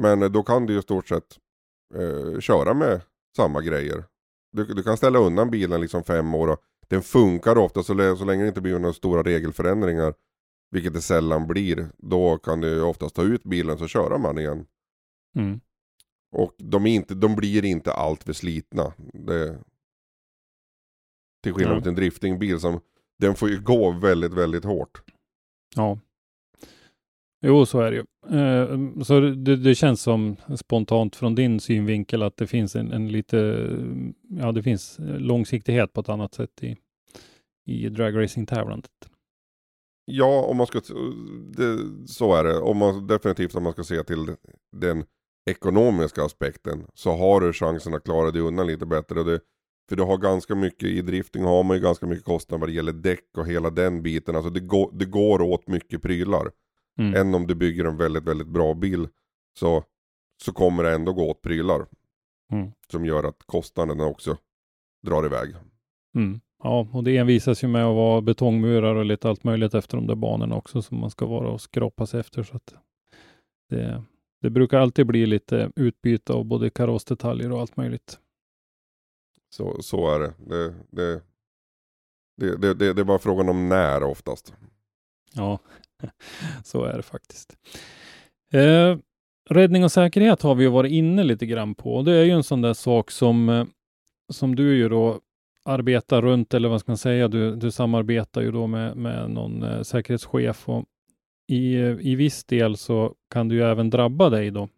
Men 0.00 0.32
då 0.32 0.42
kan 0.42 0.66
du 0.66 0.72
ju 0.72 0.82
stort 0.82 1.08
sett 1.08 1.38
eh, 1.94 2.40
köra 2.40 2.74
med 2.74 3.00
samma 3.36 3.60
grejer. 3.60 4.04
Du, 4.52 4.64
du, 4.64 4.82
kan 4.82 4.96
ställa 4.96 5.18
undan 5.18 5.50
bilen 5.50 5.80
liksom 5.80 6.04
fem 6.04 6.34
år 6.34 6.48
och 6.48 6.60
den 6.88 7.02
funkar 7.02 7.58
ofta 7.58 7.82
så, 7.82 8.16
så 8.16 8.24
länge 8.24 8.42
det 8.42 8.48
inte 8.48 8.60
blir 8.60 8.78
några 8.78 8.94
stora 8.94 9.22
regelförändringar 9.22 10.14
vilket 10.70 10.92
det 10.92 11.02
sällan 11.02 11.46
blir, 11.46 11.88
då 11.98 12.38
kan 12.38 12.60
du 12.60 12.82
oftast 12.82 13.14
ta 13.14 13.22
ut 13.22 13.42
bilen 13.42 13.78
så 13.78 13.86
köra 13.86 14.18
man 14.18 14.38
igen. 14.38 14.66
Mm. 15.36 15.60
Och 16.32 16.54
de, 16.58 16.86
är 16.86 16.94
inte, 16.94 17.14
de 17.14 17.36
blir 17.36 17.64
inte 17.64 17.92
allt 17.92 18.24
för 18.24 18.32
slitna. 18.32 18.92
Det, 19.12 19.58
till 21.42 21.52
skillnad 21.52 21.76
mot 21.76 21.86
en 21.86 21.94
driftingbil 21.94 22.60
som 22.60 22.80
den 23.18 23.34
får 23.34 23.48
ju 23.48 23.60
gå 23.60 23.90
väldigt, 23.90 24.34
väldigt 24.34 24.64
hårt. 24.64 25.02
Ja. 25.76 25.98
Jo, 27.46 27.66
så 27.66 27.80
är 27.80 27.90
det 27.90 27.96
ju. 27.96 28.04
Eh, 28.38 29.02
så 29.02 29.20
det, 29.20 29.56
det, 29.56 29.74
känns 29.74 30.02
som 30.02 30.36
spontant 30.56 31.16
från 31.16 31.34
din 31.34 31.60
synvinkel 31.60 32.22
att 32.22 32.36
det 32.36 32.46
finns 32.46 32.76
en, 32.76 32.92
en, 32.92 33.08
lite, 33.08 33.68
ja 34.28 34.52
det 34.52 34.62
finns 34.62 34.96
långsiktighet 34.98 35.92
på 35.92 36.00
ett 36.00 36.08
annat 36.08 36.34
sätt 36.34 36.62
i, 36.62 36.76
i 37.66 37.88
dragracing-tävlandet. 37.88 38.90
Ja, 40.04 40.44
om 40.44 40.56
man 40.56 40.66
ska, 40.66 40.80
det, 41.56 41.78
så 42.06 42.34
är 42.34 42.44
det. 42.44 42.58
Om 42.58 42.76
man, 42.76 43.06
definitivt 43.06 43.54
om 43.54 43.62
man 43.62 43.72
ska 43.72 43.84
se 43.84 44.04
till 44.04 44.36
den 44.76 45.04
ekonomiska 45.50 46.24
aspekten 46.24 46.86
så 46.94 47.12
har 47.12 47.40
du 47.40 47.52
chansen 47.52 47.94
att 47.94 48.04
klara 48.04 48.30
dig 48.30 48.42
undan 48.42 48.66
lite 48.66 48.86
bättre. 48.86 49.22
Det, 49.22 49.40
för 49.88 49.96
du 49.96 50.02
har 50.02 50.18
ganska 50.18 50.54
mycket, 50.54 50.88
i 50.88 51.02
drifting 51.02 51.44
har 51.44 51.62
man 51.62 51.76
ju 51.76 51.82
ganska 51.82 52.06
mycket 52.06 52.24
kostnader 52.24 52.60
vad 52.60 52.68
det 52.68 52.72
gäller 52.72 52.92
däck 52.92 53.28
och 53.36 53.46
hela 53.46 53.70
den 53.70 54.02
biten. 54.02 54.36
Alltså 54.36 54.50
det, 54.50 54.60
går, 54.60 54.90
det 54.92 55.04
går 55.04 55.42
åt 55.42 55.68
mycket 55.68 56.02
prylar. 56.02 56.50
Mm. 56.98 57.14
Än 57.14 57.34
om 57.34 57.46
du 57.46 57.54
bygger 57.54 57.84
en 57.84 57.96
väldigt, 57.96 58.24
väldigt 58.24 58.48
bra 58.48 58.74
bil 58.74 59.08
så, 59.58 59.84
så 60.42 60.52
kommer 60.52 60.82
det 60.82 60.94
ändå 60.94 61.12
gå 61.12 61.30
åt 61.30 61.42
prylar. 61.42 61.86
Mm. 62.52 62.70
Som 62.90 63.04
gör 63.04 63.24
att 63.24 63.42
kostnaderna 63.46 64.06
också 64.06 64.36
drar 65.06 65.26
iväg. 65.26 65.54
Mm. 66.14 66.40
Ja, 66.62 66.88
och 66.92 67.04
det 67.04 67.16
envisas 67.16 67.64
ju 67.64 67.68
med 67.68 67.84
att 67.84 67.94
vara 67.94 68.20
betongmurar 68.20 68.94
och 68.94 69.04
lite 69.04 69.28
allt 69.28 69.44
möjligt 69.44 69.74
efter 69.74 69.96
de 69.96 70.06
där 70.06 70.14
banorna 70.14 70.56
också 70.56 70.82
som 70.82 71.00
man 71.00 71.10
ska 71.10 71.26
vara 71.26 71.48
och 71.48 71.60
skrapa 71.60 72.06
sig 72.06 72.20
efter. 72.20 72.42
Så 72.42 72.56
att 72.56 72.74
det, 73.68 74.02
det 74.40 74.50
brukar 74.50 74.78
alltid 74.78 75.06
bli 75.06 75.26
lite 75.26 75.72
utbyte 75.76 76.32
av 76.32 76.44
både 76.44 76.70
karossdetaljer 76.70 77.52
och 77.52 77.60
allt 77.60 77.76
möjligt. 77.76 78.18
Så, 79.50 79.82
så 79.82 80.14
är 80.14 80.20
det. 80.20 80.32
Det, 80.46 80.74
det, 80.90 81.22
det, 82.36 82.74
det, 82.74 82.92
det, 82.92 83.00
är 83.00 83.04
bara 83.04 83.18
frågan 83.18 83.48
om 83.48 83.68
när 83.68 84.02
oftast. 84.02 84.54
Ja, 85.34 85.58
så 86.64 86.84
är 86.84 86.96
det 86.96 87.02
faktiskt. 87.02 87.56
Eh, 88.52 88.98
räddning 89.50 89.84
och 89.84 89.92
säkerhet 89.92 90.42
har 90.42 90.54
vi 90.54 90.64
ju 90.64 90.70
varit 90.70 90.92
inne 90.92 91.24
lite 91.24 91.46
grann 91.46 91.74
på. 91.74 92.02
Det 92.02 92.12
är 92.12 92.24
ju 92.24 92.30
en 92.30 92.42
sån 92.42 92.62
där 92.62 92.74
sak 92.74 93.10
som, 93.10 93.48
eh, 93.48 93.66
som 94.32 94.56
du 94.56 94.76
ju 94.76 94.88
då 94.88 95.20
arbetar 95.64 96.22
runt, 96.22 96.54
eller 96.54 96.68
vad 96.68 96.80
ska 96.80 96.92
man 96.92 96.98
säga, 96.98 97.28
du, 97.28 97.56
du 97.56 97.70
samarbetar 97.70 98.40
ju 98.40 98.52
då 98.52 98.66
med, 98.66 98.96
med 98.96 99.30
någon 99.30 99.62
eh, 99.62 99.82
säkerhetschef 99.82 100.68
och 100.68 100.84
i, 101.50 101.76
i 102.00 102.14
viss 102.14 102.44
del 102.44 102.76
så 102.76 103.14
kan 103.30 103.48
du 103.48 103.54
ju 103.54 103.62
även 103.62 103.90
drabba 103.90 104.30
dig 104.30 104.50
då 104.50 104.68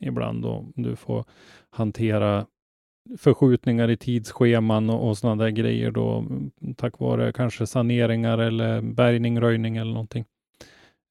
ibland 0.00 0.42
då 0.42 0.66
du 0.74 0.96
får 0.96 1.24
hantera 1.70 2.46
förskjutningar 3.18 3.90
i 3.90 3.96
tidsscheman 3.96 4.90
och, 4.90 5.08
och 5.08 5.18
sådana 5.18 5.44
där 5.44 5.50
grejer 5.50 5.90
då 5.90 6.24
tack 6.76 6.98
vare 6.98 7.32
kanske 7.32 7.66
saneringar 7.66 8.38
eller 8.38 8.80
bärgning, 8.80 9.40
röjning 9.40 9.76
eller 9.76 9.92
någonting. 9.92 10.24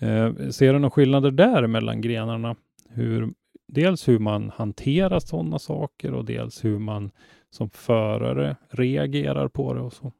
Eh, 0.01 0.33
ser 0.49 0.73
du 0.73 0.79
några 0.79 0.91
skillnader 0.91 1.31
där 1.31 1.67
mellan 1.67 2.01
grenarna? 2.01 2.55
Hur, 2.89 3.33
dels 3.67 4.07
hur 4.07 4.19
man 4.19 4.51
hanterar 4.55 5.19
sådana 5.19 5.59
saker 5.59 6.13
och 6.13 6.25
dels 6.25 6.65
hur 6.65 6.79
man 6.79 7.11
som 7.49 7.69
förare 7.69 8.55
reagerar 8.69 9.47
på 9.47 9.73
det 9.73 9.81
och 9.81 9.93
så? 9.93 10.11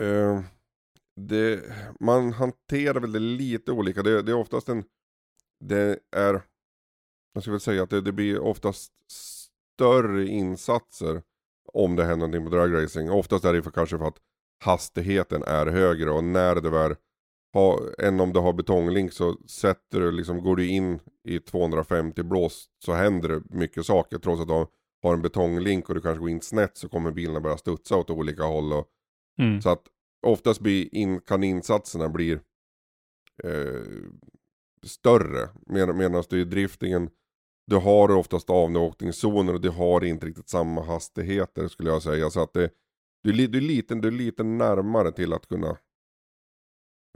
Uh, 0.00 0.40
det, 1.26 1.62
man 2.00 2.32
hanterar 2.32 3.00
väl 3.00 3.12
det 3.12 3.18
lite 3.18 3.72
olika. 3.72 4.02
Det, 4.02 4.22
det, 4.22 4.32
är 4.32 4.36
oftast 4.36 4.68
en, 4.68 4.84
det 5.60 5.98
är, 6.16 6.42
jag 7.34 7.42
skulle 7.42 7.54
väl 7.54 7.60
säga 7.60 7.82
att 7.82 7.90
det, 7.90 8.00
det 8.00 8.12
blir 8.12 8.38
oftast 8.38 8.92
större 9.10 10.26
insatser 10.26 11.22
om 11.72 11.96
det 11.96 12.04
händer 12.04 12.26
någonting 12.26 12.44
på 12.44 12.56
dragracing. 12.56 13.10
Oftast 13.10 13.44
är 13.44 13.52
det 13.52 13.62
för, 13.62 13.70
kanske 13.70 13.98
för 13.98 14.08
att 14.08 14.18
hastigheten 14.64 15.42
är 15.42 15.66
högre 15.66 16.10
och 16.10 16.24
när 16.24 16.54
det 16.54 16.68
är 16.78 16.96
ha, 17.52 17.80
än 17.98 18.20
om 18.20 18.32
du 18.32 18.40
har 18.40 18.52
betonglink 18.52 19.12
så 19.12 19.36
sätter 19.46 20.00
du 20.00 20.12
liksom, 20.12 20.42
går 20.42 20.56
du 20.56 20.68
in 20.68 21.00
i 21.24 21.38
250 21.38 22.22
blås 22.22 22.68
så 22.84 22.92
händer 22.92 23.28
det 23.28 23.42
mycket 23.50 23.86
saker. 23.86 24.18
Trots 24.18 24.42
att 24.42 24.48
du 24.48 24.66
har 25.02 25.14
en 25.14 25.22
betonglink 25.22 25.88
och 25.88 25.94
du 25.94 26.00
kanske 26.00 26.20
går 26.20 26.30
in 26.30 26.40
snett 26.40 26.76
så 26.76 26.88
kommer 26.88 27.10
bilarna 27.10 27.40
börja 27.40 27.56
studsa 27.56 27.96
åt 27.96 28.10
olika 28.10 28.42
håll. 28.42 28.72
Och, 28.72 28.88
mm. 29.38 29.62
Så 29.62 29.70
att 29.70 29.82
oftast 30.22 30.60
blir 30.60 30.94
in, 30.94 31.20
kan 31.20 31.44
insatserna 31.44 32.08
bli 32.08 32.32
eh, 33.44 33.82
större. 34.82 35.48
Med, 35.66 35.96
Medan 35.96 36.24
du 36.28 36.40
i 36.40 36.44
driftingen, 36.44 37.10
du 37.66 37.76
har 37.76 38.10
oftast 38.10 38.50
avåkningszoner 38.50 39.54
och 39.54 39.60
du 39.60 39.70
har 39.70 40.04
inte 40.04 40.26
riktigt 40.26 40.48
samma 40.48 40.82
hastigheter 40.82 41.68
skulle 41.68 41.90
jag 41.90 42.02
säga. 42.02 42.30
Så 42.30 42.42
att 42.42 42.52
det, 42.52 42.70
du, 43.22 43.46
du, 43.46 43.58
är 43.58 43.62
lite, 43.62 43.94
du 43.94 44.08
är 44.08 44.12
lite 44.12 44.42
närmare 44.42 45.12
till 45.12 45.32
att 45.32 45.48
kunna 45.48 45.70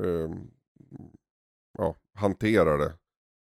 eh, 0.03 0.31
ja, 1.79 1.97
hantera 2.15 2.77
det. 2.77 2.93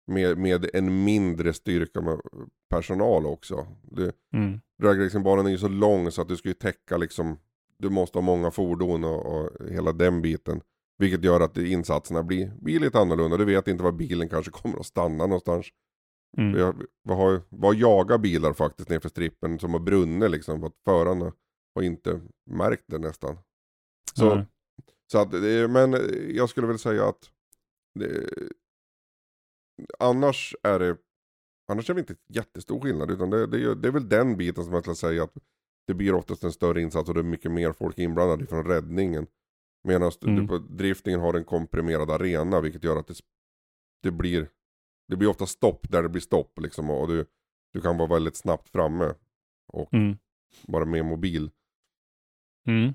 Med, 0.07 0.39
med 0.39 0.71
en 0.75 1.05
mindre 1.05 1.53
styrka 1.53 2.01
med 2.01 2.21
personal 2.69 3.27
också. 3.27 3.67
Du, 3.83 4.13
Mm. 4.33 4.61
Dragracingbanan 4.83 5.47
är 5.47 5.51
ju 5.51 5.59
så 5.59 5.69
lång 5.69 6.11
så 6.11 6.23
att 6.23 6.29
du 6.29 6.37
ska 6.37 6.49
ju 6.49 6.55
täcka 6.55 6.97
liksom, 6.97 7.39
du 7.85 7.91
måste 7.91 8.19
ha 8.19 8.23
många 8.23 8.51
fordon 8.51 9.05
och, 9.05 9.27
och 9.27 9.69
hela 9.69 9.93
den 9.93 10.23
biten. 10.23 10.61
Vilket 10.99 11.25
gör 11.25 11.41
att 11.41 11.57
insatserna 11.57 12.23
blir, 12.23 12.53
blir 12.61 12.81
lite 12.81 12.99
annorlunda. 12.99 13.37
Du 13.37 13.45
vet 13.45 13.69
inte 13.69 13.85
var 13.85 13.93
bilen 13.93 14.29
kanske 14.29 14.51
kommer 14.51 14.79
att 14.81 14.87
stanna 14.87 15.27
någonstans. 15.27 15.67
Mm. 16.37 16.53
Vi 16.53 16.61
har, 17.15 17.43
har 17.63 17.75
jagat 17.75 18.21
bilar 18.21 18.53
faktiskt 18.53 18.89
nerför 18.89 19.09
strippen 19.09 19.59
som 19.59 19.73
har 19.73 19.81
brunnit 19.81 20.31
liksom. 20.31 20.65
Att 20.65 20.75
förarna 20.85 21.33
har 21.75 21.83
inte 21.83 22.21
märkt 22.51 22.85
det 22.87 22.99
nästan. 22.99 23.39
Så, 24.15 24.35
Nej. 24.35 24.47
så 25.13 25.19
att, 25.19 25.33
men 25.71 25.93
jag 26.35 26.49
skulle 26.49 26.67
väl 26.67 26.79
säga 26.79 27.09
att 27.09 27.31
det, 27.99 28.29
annars 29.99 30.57
är 30.63 30.79
det 30.79 30.97
Annars 31.73 31.91
är 31.91 31.95
det 31.95 32.01
inte 32.01 32.17
jättestor 32.29 32.81
skillnad 32.81 33.11
utan 33.11 33.31
det, 33.31 33.47
det, 33.47 33.63
är- 33.63 33.75
det 33.75 33.89
är 33.89 33.93
väl 33.93 34.09
den 34.09 34.37
biten 34.37 34.65
som 34.65 34.73
jag 34.73 34.83
skulle 34.83 34.97
säga 34.97 35.25
att 35.25 35.35
det 35.87 35.95
blir 35.95 36.15
oftast 36.15 36.45
en 36.45 36.53
större 36.53 36.81
insats 36.83 37.09
och 37.09 37.15
det 37.15 37.21
är 37.21 37.25
mycket 37.25 37.51
mer 37.53 37.73
folk 37.73 37.99
inblandade 37.99 38.47
från 38.47 38.65
räddningen. 38.67 39.27
Medan 39.85 40.13
Mm. 40.27 40.37
du 40.37 40.47
på 40.49 40.59
driftingen 40.59 41.21
har 41.21 41.35
en 41.35 41.45
komprimerad 41.45 42.11
arena 42.11 42.61
vilket 42.61 42.85
gör 42.85 42.97
att 42.97 43.07
det, 43.07 43.15
det 44.03 44.11
blir 44.11 44.49
det 45.09 45.17
blir 45.17 45.29
ofta 45.29 45.47
stopp 45.47 45.87
där 45.91 46.03
det 46.03 46.09
blir 46.09 46.21
stopp 46.23 46.61
liksom 46.61 46.91
och 46.91 47.09
du, 47.09 47.27
du 47.73 47.81
kan 47.81 47.97
vara 47.99 48.09
väldigt 48.09 48.37
snabbt 48.37 48.69
framme 48.69 49.15
och 49.73 49.95
Mm. 49.95 50.17
vara 50.67 50.85
mer 50.85 51.03
mobil. 51.03 51.51
Mm. 52.67 52.95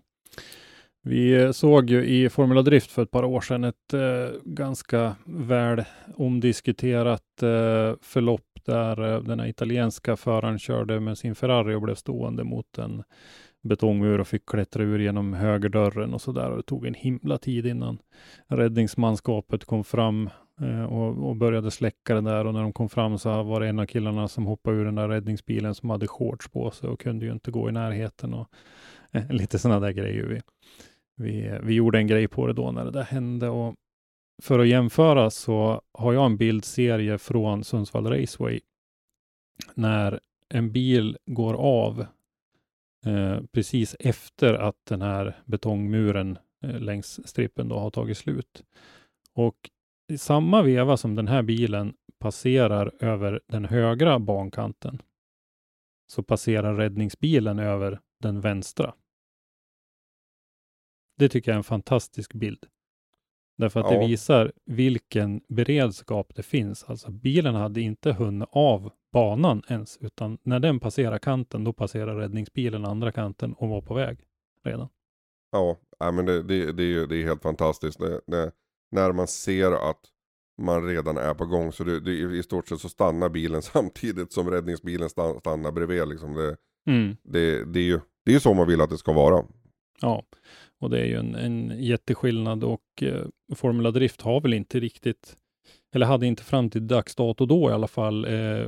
Vi 1.02 1.34
eh, 1.42 1.52
såg 1.52 1.90
ju 1.90 2.06
i 2.06 2.30
Formula 2.30 2.62
Drift 2.62 2.92
för 2.92 3.04
ett 3.04 3.12
par 3.12 3.24
år 3.24 3.42
sedan 3.42 3.64
ett 3.64 3.94
eh, 3.94 4.30
ganska 4.46 5.16
väl 5.26 5.84
omdiskuterat 6.16 7.44
eh, 7.44 7.96
förlopp 8.02 8.49
där 8.70 9.14
eh, 9.14 9.22
den 9.22 9.40
här 9.40 9.48
italienska 9.48 10.16
föraren 10.16 10.60
körde 10.60 11.00
med 11.00 11.18
sin 11.18 11.36
Ferrari 11.36 11.76
och 11.76 11.82
blev 11.82 11.96
stående 11.96 12.44
mot 12.44 12.78
en 12.78 13.04
betongmur 13.62 14.20
och 14.20 14.28
fick 14.28 14.46
klättra 14.46 14.84
ur 14.84 15.00
genom 15.00 15.34
högerdörren 15.34 16.14
och 16.14 16.22
så 16.22 16.32
där. 16.32 16.52
Och 16.52 16.58
det 16.58 16.64
tog 16.64 16.86
en 16.86 16.94
himla 16.94 17.38
tid 17.38 17.66
innan 17.66 17.98
räddningsmanskapet 18.48 19.66
kom 19.66 19.84
fram 19.84 20.30
eh, 20.62 20.84
och, 20.84 21.30
och 21.30 21.36
började 21.36 21.72
släcka 21.72 22.16
det 22.16 22.22
där. 22.22 22.46
Och 22.46 22.54
när 22.54 22.62
de 22.62 22.74
kom 22.74 22.90
fram 22.90 23.18
så 23.18 23.44
var 23.44 23.60
det 23.60 23.68
en 23.68 23.80
av 23.80 23.86
killarna 23.86 24.28
som 24.28 24.46
hoppade 24.46 24.78
ur 24.78 24.86
den 24.86 24.96
där 24.96 25.10
räddningsbilen 25.10 25.76
som 25.76 25.90
hade 25.90 26.08
shorts 26.08 26.48
på 26.48 26.72
sig 26.72 26.90
och 26.90 27.00
kunde 27.00 27.26
ju 27.26 27.32
inte 27.32 27.52
gå 27.52 27.70
i 27.70 27.72
närheten. 27.72 28.34
Och, 28.34 28.50
eh, 29.12 29.32
lite 29.32 29.60
sådana 29.60 29.80
där 29.80 29.92
grejer. 29.92 30.26
Vi, 30.26 30.42
vi, 31.16 31.48
eh, 31.48 31.60
vi 31.64 31.74
gjorde 31.74 31.98
en 31.98 32.08
grej 32.08 32.28
på 32.28 32.48
det 32.48 32.54
då 32.54 32.72
när 32.72 32.86
det 32.86 32.92
där 32.92 33.04
hände 33.04 33.50
och 33.50 33.76
för 34.42 34.60
att 34.60 34.68
jämföra 34.68 35.30
så 35.30 35.82
har 35.92 36.14
jag 36.14 36.26
en 36.26 36.38
bildserie 36.38 37.18
från 37.18 37.64
Sundsvall 37.64 38.08
Raceway 38.08 38.60
när 39.74 40.20
en 40.50 40.72
bil 40.72 41.18
går 41.26 41.54
av 41.54 42.06
eh, 43.06 43.42
precis 43.52 43.96
efter 44.00 44.54
att 44.54 44.86
den 44.86 45.02
här 45.02 45.42
betongmuren 45.46 46.38
eh, 46.64 46.80
längs 46.80 47.28
strippen 47.28 47.68
då 47.68 47.80
har 47.80 47.90
tagit 47.92 48.18
slut. 48.18 48.64
Och 49.34 49.70
i 50.08 50.18
samma 50.18 50.62
veva 50.62 50.98
som 50.98 51.16
den 51.16 51.28
här 51.28 51.42
bilen 51.42 51.94
passerar 52.20 52.92
över 53.00 53.42
den 53.48 53.66
högra 53.66 54.20
bankanten 54.20 55.02
så 56.08 56.24
passerar 56.24 56.76
räddningsbilen 56.76 57.60
över 57.60 58.00
den 58.20 58.42
vänstra. 58.42 58.94
Det 61.18 61.30
tycker 61.30 61.52
jag 61.52 61.56
är 61.56 61.58
en 61.58 61.64
fantastisk 61.64 62.34
bild. 62.34 62.66
Därför 63.60 63.80
att 63.80 63.92
Ja. 63.92 64.00
det 64.00 64.08
visar 64.08 64.52
vilken 64.66 65.42
beredskap 65.50 66.36
det 66.36 66.44
finns. 66.44 66.84
Alltså 66.84 67.12
bilen 67.12 67.56
hade 67.56 67.82
inte 67.82 68.12
hunnit 68.12 68.50
av 68.52 68.92
banan 69.14 69.62
ens, 69.70 69.98
utan 70.02 70.38
när 70.44 70.60
den 70.60 70.80
passerar 70.80 71.18
kanten, 71.18 71.64
då 71.64 71.74
passerar 71.74 72.16
räddningsbilen 72.16 72.86
andra 72.86 73.12
kanten 73.12 73.54
och 73.54 73.70
var 73.70 73.82
på 73.82 73.94
väg 73.94 74.18
redan. 74.66 74.88
Ja, 75.52 75.78
nej, 76.00 76.12
men 76.12 76.26
det, 76.26 76.44
det, 76.44 76.72
det, 76.72 76.84
är, 76.84 76.88
ju- 76.88 77.06
det 77.08 77.16
är 77.18 77.24
helt 77.24 77.42
fantastiskt. 77.42 78.00
Det, 78.00 78.22
det, 78.28 78.52
när 78.92 79.12
man 79.12 79.28
ser 79.28 79.72
att 79.90 80.00
man 80.62 80.86
redan 80.88 81.18
är 81.18 81.34
på 81.34 81.46
gång 81.46 81.72
så 81.72 81.84
det, 81.84 82.00
det, 82.00 82.12
i 82.12 82.44
stort 82.44 82.68
sett 82.68 82.80
så 82.80 82.90
stannar 82.90 83.30
bilen 83.30 83.62
samtidigt 83.62 84.34
som 84.34 84.52
räddningsbilen 84.52 85.10
stannar, 85.10 85.40
stannar 85.40 85.72
bredvid. 85.72 86.08
Liksom 86.08 86.34
det, 86.34 86.56
Mm. 86.88 87.16
det, 87.24 87.64
det 87.74 87.80
är 87.80 87.84
ju 87.84 88.00
det 88.26 88.32
är 88.32 88.34
ju 88.34 88.40
så 88.40 88.54
man 88.54 88.68
vill 88.68 88.82
att 88.82 88.90
det 88.90 88.98
ska 88.98 89.14
vara. 89.14 89.46
Ja, 90.02 90.24
och 90.80 90.90
det 90.90 91.00
är 91.00 91.06
ju 91.06 91.16
en, 91.16 91.36
en 91.36 91.84
jätteskillnad 91.84 92.64
och 92.64 92.84
eh, 93.02 93.26
Formula 93.56 93.92
Drift 93.92 94.22
har 94.22 94.42
väl 94.42 94.54
inte 94.54 94.80
riktigt, 94.80 95.38
eller 95.96 96.06
hade 96.06 96.26
inte 96.28 96.44
fram 96.44 96.70
till 96.70 96.88
dags 96.88 97.16
dato 97.16 97.46
då 97.46 97.70
i 97.70 97.74
alla 97.74 97.88
fall, 97.88 98.26
eh, 98.26 98.68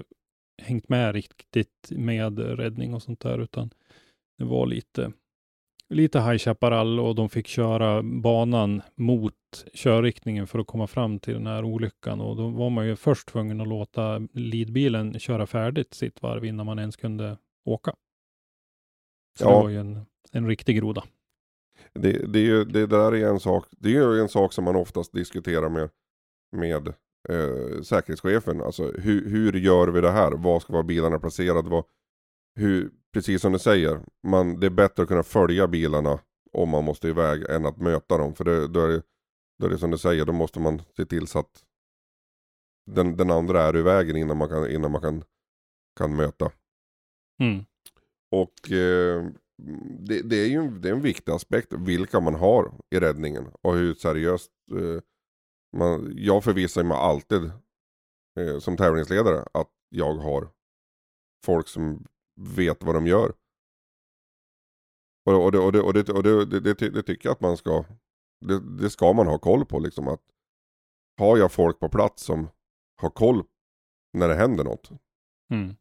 hängt 0.61 0.89
med 0.89 1.13
riktigt 1.15 1.89
med 1.89 2.39
räddning 2.39 2.93
och 2.93 3.03
sånt 3.03 3.19
där, 3.19 3.39
utan 3.39 3.69
det 4.37 4.43
var 4.45 4.65
lite, 4.65 5.11
lite 5.89 6.19
High 6.21 6.37
Chaparral 6.37 6.99
och 6.99 7.15
de 7.15 7.29
fick 7.29 7.47
köra 7.47 8.03
banan 8.03 8.81
mot 8.95 9.33
körriktningen 9.73 10.47
för 10.47 10.59
att 10.59 10.67
komma 10.67 10.87
fram 10.87 11.19
till 11.19 11.33
den 11.33 11.47
här 11.47 11.63
olyckan 11.63 12.21
och 12.21 12.35
då 12.35 12.47
var 12.47 12.69
man 12.69 12.87
ju 12.87 12.95
först 12.95 13.27
tvungen 13.27 13.61
att 13.61 13.67
låta 13.67 14.19
leadbilen 14.33 15.19
köra 15.19 15.47
färdigt 15.47 15.93
sitt 15.93 16.21
varv 16.21 16.45
innan 16.45 16.65
man 16.65 16.79
ens 16.79 16.95
kunde 16.95 17.37
åka. 17.65 17.95
Så 19.39 19.45
Ja. 19.45 19.49
det 19.49 19.63
var 19.63 19.69
ju 19.69 19.79
en, 19.79 20.05
en 20.31 20.47
riktig 20.47 20.77
groda. 20.77 21.03
Det, 21.93 22.11
det, 22.11 22.39
är 22.39 22.43
ju, 22.43 22.63
det 22.63 22.85
där 22.85 23.15
är 23.15 23.27
en 23.27 23.39
sak, 23.39 23.65
det 23.71 23.89
är 23.89 24.13
ju 24.13 24.19
en 24.19 24.29
sak 24.29 24.53
som 24.53 24.63
man 24.63 24.75
oftast 24.75 25.13
diskuterar 25.13 25.69
med, 25.69 25.89
med 26.51 26.87
eh, 27.29 27.81
säkerhetschefen. 27.83 28.61
Alltså 28.61 28.91
hur, 28.91 29.29
hur 29.29 29.53
gör 29.53 29.87
vi 29.87 30.01
det 30.01 30.11
här? 30.11 30.31
Var 30.31 30.59
ska 30.59 30.73
vara 30.73 30.83
bilarna 30.83 31.19
placerade? 31.19 31.69
Vad, 31.69 31.85
hur, 32.55 32.91
precis 33.13 33.41
som 33.41 33.53
du 33.53 33.59
säger, 33.59 33.99
man, 34.27 34.59
det 34.59 34.65
är 34.65 34.71
bättre 34.71 35.03
att 35.03 35.09
kunna 35.09 35.23
följa 35.23 35.67
bilarna 35.67 36.19
om 36.51 36.69
man 36.69 36.83
måste 36.83 37.07
iväg 37.07 37.49
än 37.49 37.65
att 37.65 37.77
möta 37.77 38.17
dem. 38.17 38.35
För 38.35 38.43
det, 38.43 38.67
då, 38.67 38.79
är 38.79 38.87
det, 38.87 39.01
då 39.59 39.65
är 39.65 39.69
det 39.69 39.77
som 39.77 39.91
du 39.91 39.97
säger, 39.97 40.25
då 40.25 40.33
måste 40.33 40.59
man 40.59 40.81
se 40.97 41.05
till 41.05 41.27
så 41.27 41.39
att 41.39 41.63
den, 42.91 43.17
den 43.17 43.31
andra 43.31 43.61
är 43.61 43.77
i 43.77 43.81
vägen 43.81 44.15
innan 44.15 44.37
man 44.37 44.49
kan, 44.49 44.71
innan 44.71 44.91
man 44.91 45.01
kan, 45.01 45.23
kan 45.97 46.15
möta. 46.15 46.51
Mm. 47.39 47.65
Och 48.31 48.71
eh, 48.71 49.25
det, 49.99 50.21
det 50.21 50.35
är 50.35 50.47
ju 50.47 50.79
det 50.79 50.89
är 50.89 50.93
en 50.93 51.01
viktig 51.01 51.31
aspekt 51.31 51.73
vilka 51.73 52.19
man 52.19 52.35
har 52.35 52.73
i 52.89 52.99
räddningen 52.99 53.51
och 53.61 53.73
hur 53.73 53.93
seriöst 53.93 54.51
eh, 54.71 55.01
man, 55.77 56.13
jag 56.17 56.43
förvissar 56.43 56.83
mig 56.83 56.97
alltid 56.97 57.51
eh, 58.39 58.59
som 58.59 58.77
tävlingsledare 58.77 59.45
att 59.53 59.69
jag 59.89 60.13
har 60.13 60.49
folk 61.45 61.67
som 61.67 62.05
vet 62.55 62.83
vad 62.83 62.95
de 62.95 63.07
gör. 63.07 63.33
Och, 65.25 65.45
och, 65.45 65.51
det, 65.51 65.59
och, 65.59 65.71
det, 65.71 65.81
och, 65.81 65.93
det, 65.93 66.09
och 66.13 66.23
det, 66.23 66.45
det, 66.45 66.59
det, 66.59 66.75
ty- 66.75 66.89
det 66.89 67.03
tycker 67.03 67.29
jag 67.29 67.33
att 67.33 67.41
man 67.41 67.57
ska, 67.57 67.85
det, 68.45 68.59
det 68.59 68.89
ska 68.89 69.13
man 69.13 69.27
ha 69.27 69.39
koll 69.39 69.65
på 69.65 69.79
liksom 69.79 70.07
att 70.07 70.21
har 71.17 71.37
jag 71.37 71.51
folk 71.51 71.79
på 71.79 71.89
plats 71.89 72.23
som 72.23 72.49
har 73.01 73.09
koll 73.09 73.43
när 74.13 74.27
det 74.27 74.35
händer 74.35 74.63
något. 74.63 74.91
Mm. 75.53 75.75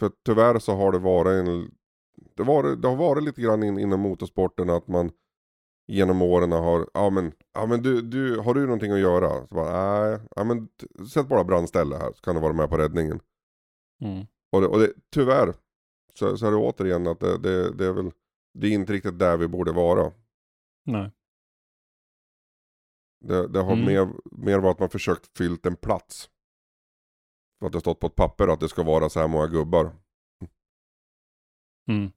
För 0.00 0.12
tyvärr 0.24 0.58
så 0.58 0.74
har 0.74 0.92
det 0.92 0.98
varit 0.98 1.48
en, 1.48 1.74
det, 2.36 2.42
var, 2.42 2.76
det 2.76 2.88
har 2.88 2.96
varit 2.96 3.24
lite 3.24 3.40
grann 3.42 3.62
in, 3.62 3.78
inom 3.78 4.00
motorsporten 4.00 4.70
att 4.70 4.88
man 4.88 5.12
genom 5.86 6.22
åren 6.22 6.52
har, 6.52 6.88
ja 6.94 7.10
men, 7.10 7.32
ja, 7.52 7.66
men 7.66 7.82
du, 7.82 8.02
du, 8.02 8.38
har 8.38 8.54
du 8.54 8.64
någonting 8.64 8.92
att 8.92 9.00
göra? 9.00 9.46
Så 9.46 9.54
bara, 9.54 10.00
nej, 10.02 10.20
ja, 10.36 10.44
men 10.44 10.68
sätt 11.08 11.28
bara 11.28 11.44
brandställe 11.44 11.96
här 11.96 12.12
så 12.12 12.22
kan 12.22 12.34
du 12.34 12.40
vara 12.40 12.52
med 12.52 12.68
på 12.68 12.78
räddningen. 12.78 13.20
Mm. 14.00 14.26
Och, 14.52 14.60
det, 14.60 14.66
och 14.66 14.78
det, 14.78 14.92
tyvärr 15.10 15.54
så, 16.14 16.36
så 16.36 16.46
är 16.46 16.50
det 16.50 16.56
återigen 16.56 17.06
att 17.06 17.20
det, 17.20 17.38
det, 17.38 17.72
det 17.72 17.86
är 17.86 17.92
väl, 17.92 18.10
det 18.54 18.66
är 18.66 18.70
inte 18.70 18.92
riktigt 18.92 19.18
där 19.18 19.36
vi 19.36 19.48
borde 19.48 19.72
vara. 19.72 20.12
Nej. 20.84 21.10
Det, 23.20 23.48
det 23.48 23.60
har 23.60 23.72
Mm. 23.72 23.84
mer, 23.86 24.12
mer 24.32 24.58
varit 24.58 24.74
att 24.74 24.80
man 24.80 24.90
försökt 24.90 25.38
fyllt 25.38 25.66
en 25.66 25.76
plats. 25.76 26.30
För 27.58 27.66
att 27.66 27.72
det 27.72 27.76
har 27.76 27.80
stått 27.80 28.00
på 28.00 28.06
ett 28.06 28.14
papper 28.16 28.48
att 28.48 28.60
det 28.60 28.68
ska 28.68 28.82
vara 28.82 29.08
så 29.08 29.20
här 29.20 29.28
många 29.28 29.46
gubbar. 29.46 29.92
Mm. 31.88 32.12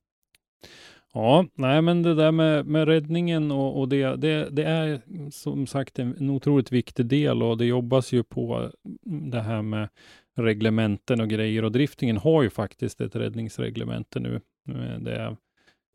Ja, 1.13 1.45
nej 1.55 1.82
men 1.82 2.03
det 2.03 2.16
där 2.16 2.32
med, 2.32 2.66
med 2.66 2.88
räddningen 2.88 3.51
och, 3.51 3.80
och 3.80 3.89
det, 3.89 4.16
det, 4.16 4.49
det 4.49 4.63
är 4.63 5.01
som 5.32 5.68
sagt 5.68 5.99
en, 5.99 6.16
en 6.20 6.30
otroligt 6.30 6.72
viktig 6.72 7.05
del 7.05 7.43
och 7.43 7.57
det 7.57 7.66
jobbas 7.66 8.13
ju 8.13 8.24
på 8.24 8.72
mm, 9.05 9.30
det 9.30 9.41
här 9.41 9.61
med 9.61 9.89
reglementen 10.36 11.22
och 11.22 11.30
grejer 11.30 11.63
och 11.63 11.72
driftingen 11.72 12.18
har 12.18 12.43
ju 12.43 12.49
faktiskt 12.49 13.01
ett 13.01 13.16
räddningsreglemente 13.16 14.20
nu. 14.20 14.41
Eh, 14.70 14.99
det 14.99 15.16
är 15.16 15.38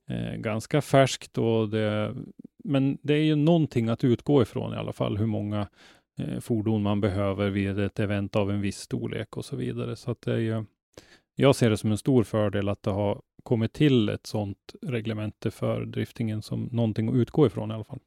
eh, 0.08 0.36
ganska 0.36 0.80
färskt 0.80 1.38
och 1.38 1.68
det 1.68 2.14
men 2.64 2.98
det 3.02 3.14
är 3.14 3.22
ju 3.22 3.34
någonting 3.34 3.88
att 3.88 4.04
utgå 4.04 4.42
ifrån 4.42 4.74
i 4.74 4.76
alla 4.76 4.92
fall, 4.92 5.16
hur 5.16 5.26
många 5.26 5.68
eh, 6.18 6.40
fordon 6.40 6.82
man 6.82 7.00
behöver 7.00 7.50
vid 7.50 7.78
ett 7.78 8.00
event 8.00 8.36
av 8.36 8.50
en 8.50 8.60
viss 8.60 8.78
storlek 8.78 9.36
och 9.36 9.44
så 9.44 9.56
vidare. 9.56 9.96
Så 9.96 10.10
att 10.10 10.22
det 10.22 10.32
är 10.32 10.38
ju, 10.38 10.64
jag 11.34 11.56
ser 11.56 11.70
det 11.70 11.76
som 11.76 11.90
en 11.90 11.98
stor 11.98 12.24
fördel 12.24 12.68
att 12.68 12.82
det 12.82 12.90
har 12.90 13.22
kommit 13.40 13.72
till 13.72 14.08
ett 14.08 14.26
sådant 14.26 14.74
reglemente 14.82 15.50
för 15.50 15.84
driftingen 15.84 16.42
som 16.42 16.68
någonting 16.72 17.08
att 17.08 17.14
utgå 17.14 17.46
ifrån 17.46 17.70
i 17.70 17.74
alla 17.74 17.84
fall. 17.84 18.00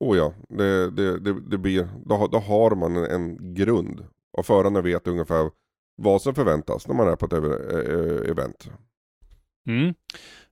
Oh 0.00 0.16
ja, 0.16 0.34
det, 0.48 0.90
det, 0.90 1.20
det, 1.20 1.40
det 1.40 1.58
blir, 1.58 1.88
då, 2.04 2.28
då 2.32 2.38
har 2.38 2.74
man 2.74 2.96
en, 2.96 3.04
en 3.04 3.54
grund. 3.54 4.04
Och 4.38 4.46
förarna 4.46 4.80
vet 4.80 5.06
ungefär 5.06 5.50
vad 5.96 6.22
som 6.22 6.34
förväntas 6.34 6.88
när 6.88 6.94
man 6.94 7.08
är 7.08 7.16
på 7.16 7.26
ett 7.26 7.32
ev- 7.32 7.70
eh, 7.70 8.30
event. 8.30 8.70
Mm. 9.68 9.94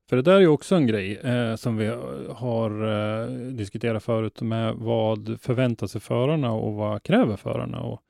För 0.09 0.17
det 0.17 0.23
där 0.23 0.37
är 0.37 0.41
ju 0.41 0.49
också 0.49 0.75
en 0.75 0.87
grej 0.87 1.17
eh, 1.17 1.57
som 1.57 1.77
vi 1.77 1.87
har 2.31 2.71
eh, 2.85 3.27
diskuterat 3.33 4.03
förut 4.03 4.43
med 4.43 4.75
vad 4.75 5.41
förväntar 5.41 5.87
sig 5.87 6.01
förarna 6.01 6.53
och 6.53 6.75
vad 6.75 7.03
kräver 7.03 7.37
förarna? 7.37 7.81
Och 7.81 8.01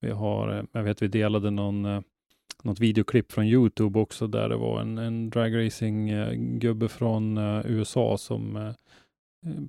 vi 0.00 0.10
har, 0.10 0.58
eh, 0.58 0.64
jag 0.72 0.82
vet 0.82 1.02
vi 1.02 1.08
delade 1.08 1.50
någon, 1.50 1.84
eh, 1.84 2.00
något 2.64 2.80
videoklipp 2.80 3.32
från 3.32 3.44
Youtube 3.46 3.98
också 4.00 4.26
där 4.26 4.48
det 4.48 4.56
var 4.56 4.80
en, 4.80 4.98
en 4.98 5.30
dragracing-gubbe 5.30 6.88
från 6.88 7.38
eh, 7.38 7.60
USA 7.66 8.18
som 8.18 8.56
eh, 8.56 8.72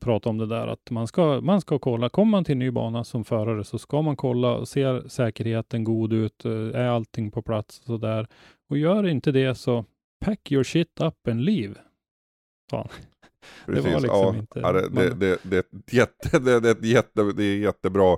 pratade 0.02 0.30
om 0.30 0.38
det 0.38 0.46
där 0.48 0.68
att 0.68 0.92
man 0.92 1.08
ska, 1.08 1.42
man 1.42 1.62
ska 1.62 1.80
kolla, 1.80 2.10
kommer 2.10 2.32
man 2.32 2.44
till 2.44 2.52
en 2.54 2.60
ny 2.60 2.72
bana 2.72 3.04
som 3.04 3.24
förare 3.26 3.64
så 3.64 3.78
ska 3.80 4.02
man 4.02 4.16
kolla 4.16 4.66
ser 4.66 5.08
säkerheten 5.08 5.84
god 5.84 6.14
ut, 6.14 6.46
eh, 6.46 6.52
är 6.52 6.88
allting 6.88 7.32
på 7.32 7.42
plats 7.42 7.80
och 7.80 7.86
så 7.86 7.98
där. 7.98 8.28
Och 8.70 8.78
gör 8.78 9.08
inte 9.08 9.32
det 9.32 9.56
så 9.56 9.86
pack 10.26 10.52
your 10.52 10.64
shit 10.64 11.02
up 11.02 11.28
and 11.28 11.42
leave. 11.46 11.74
Fan. 12.72 12.88
Det 13.66 13.72
var 13.72 13.82
Precis, 13.82 14.02
liksom 14.02 14.20
ja. 14.20 14.36
inte- 14.36 14.60
Ja, 14.60 14.72
det, 14.72 14.82
det, 14.90 15.10
man- 15.10 15.20
det, 15.20 15.38
det, 15.44 15.56
är 15.56 15.60
ett 15.60 15.94
jätte, 15.94 16.40
det, 16.40 16.60
det, 16.60 16.70
är 16.70 16.72
ett 16.72 16.86
jätte, 16.86 17.24
det 17.38 17.44
är 17.44 17.58
jättebra 17.58 18.18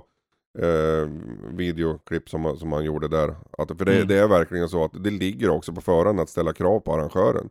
eh, 0.58 1.10
videoklipp 1.56 2.28
som, 2.28 2.56
som 2.58 2.68
man 2.68 2.84
gjorde 2.84 3.08
där. 3.08 3.34
Att, 3.58 3.68
för 3.78 3.84
det, 3.84 3.96
Mm. 3.96 4.08
det 4.08 4.16
är 4.18 4.28
verkligen 4.28 4.68
så 4.68 4.84
att 4.84 5.04
det 5.04 5.10
ligger 5.10 5.48
också 5.50 5.72
på 5.72 5.80
föraren 5.80 6.18
att 6.18 6.28
ställa 6.28 6.52
krav 6.52 6.80
på 6.80 6.94
arrangören. 6.94 7.48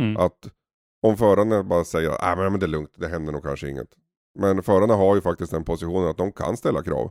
Mm. 0.00 0.16
Att 0.16 0.50
om 1.02 1.16
förarna 1.16 1.62
bara 1.62 1.84
säger 1.84 2.10
att 2.10 2.22
ah, 2.22 2.36
men 2.50 2.60
det 2.60 2.66
är 2.66 2.68
lugnt, 2.68 2.92
det 2.96 3.08
händer 3.08 3.32
nog 3.32 3.42
kanske 3.42 3.68
inget. 3.70 3.88
Men 4.38 4.62
förarna 4.62 4.94
har 4.94 5.14
ju 5.14 5.20
faktiskt 5.20 5.52
den 5.52 5.64
positionen 5.64 6.08
att 6.08 6.16
de 6.16 6.32
kan 6.32 6.56
ställa 6.56 6.82
krav. 6.82 7.10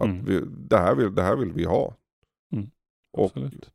Att 0.00 0.04
Mm. 0.06 0.24
vi, 0.24 0.40
det, 0.46 0.78
här 0.78 0.94
vill, 0.94 1.14
det 1.14 1.22
här 1.22 1.36
vill 1.36 1.52
vi 1.52 1.64
ha. 1.64 1.94
Mm, 2.52 2.70
Och 3.12 3.24
Absolut. 3.24 3.70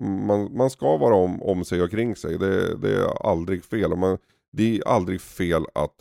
man, 0.00 0.56
man 0.56 0.70
ska 0.70 0.96
vara 0.96 1.14
om, 1.14 1.42
om 1.42 1.64
sig 1.64 1.82
och 1.82 1.90
kring 1.90 2.16
sig. 2.16 2.38
Det, 2.38 2.76
det 2.76 2.96
är 2.96 3.26
aldrig 3.26 3.64
fel. 3.64 3.92
Och 3.92 3.98
Man, 3.98 4.18
det 4.52 4.76
är 4.78 4.88
aldrig 4.88 5.20
fel 5.20 5.64
att 5.74 5.94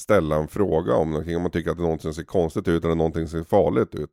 ställa 0.00 0.36
en 0.36 0.48
fråga 0.48 0.94
om 0.94 1.10
någonting. 1.10 1.36
Om 1.36 1.42
man 1.42 1.50
tycker 1.50 1.70
att 1.70 1.76
det 1.76 1.82
någonting 1.82 2.12
ser 2.14 2.24
konstigt 2.24 2.68
ut 2.68 2.84
eller 2.84 2.94
någonting 2.94 3.28
ser 3.28 3.42
farligt 3.44 3.94
ut. 3.94 4.10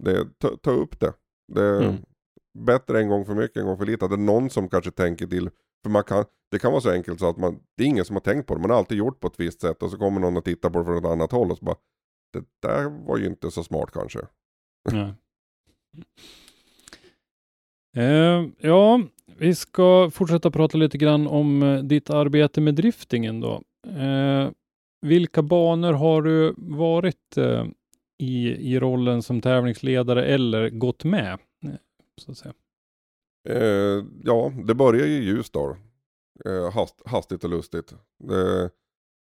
Det, 0.00 0.38
ta, 0.38 0.56
ta 0.56 0.70
upp 0.70 1.00
det. 1.00 1.12
Det 1.52 1.62
är 1.62 1.82
Mm. 1.82 1.96
bättre 2.58 3.00
en 3.00 3.08
gång 3.08 3.24
för 3.24 3.34
mycket, 3.34 3.56
en 3.56 3.66
gång 3.66 3.76
för 3.78 3.86
lite. 3.86 4.04
Att 4.04 4.10
det 4.10 4.14
är 4.14 4.18
någon 4.18 4.50
som 4.50 4.68
kanske 4.68 4.90
tänker 4.90 5.26
till. 5.26 5.50
För 5.82 5.90
man 5.90 6.04
kan, 6.04 6.24
det 6.50 6.58
kan 6.58 6.72
vara 6.72 6.80
så 6.80 6.90
enkelt 6.90 7.20
så 7.20 7.28
att 7.28 7.36
man, 7.36 7.60
det 7.76 7.82
är 7.82 7.86
ingen 7.86 8.04
som 8.04 8.16
har 8.16 8.20
tänkt 8.20 8.46
på 8.46 8.54
det. 8.54 8.60
Man 8.60 8.70
har 8.70 8.78
alltid 8.78 8.98
gjort 8.98 9.20
på 9.20 9.26
ett 9.26 9.40
visst 9.40 9.60
sätt 9.60 9.82
och 9.82 9.90
så 9.90 9.98
kommer 9.98 10.20
någon 10.20 10.36
och 10.36 10.44
tittar 10.44 10.70
på 10.70 10.78
det 10.78 10.84
från 10.84 10.98
ett 10.98 11.04
annat 11.04 11.32
håll 11.32 11.50
och 11.50 11.58
så 11.58 11.64
bara 11.64 11.76
Det 12.32 12.44
där 12.62 13.06
var 13.06 13.18
ju 13.18 13.26
inte 13.26 13.50
så 13.50 13.64
smart 13.64 13.90
kanske. 13.92 14.18
Nej. 14.92 15.14
Eh, 17.96 18.44
ja, 18.58 19.00
vi 19.36 19.54
ska 19.54 20.10
fortsätta 20.10 20.50
prata 20.50 20.78
lite 20.78 20.98
grann 20.98 21.26
om 21.26 21.62
eh, 21.62 21.82
ditt 21.82 22.10
arbete 22.10 22.60
med 22.60 22.74
driftingen 22.74 23.40
då. 23.40 23.62
Eh, 23.86 24.50
vilka 25.00 25.42
banor 25.42 25.92
har 25.92 26.22
du 26.22 26.54
varit 26.56 27.36
eh, 27.36 27.66
i, 28.18 28.48
i 28.74 28.80
rollen 28.80 29.22
som 29.22 29.40
tävlingsledare 29.40 30.24
eller 30.24 30.70
gått 30.70 31.04
med? 31.04 31.32
eh, 31.64 31.70
Så 32.16 32.30
att 32.30 32.38
säga. 32.38 32.54
Eh, 33.48 34.04
ja, 34.24 34.52
det 34.66 34.74
börjar 34.74 35.06
ju 35.06 35.12
i 35.12 35.24
Ljusdal. 35.24 35.76
Eh, 36.44 36.72
hast, 36.72 37.02
hastigt 37.06 37.44
och 37.44 37.50
lustigt. 37.50 37.94
Det, 38.18 38.70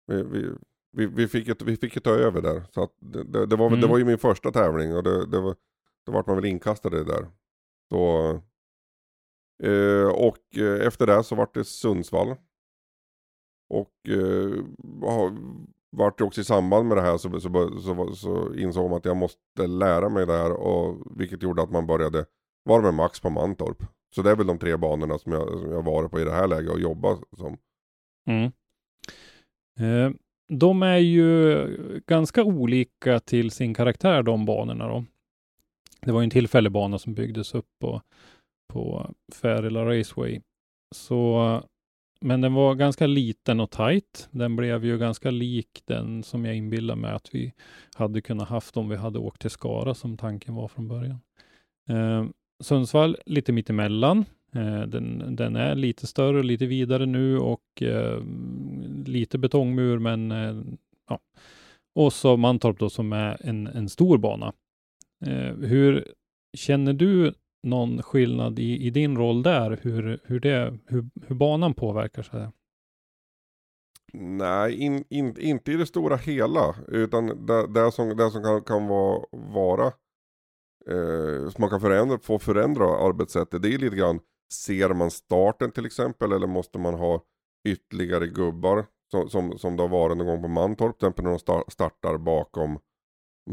vi, 0.07 0.24
vi, 0.24 0.49
vi, 0.91 1.05
vi, 1.05 1.28
fick 1.28 1.47
ett, 1.47 1.61
vi 1.61 1.78
fick 1.78 1.95
ju 1.95 2.01
ta 2.01 2.09
över 2.11 2.41
där. 2.41 2.63
Så 2.72 2.89
det, 2.99 3.24
det, 3.24 3.45
det, 3.45 3.55
var, 3.55 3.70
väl- 3.70 3.80
det 3.80 3.86
Mm. 3.86 3.89
var 3.89 3.97
ju 3.97 4.05
min 4.05 4.18
första 4.18 4.51
tävling 4.51 4.95
och 4.95 5.03
det, 5.03 5.26
det 5.26 5.39
var, 5.39 5.55
då 6.05 6.11
vart 6.11 6.28
man 6.28 6.36
väl 6.36 6.45
inkastad 6.45 6.89
det 6.89 7.03
där. 7.03 7.28
Så, 7.89 8.30
eh, 9.63 10.07
och 10.07 10.57
eh, 10.57 10.88
efter 10.88 11.07
det 11.07 11.24
så 11.24 11.36
vart 11.36 11.53
det 11.53 11.63
Sundsvall. 11.63 12.36
Och 13.70 14.09
eh, 14.09 14.63
har- 15.01 15.38
vart 15.89 16.22
också 16.22 16.41
i 16.41 16.43
samband 16.43 16.88
med 16.88 16.97
det 16.97 17.01
här 17.01 17.18
så, 17.18 17.39
så, 17.39 17.80
så, 17.82 18.15
så 18.15 18.53
insåg 18.55 18.89
man 18.89 18.97
att 18.97 19.05
jag 19.05 19.18
måste 19.18 19.68
lära 19.68 20.09
mig 20.09 20.26
det 20.26 20.38
här. 20.38 20.51
Och, 20.51 20.97
vilket 21.20 21.43
gjorde 21.43 21.61
att 21.61 21.72
man 21.72 21.88
började 21.88 22.26
vara 22.63 22.82
med 22.82 22.93
Max 22.93 23.20
på 23.20 23.30
Mantorp. 23.30 23.84
Så 24.15 24.22
det 24.22 24.32
är 24.32 24.36
väl 24.36 24.47
de 24.47 24.57
tre 24.59 24.78
banorna 24.78 25.18
som 25.18 25.32
jag, 25.32 25.59
som 25.59 25.72
jag 25.72 25.82
varit 25.86 26.11
på 26.11 26.20
i 26.20 26.24
det 26.24 26.32
här 26.32 26.47
läget 26.47 26.72
och 26.72 26.80
jobbat 26.80 27.20
som. 27.38 27.57
Mm. 28.28 28.51
Eh, 29.80 30.11
de 30.49 30.84
är 30.84 30.97
ju 30.97 32.01
ganska 32.07 32.43
olika 32.43 33.20
till 33.20 33.51
sin 33.51 33.74
karaktär 33.74 34.24
de 34.24 34.45
banorna 34.45 34.88
då. 34.88 35.05
Det 36.01 36.11
var 36.11 36.22
ju 36.22 36.24
en 36.24 36.30
tillfällig 36.30 36.72
bana 36.72 36.99
som 36.99 37.13
byggdes 37.13 37.55
upp 37.55 37.65
på, 37.82 38.01
på 38.74 39.11
Färila 39.36 39.86
Raceway. 39.86 40.41
Så, 40.95 41.61
men 42.22 42.41
den 42.41 42.53
var 42.53 42.76
ganska 42.76 43.07
liten 43.07 43.59
och 43.59 43.72
tight. 43.72 44.30
Den 44.32 44.55
blev 44.55 44.86
ju 44.86 44.97
ganska 44.97 45.32
lik 45.32 45.82
den 45.86 46.24
som 46.24 46.45
jag 46.45 46.55
inbillar 46.55 46.95
mig 46.95 47.11
att 47.11 47.36
vi 47.36 47.53
hade 47.95 48.22
kunnat 48.22 48.49
haft 48.49 48.78
om 48.78 48.89
vi 48.89 48.95
hade 48.95 49.20
åkt 49.20 49.41
till 49.41 49.49
Skara 49.49 49.93
som 49.93 50.18
tanken 50.18 50.55
var 50.55 50.68
från 50.68 50.88
början. 50.88 51.20
Eh, 51.89 52.26
Sundsvall 52.59 53.18
lite 53.26 53.51
mittemellan. 53.51 54.26
Eh, 54.55 54.82
den, 54.82 55.36
den 55.36 55.55
är 55.55 55.76
lite 55.76 56.07
större 56.07 56.38
och 56.38 56.45
lite 56.45 56.65
vidare 56.65 57.05
nu 57.05 57.38
och 57.39 57.82
eh, 57.82 58.24
lite 59.05 59.38
betongmur 59.38 59.99
men 59.99 60.32
eh, 60.32 60.63
ja. 61.09 61.20
Och 61.95 62.13
så 62.13 62.38
Mantorp 62.38 62.80
då 62.80 62.89
som 62.89 63.13
är 63.13 63.38
en, 63.39 63.68
en 63.68 63.89
stor 63.89 64.18
bana. 64.18 64.53
Eh, 65.26 65.55
hur 65.55 66.07
känner 66.57 66.93
du 66.93 67.34
någon 67.68 68.01
skillnad 68.03 68.59
i, 68.59 68.86
i 68.88 68.89
din 68.89 69.18
roll 69.18 69.43
där? 69.43 69.80
Hur, 69.82 70.20
hur, 70.24 70.39
det, 70.39 70.78
hur, 70.86 71.05
hur 71.28 71.36
banan 71.36 71.74
påverkar 71.74 72.24
sig? 72.24 72.47
Nej, 74.13 74.74
in, 74.76 75.03
in, 75.09 75.39
inte 75.39 75.72
i 75.72 75.76
det 75.76 75.86
stora 75.86 76.15
hela. 76.15 76.76
Utan 76.88 77.45
det, 77.45 77.68
det 77.68 77.91
som, 77.91 78.18
det 78.18 78.32
som 78.32 78.43
kan, 78.43 78.61
kan 78.61 78.88
vara, 78.88 79.26
vara 79.32 79.86
eh, 80.89 81.49
som 81.49 81.61
man 81.61 81.70
kan 81.70 81.82
förändra, 81.82 82.20
få 82.20 82.39
förändra 82.39 82.86
arbetssättet. 83.07 83.61
Det 83.61 83.74
är 83.74 83.78
lite 83.78 83.95
grann, 83.95 84.20
ser 84.53 84.93
man 84.93 85.11
starten 85.11 85.72
till 85.72 85.86
exempel 85.86 86.32
eller 86.32 86.47
måste 86.47 86.80
man 86.80 86.93
ha 86.93 87.24
ytterligare 87.68 88.28
gubbar 88.28 88.86
som, 89.11 89.30
som, 89.30 89.57
som 89.57 89.76
det 89.78 89.84
har 89.84 89.89
varit 89.89 90.18
någon 90.18 90.28
gång 90.28 90.41
på 90.41 90.47
Mantorp. 90.47 90.99
Till 90.99 91.07
exempel 91.07 91.24
när 91.26 91.32
de 91.32 91.38
sta- 91.38 91.70
startar 91.70 92.18
bakom, 92.18 92.80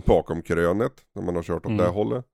bakom 0.06 0.42
krönet. 0.42 0.92
När 1.14 1.22
man 1.22 1.36
har 1.36 1.42
kört 1.42 1.66
åt 1.66 1.70
Mm. 1.72 1.76
det 1.78 1.88
hållet. 1.90 2.24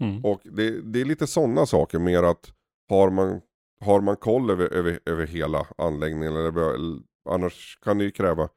Mm. 0.00 0.24
Och 0.24 0.40
det, 0.44 0.80
det 0.92 1.00
är 1.00 1.04
lite 1.04 1.26
sådana 1.26 1.66
saker 1.66 1.98
mer 1.98 2.22
att 2.22 2.52
har 2.88 3.10
man, 3.10 3.40
har 3.80 4.00
man 4.00 4.16
koll 4.16 4.50
över, 4.50 4.72
över, 4.72 5.00
över 5.06 5.26
hela 5.26 5.66
anläggningen 5.78 6.36
eller, 6.36 6.98
annars 7.28 7.78
kan 7.82 7.98
det 7.98 8.04
ju 8.04 8.10
kräva 8.10 8.48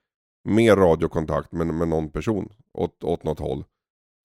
mer 0.49 0.75
radiokontakt 0.75 1.51
med, 1.51 1.67
med 1.67 1.87
någon 1.87 2.09
person 2.09 2.53
åt, 2.73 3.03
åt 3.03 3.23
något 3.23 3.39
håll. 3.39 3.63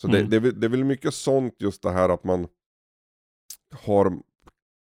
Så 0.02 0.08
det, 0.08 0.18
Mm. 0.18 0.30
det, 0.30 0.38
väl- 0.38 0.60
det 0.60 0.66
är 0.66 0.68
väl 0.68 0.84
mycket 0.84 1.14
sånt 1.14 1.54
just 1.58 1.82
det 1.82 1.90
här 1.90 2.08
att 2.08 2.24
man 2.24 2.48
har 3.86 4.18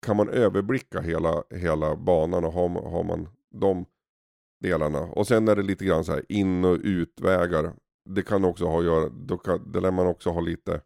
kan 0.06 0.16
man 0.16 0.28
överblicka 0.28 1.00
hela, 1.00 1.42
hela 1.50 1.96
banan 1.96 2.44
och 2.44 2.52
har, 2.52 2.68
har 2.90 3.04
man 3.04 3.28
de 3.54 3.84
delarna. 4.62 5.00
Och 5.00 5.26
sen 5.26 5.48
är 5.48 5.56
det 5.56 5.62
lite 5.62 5.84
grann 5.84 6.04
så 6.04 6.12
här 6.12 6.24
in 6.28 6.64
och 6.64 6.78
utvägar. 6.82 7.72
Det 8.10 8.22
kan 8.22 8.44
också 8.44 8.66
ha 8.66 8.78
att 8.78 8.84
göra, 8.84 9.08
då 9.08 9.38
kan, 9.38 9.72
det 9.72 9.80
lär 9.80 9.90
man 9.90 10.06
också 10.06 10.30
ha 10.30 10.40
lite 10.40 10.80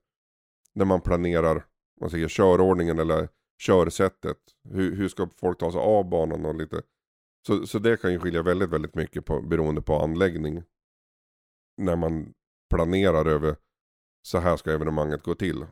när 0.74 0.84
man 0.84 1.00
planerar 1.00 1.66
man 2.02 2.10
säger, 2.10 2.28
körordningen 2.28 2.98
eller 2.98 3.28
körsättet. 3.62 4.38
Hur, 4.68 4.96
hur 4.96 5.08
ska 5.08 5.28
folk 5.36 5.58
ta 5.58 5.72
sig 5.72 5.80
av 5.80 6.08
banan 6.08 6.46
och 6.46 6.54
lite. 6.54 6.82
Så, 7.46 7.66
så 7.66 7.78
det 7.78 7.96
kan 7.96 8.12
ju 8.12 8.18
skilja 8.18 8.42
väldigt, 8.42 8.70
väldigt 8.70 8.94
mycket 8.94 9.24
på, 9.24 9.40
beroende 9.42 9.82
på 9.82 9.94
anläggning. 9.94 10.62
När 11.76 11.96
man 11.96 12.34
planerar 12.74 13.26
över 13.26 13.56
så 14.22 14.38
här 14.38 14.56
ska 14.56 14.72
evenemanget 14.72 15.22
gå 15.22 15.34
till. 15.34 15.66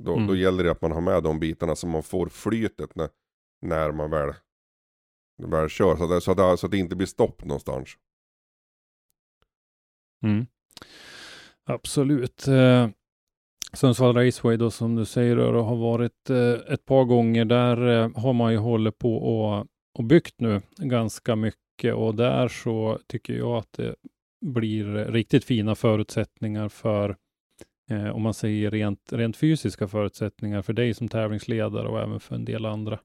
Då, 0.00 0.14
Mm. 0.14 0.26
då 0.26 0.36
gäller 0.36 0.64
det 0.64 0.70
att 0.70 0.82
man 0.82 0.92
har 0.92 1.00
med 1.00 1.22
de 1.22 1.40
bitarna 1.40 1.76
så 1.76 1.86
man 1.86 2.02
får 2.02 2.28
flytet 2.28 2.94
när, 2.94 3.10
när 3.60 3.92
man 3.92 4.10
väl, 4.10 4.34
väl 5.42 5.68
kör. 5.68 5.96
Så, 5.96 6.14
att 6.14 6.22
så, 6.22 6.30
att 6.30 6.60
så 6.60 6.66
att 6.66 6.70
det 6.70 6.78
inte 6.78 6.96
blir 6.96 7.06
stopp 7.06 7.44
någonstans. 7.44 7.88
Mm. 10.22 10.46
Absolut. 11.64 12.48
Eh, 12.48 12.88
Sundsvall 13.74 14.14
Raceway 14.14 14.56
då 14.56 14.70
som 14.70 14.96
du 14.96 15.04
säger 15.04 15.36
då, 15.36 15.62
har 15.62 15.76
varit 15.76 16.30
eh, 16.30 16.74
ett 16.74 16.84
par 16.84 17.04
gånger. 17.04 17.44
Där 17.44 17.88
eh, 17.88 18.10
har 18.16 18.32
man 18.32 18.52
ju 18.52 18.58
hållit 18.58 18.98
på 18.98 19.16
och, 19.16 19.66
och 19.98 20.04
byggt 20.04 20.40
nu 20.40 20.60
ganska 20.76 21.36
mycket 21.36 21.94
och 21.94 22.14
där 22.14 22.48
så 22.48 22.98
tycker 23.06 23.34
jag 23.34 23.56
att 23.56 23.72
det 23.72 23.94
blir 24.46 24.84
riktigt 24.94 25.44
fina 25.44 25.74
förutsättningar 25.74 26.68
för, 26.68 27.16
eh, 27.90 28.08
om 28.08 28.22
man 28.22 28.34
säger 28.34 28.70
rent, 28.70 29.12
rent 29.12 29.36
fysiska 29.36 29.88
förutsättningar 29.88 30.62
för 30.62 30.72
dig 30.72 30.94
som 30.94 31.08
tävlingsledare 31.08 31.88
och 31.88 32.00
även 32.00 32.20
för 32.20 32.34
en 32.34 32.44
del 32.44 32.66
andra 32.66 32.98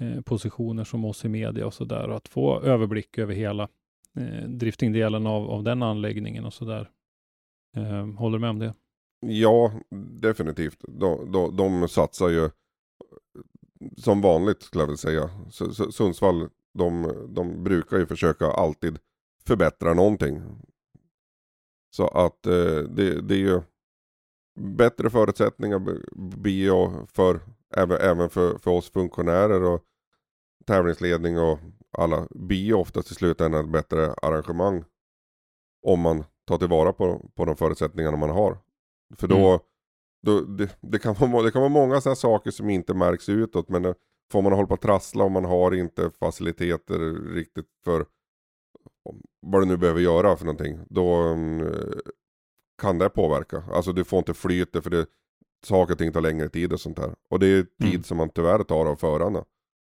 eh, 0.00 0.20
positioner 0.20 0.84
som 0.84 1.04
oss 1.04 1.24
i 1.24 1.28
media 1.28 1.66
och 1.66 1.74
så 1.74 1.84
där. 1.84 2.08
och 2.08 2.16
Att 2.16 2.28
få 2.28 2.60
överblick 2.60 3.18
över 3.18 3.34
hela 3.34 3.68
eh, 4.16 4.48
driftingdelen 4.48 5.26
av, 5.26 5.50
av 5.50 5.62
den 5.62 5.82
anläggningen 5.82 6.44
och 6.44 6.54
så 6.54 6.64
där. 6.64 6.90
Eh, 7.76 8.06
håller 8.06 8.38
du 8.38 8.40
med 8.40 8.50
om 8.50 8.58
det? 8.58 8.74
Ja, 9.28 9.72
definitivt. 10.20 10.78
De, 10.88 11.32
de, 11.32 11.56
de 11.56 11.88
satsar 11.88 12.28
ju 12.28 12.50
som 13.96 14.20
vanligt 14.20 14.62
skulle 14.62 14.82
jag 14.82 14.86
vilja 14.86 14.96
säga. 14.96 15.30
Sundsvall, 15.92 16.48
de, 16.74 17.12
de 17.28 17.64
brukar 17.64 17.98
ju 17.98 18.06
försöka 18.06 18.46
alltid 18.46 18.98
förbättra 19.46 19.94
någonting. 19.94 20.42
Så 21.96 22.08
att 22.08 22.46
eh, 22.46 22.76
det, 22.76 23.20
det 23.20 23.34
är 23.34 23.38
ju 23.38 23.62
bättre 24.60 25.10
förutsättningar 25.10 25.78
blir 26.36 26.66
jag 26.66 27.10
för, 27.10 27.40
även, 27.76 27.96
även 28.00 28.30
för, 28.30 28.58
för 28.58 28.70
oss 28.70 28.90
funktionärer 28.90 29.62
och 29.62 29.82
tävlingsledning 30.66 31.38
och 31.38 31.58
alla 31.98 32.26
blir 32.30 32.64
ju 32.64 32.74
oftast 32.74 33.10
i 33.10 33.14
slutändan 33.14 33.64
ett 33.64 33.72
bättre 33.72 34.14
arrangemang. 34.22 34.84
Om 35.86 36.00
man 36.00 36.24
tar 36.46 36.58
tillvara 36.58 36.92
på, 36.92 37.30
på 37.34 37.44
de 37.44 37.56
förutsättningarna 37.56 38.16
man 38.16 38.30
har. 38.30 38.58
För 39.16 39.28
då, 39.28 39.48
mm. 39.48 39.60
då 40.22 40.40
det, 40.40 40.76
det, 40.80 40.98
kan 40.98 41.14
vara, 41.14 41.42
det 41.42 41.50
kan 41.50 41.62
vara 41.62 41.72
många 41.72 42.00
sådana 42.00 42.16
saker 42.16 42.50
som 42.50 42.70
inte 42.70 42.94
märks 42.94 43.28
utåt 43.28 43.68
men 43.68 43.82
det, 43.82 43.94
får 44.32 44.42
man 44.42 44.52
hålla 44.52 44.66
på 44.66 44.74
att 44.74 44.80
trassla 44.80 45.24
och 45.24 45.30
man 45.30 45.44
har 45.44 45.74
inte 45.74 46.10
faciliteter 46.10 46.98
riktigt 47.34 47.68
för 47.84 48.06
vad 49.40 49.62
du 49.62 49.66
nu 49.66 49.76
behöver 49.76 50.00
göra 50.00 50.36
för 50.36 50.44
någonting. 50.44 50.78
Då 50.90 51.22
um, 51.22 51.74
kan 52.82 52.98
det 52.98 53.10
påverka. 53.10 53.64
Alltså 53.72 53.92
du 53.92 54.04
får 54.04 54.18
inte 54.18 54.34
flyta 54.34 54.82
för 54.82 54.90
det 54.90 55.06
saker 55.64 55.92
och 55.92 55.98
ting 55.98 56.12
tar 56.12 56.20
längre 56.20 56.48
tid 56.48 56.72
och 56.72 56.80
sånt 56.80 56.96
där. 56.96 57.14
Och 57.28 57.38
det 57.38 57.46
är 57.46 57.62
tid 57.62 57.94
mm. 57.94 58.02
som 58.02 58.16
man 58.16 58.30
tyvärr 58.30 58.64
tar 58.64 58.86
av 58.86 58.96
förarna. 58.96 59.44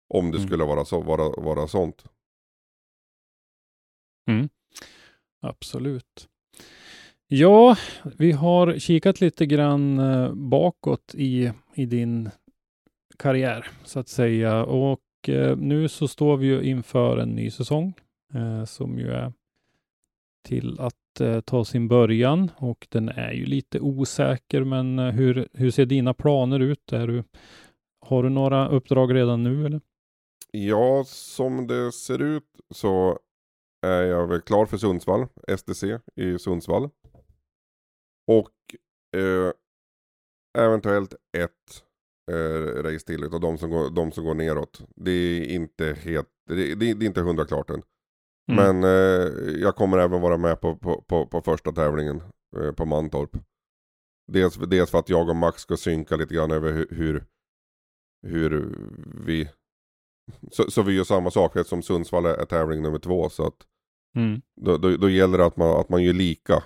Om 0.09 0.31
det 0.31 0.37
mm. 0.37 0.47
skulle 0.47 0.63
vara, 0.63 0.85
så, 0.85 1.01
vara, 1.01 1.29
vara 1.29 1.67
sånt. 1.67 2.03
Mm. 4.27 4.49
Absolut. 5.41 6.29
Ja, 7.29 7.77
vi 8.17 8.31
har 8.31 8.79
kikat 8.79 9.21
lite 9.21 9.45
grann 9.45 9.99
eh, 9.99 10.33
bakåt 10.33 11.15
i, 11.15 11.51
i 11.75 11.85
din 11.85 12.29
karriär 13.17 13.67
så 13.83 13.99
att 13.99 14.09
säga. 14.09 14.63
Och 14.63 14.99
eh, 15.27 15.57
nu 15.57 15.87
så 15.87 16.07
står 16.07 16.37
vi 16.37 16.47
ju 16.47 16.63
inför 16.63 17.17
en 17.17 17.29
ny 17.29 17.51
säsong 17.51 17.93
eh, 18.33 18.65
som 18.65 18.99
ju 18.99 19.11
är 19.11 19.33
till 20.43 20.79
att 20.79 21.21
eh, 21.21 21.41
ta 21.41 21.65
sin 21.65 21.87
början 21.87 22.51
och 22.57 22.87
den 22.89 23.09
är 23.09 23.31
ju 23.31 23.45
lite 23.45 23.79
osäker. 23.79 24.63
Men 24.63 24.99
eh, 24.99 25.11
hur, 25.11 25.47
hur 25.53 25.71
ser 25.71 25.85
dina 25.85 26.13
planer 26.13 26.59
ut? 26.59 26.93
Är 26.93 27.07
du, 27.07 27.23
har 28.01 28.23
du 28.23 28.29
några 28.29 28.67
uppdrag 28.67 29.15
redan 29.15 29.43
nu 29.43 29.65
eller? 29.65 29.81
Ja, 30.51 31.03
som 31.07 31.67
det 31.67 31.91
ser 31.91 32.21
ut 32.21 32.49
så 32.71 33.19
är 33.81 34.01
jag 34.01 34.27
väl 34.27 34.41
klar 34.41 34.65
för 34.65 34.77
Sundsvall, 34.77 35.27
STC 35.57 35.83
i 36.15 36.39
Sundsvall. 36.39 36.89
Och 38.27 38.53
eh, 39.19 39.51
eventuellt 40.57 41.13
ett 41.37 41.83
eh, 42.31 42.83
race 42.83 43.13
utav 43.13 43.39
de 43.39 43.57
som, 43.57 43.69
går, 43.69 43.89
de 43.89 44.11
som 44.11 44.25
går 44.25 44.33
neråt. 44.33 44.81
Det 44.95 45.11
är 45.11 45.45
inte 45.45 45.93
helt, 45.93 46.29
det, 46.47 46.75
det, 46.75 46.93
det 46.93 47.05
är 47.05 47.07
inte 47.07 47.21
hundra 47.21 47.45
klart 47.45 47.69
än. 47.69 47.83
Mm. 48.51 48.81
Men 48.81 48.83
eh, 48.83 49.51
jag 49.61 49.75
kommer 49.75 49.97
även 49.97 50.21
vara 50.21 50.37
med 50.37 50.61
på, 50.61 50.75
på, 50.75 51.01
på, 51.01 51.25
på 51.25 51.41
första 51.41 51.71
tävlingen 51.71 52.21
eh, 52.57 52.71
på 52.71 52.85
Mantorp. 52.85 53.37
Dels, 54.31 54.55
dels 54.55 54.91
för 54.91 54.99
att 54.99 55.09
jag 55.09 55.29
och 55.29 55.35
Max 55.35 55.61
ska 55.61 55.77
synka 55.77 56.15
lite 56.15 56.35
grann 56.35 56.51
över 56.51 56.71
hur, 56.71 56.87
hur, 56.91 57.25
hur 58.27 58.77
vi 59.25 59.49
så, 60.51 60.71
så, 60.71 60.81
vi 60.81 60.93
gör 60.93 61.03
samma 61.03 61.31
sak 61.31 61.65
som 61.65 61.81
Sundsvall 61.81 62.25
är 62.25 62.45
tävling 62.45 62.81
nummer 62.81 62.99
två. 62.99 63.29
Så 63.29 63.47
att 63.47 63.67
mm. 64.15 64.41
då, 64.61 64.77
då, 64.77 64.97
då, 64.97 65.09
gäller 65.09 65.37
det 65.37 65.45
att 65.45 65.57
man, 65.57 65.79
att 65.79 65.89
man 65.89 66.03
gör 66.03 66.13
lika. 66.13 66.63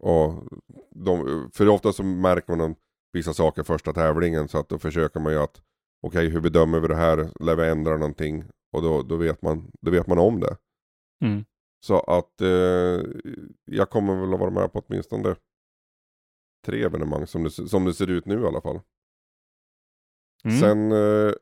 Och 0.00 0.48
de, 0.90 1.50
för 1.54 1.68
ofta 1.68 1.92
så 1.92 2.02
märker 2.02 2.56
man 2.56 2.74
vissa 3.12 3.34
saker 3.34 3.62
första 3.62 3.92
tävlingen. 3.92 4.48
Så 4.48 4.58
att 4.58 4.68
då 4.68 4.78
försöker 4.78 5.20
man 5.20 5.32
ju 5.32 5.38
att 5.38 5.62
okej 6.02 6.18
okay, 6.18 6.28
hur 6.28 6.40
bedömer 6.40 6.80
vi 6.80 6.88
det 6.88 6.96
här? 6.96 7.30
Lär 7.40 7.56
vi 7.56 7.68
ändra 7.68 7.96
någonting? 7.96 8.44
Och 8.72 8.82
då, 8.82 9.02
då, 9.02 9.16
vet, 9.16 9.42
man, 9.42 9.70
då 9.80 9.90
vet 9.90 10.06
man 10.06 10.18
om 10.18 10.40
det. 10.40 10.56
Mm. 11.24 11.44
Så 11.86 12.00
att 12.00 12.40
eh, 12.40 13.02
jag 13.64 13.90
kommer 13.90 14.20
väl 14.20 14.34
att 14.34 14.40
vara 14.40 14.50
med 14.50 14.72
på 14.72 14.78
åtminstone 14.78 15.36
tre 16.66 16.82
evenemang 16.82 17.26
som 17.26 17.42
det, 17.42 17.50
som 17.50 17.84
det 17.84 17.94
ser 17.94 18.10
ut 18.10 18.26
nu 18.26 18.42
i 18.42 18.46
alla 18.46 18.60
fall. 18.60 18.80
Mm. 20.44 20.60
Sen 20.60 20.92
eh, 20.92 21.32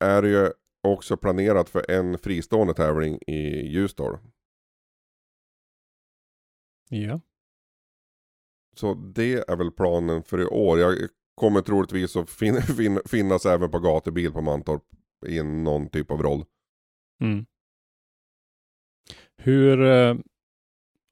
är 0.00 0.22
det 0.22 0.28
ju 0.28 0.52
också 0.82 1.16
planerat 1.16 1.68
för 1.68 1.90
en 1.90 2.18
fristående 2.18 2.74
tävling 2.74 3.18
i 3.26 3.66
Ljusdal. 3.66 4.18
Ja. 6.88 7.20
Så 8.78 8.94
det 8.94 9.50
är 9.50 9.56
väl 9.56 9.70
planen 9.70 10.22
för 10.22 10.40
i 10.40 10.46
år. 10.46 10.78
Jag 10.78 10.94
kommer 11.34 11.60
troligtvis 11.60 12.16
att 12.16 12.30
fin 12.30 12.62
fin 12.76 13.00
finnas 13.06 13.46
även 13.46 13.70
på 13.70 13.78
gatubil 13.78 14.32
på 14.32 14.40
Mantorp 14.40 14.82
i 15.26 15.42
någon 15.42 15.88
typ 15.88 16.10
av 16.10 16.22
roll. 16.22 16.44
Mm. 17.20 17.46
Hur 19.36 19.82
eh, 19.82 20.16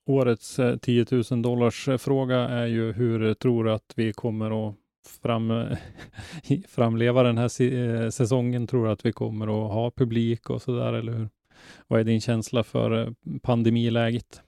årets 0.06 0.58
eh, 0.58 0.76
10 0.76 1.06
000 1.30 1.42
dollars 1.42 1.88
eh, 1.88 1.96
fråga 1.96 2.36
är 2.36 2.66
ju 2.66 2.92
hur 2.92 3.34
tror 3.34 3.64
du 3.64 3.72
att 3.72 3.92
vi 3.96 4.12
kommer 4.12 4.68
att 4.68 4.74
fram, 5.22 5.52
framleva 6.68 7.22
den 7.22 7.38
här 7.38 7.62
eh, 7.62 8.10
säsongen? 8.10 8.66
Tror 8.66 8.84
du 8.84 8.90
att 8.90 9.06
vi 9.06 9.12
kommer 9.12 9.46
att 9.46 9.72
ha 9.72 9.90
publik 9.90 10.50
och 10.50 10.62
så 10.62 10.78
där, 10.78 10.92
eller 10.92 11.12
hur? 11.12 11.28
Vad 11.86 12.00
är 12.00 12.04
din 12.04 12.20
känsla 12.20 12.64
för 12.64 13.02
eh, 13.02 13.12
pandemiläget? 13.42 14.42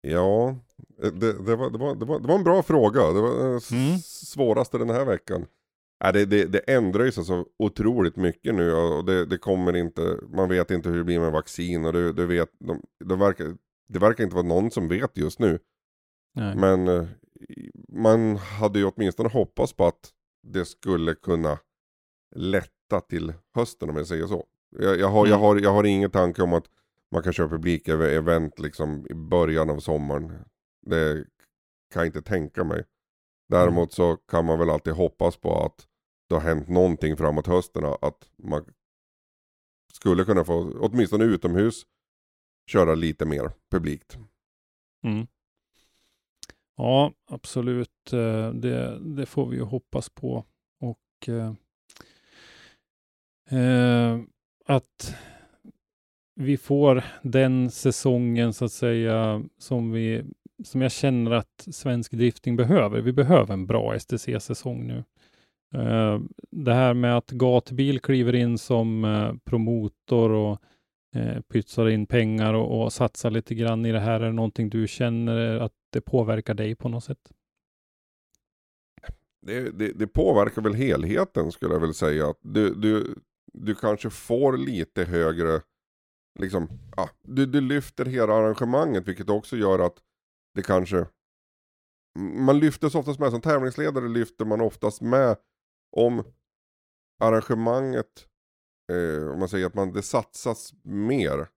Ja, 0.00 0.56
det, 1.00 1.32
det, 1.32 1.56
var, 1.56 1.70
det, 1.70 1.78
var, 1.78 1.94
det, 1.94 2.04
var, 2.04 2.20
det 2.20 2.28
var 2.28 2.34
en 2.34 2.44
bra 2.44 2.62
fråga. 2.62 3.12
Det 3.12 3.20
var 3.20 3.30
den 3.30 3.60
mm. 3.72 3.98
svåraste 4.04 4.78
den 4.78 4.90
här 4.90 5.04
veckan. 5.04 5.46
Äh, 6.04 6.12
det, 6.12 6.24
det, 6.24 6.44
det 6.44 6.58
ändrar 6.58 7.04
ju 7.04 7.12
sig 7.12 7.24
så 7.24 7.46
otroligt 7.58 8.16
mycket 8.16 8.54
nu 8.54 8.72
och 8.72 9.04
det, 9.04 9.26
det 9.26 9.38
kommer 9.38 9.76
inte, 9.76 10.18
man 10.32 10.48
vet 10.48 10.70
inte 10.70 10.88
hur 10.88 10.98
det 10.98 11.04
blir 11.04 11.20
med 11.20 11.32
vaccin 11.32 11.84
och 11.84 11.92
det, 11.92 12.12
det, 12.12 12.26
vet, 12.26 12.50
de, 12.58 12.82
de 13.04 13.18
verkar, 13.18 13.56
det 13.88 13.98
verkar 13.98 14.24
inte 14.24 14.36
vara 14.36 14.46
någon 14.46 14.70
som 14.70 14.88
vet 14.88 15.16
just 15.16 15.38
nu. 15.38 15.58
Nej. 16.34 16.56
Men 16.56 16.88
eh, 16.88 17.06
man 17.88 18.36
hade 18.36 18.78
ju 18.78 18.84
åtminstone 18.84 19.28
hoppats 19.28 19.72
på 19.72 19.86
att 19.86 20.10
det 20.42 20.64
skulle 20.64 21.14
kunna 21.14 21.58
lätta 22.36 23.00
till 23.08 23.32
hösten 23.54 23.90
om 23.90 23.96
jag 23.96 24.06
säger 24.06 24.26
så. 24.26 24.44
Jag, 24.78 25.00
jag, 25.00 25.08
har, 25.08 25.20
mm. 25.20 25.30
jag, 25.30 25.38
har, 25.38 25.60
jag 25.60 25.72
har 25.72 25.84
ingen 25.84 26.10
tanke 26.10 26.42
om 26.42 26.52
att 26.52 26.64
man 27.12 27.22
kan 27.22 27.32
köra 27.32 27.48
publik 27.48 27.88
över 27.88 28.08
event 28.08 28.58
liksom 28.58 29.06
i 29.10 29.14
början 29.14 29.70
av 29.70 29.78
sommaren. 29.78 30.32
Det 30.86 31.24
kan 31.92 32.00
jag 32.00 32.06
inte 32.06 32.22
tänka 32.22 32.64
mig. 32.64 32.84
Däremot 33.48 33.92
så 33.92 34.16
kan 34.16 34.44
man 34.44 34.58
väl 34.58 34.70
alltid 34.70 34.92
hoppas 34.92 35.36
på 35.36 35.64
att 35.64 35.86
det 36.28 36.34
har 36.34 36.42
hänt 36.42 36.68
någonting 36.68 37.16
framåt 37.16 37.46
hösten. 37.46 37.84
Att 37.84 38.30
man 38.36 38.64
skulle 39.92 40.24
kunna 40.24 40.44
få, 40.44 40.78
åtminstone 40.80 41.24
utomhus, 41.24 41.86
köra 42.70 42.94
lite 42.94 43.24
mer 43.24 43.50
publikt. 43.70 44.18
Mm. 45.04 45.26
Ja, 46.76 47.12
absolut. 47.26 48.12
Eh, 48.12 48.50
det, 48.50 48.98
det, 49.16 49.26
får 49.26 49.46
vi 49.46 49.56
ju 49.56 49.62
hoppas 49.62 50.08
på. 50.08 50.44
Och 50.80 51.28
eh, 51.28 51.52
eh, 53.60 54.20
att 54.66 55.14
vi 56.34 56.56
får 56.56 57.04
den 57.22 57.70
säsongen 57.70 58.52
så 58.52 58.64
att 58.64 58.72
säga 58.72 59.42
som 59.58 59.92
vi 59.92 60.24
som 60.64 60.82
jag 60.82 60.92
känner 60.92 61.30
att 61.30 61.68
svensk 61.70 62.12
drifting 62.12 62.56
behöver. 62.56 63.00
Vi 63.00 63.12
behöver 63.12 63.54
en 63.54 63.66
bra 63.66 63.98
STC-säsong 63.98 64.86
nu. 64.86 65.04
Uh, 65.74 66.20
det 66.50 66.74
här 66.74 66.94
med 66.94 67.16
att 67.16 67.30
gatbil 67.30 68.00
kliver 68.00 68.34
in 68.34 68.58
som 68.58 69.04
uh, 69.04 69.34
promotor 69.44 70.30
och 70.30 70.62
uh, 71.16 71.40
pytsar 71.40 71.88
in 71.88 72.06
pengar 72.06 72.54
och, 72.54 72.82
och 72.82 72.92
satsar 72.92 73.30
lite 73.30 73.54
grann 73.54 73.86
i 73.86 73.92
det 73.92 74.00
här. 74.00 74.20
Är 74.20 74.26
det 74.26 74.32
någonting 74.32 74.70
du 74.70 74.88
känner 74.88 75.56
att 75.56 75.72
det 75.92 76.00
påverkar 76.00 76.54
dig 76.54 76.74
på 76.74 76.88
något 76.88 77.04
sätt? 77.04 77.30
Det, 79.42 79.70
det, 79.78 79.92
det 79.92 80.06
påverkar 80.06 80.62
väl 80.62 80.74
helheten 80.74 81.52
skulle 81.52 81.74
jag 81.74 81.80
väl 81.80 81.94
säga. 81.94 82.34
Du, 82.40 82.74
du, 82.74 83.14
du 83.52 83.74
kanske 83.74 84.10
får 84.10 84.56
lite 84.56 85.04
högre, 85.04 85.60
liksom, 86.38 86.68
ja, 86.96 87.08
du, 87.22 87.46
du 87.46 87.60
lyfter 87.60 88.04
hela 88.04 88.34
arrangemanget 88.34 89.08
vilket 89.08 89.30
också 89.30 89.56
gör 89.56 89.78
att 89.78 89.94
det 90.54 90.62
kanske, 90.62 91.06
man 92.18 92.58
lyfter 92.58 92.96
oftast 92.96 93.20
med, 93.20 93.30
som 93.30 93.40
tävlingsledare 93.40 94.08
lyfter 94.08 94.44
man 94.44 94.60
oftast 94.60 95.00
med 95.00 95.36
om 95.96 96.22
arrangemanget, 97.20 98.26
eh, 98.92 99.28
om 99.32 99.38
man 99.38 99.48
säger 99.48 99.66
att 99.66 99.74
man, 99.74 99.92
det 99.92 100.02
satsas 100.02 100.72
mer, 100.82 101.48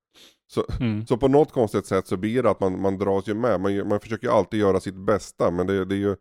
Så, 0.48 0.66
Mm. 0.80 1.06
så 1.08 1.18
på 1.18 1.28
något 1.28 1.52
konstigt 1.52 1.86
sätt 1.86 2.08
så 2.08 2.18
blir 2.18 2.44
det 2.44 2.50
att 2.50 2.60
man, 2.60 2.82
man 2.82 2.98
dras 2.98 3.28
ju 3.28 3.34
med. 3.34 3.62
Man, 3.62 3.88
man 3.88 4.00
försöker 4.00 4.28
ju 4.28 4.34
alltid 4.34 4.60
göra 4.60 4.80
sitt 4.80 4.96
bästa 4.96 5.52
men 5.52 5.68
det, 5.68 5.86
det 5.86 5.96
är 5.96 6.00
ju 6.00 6.16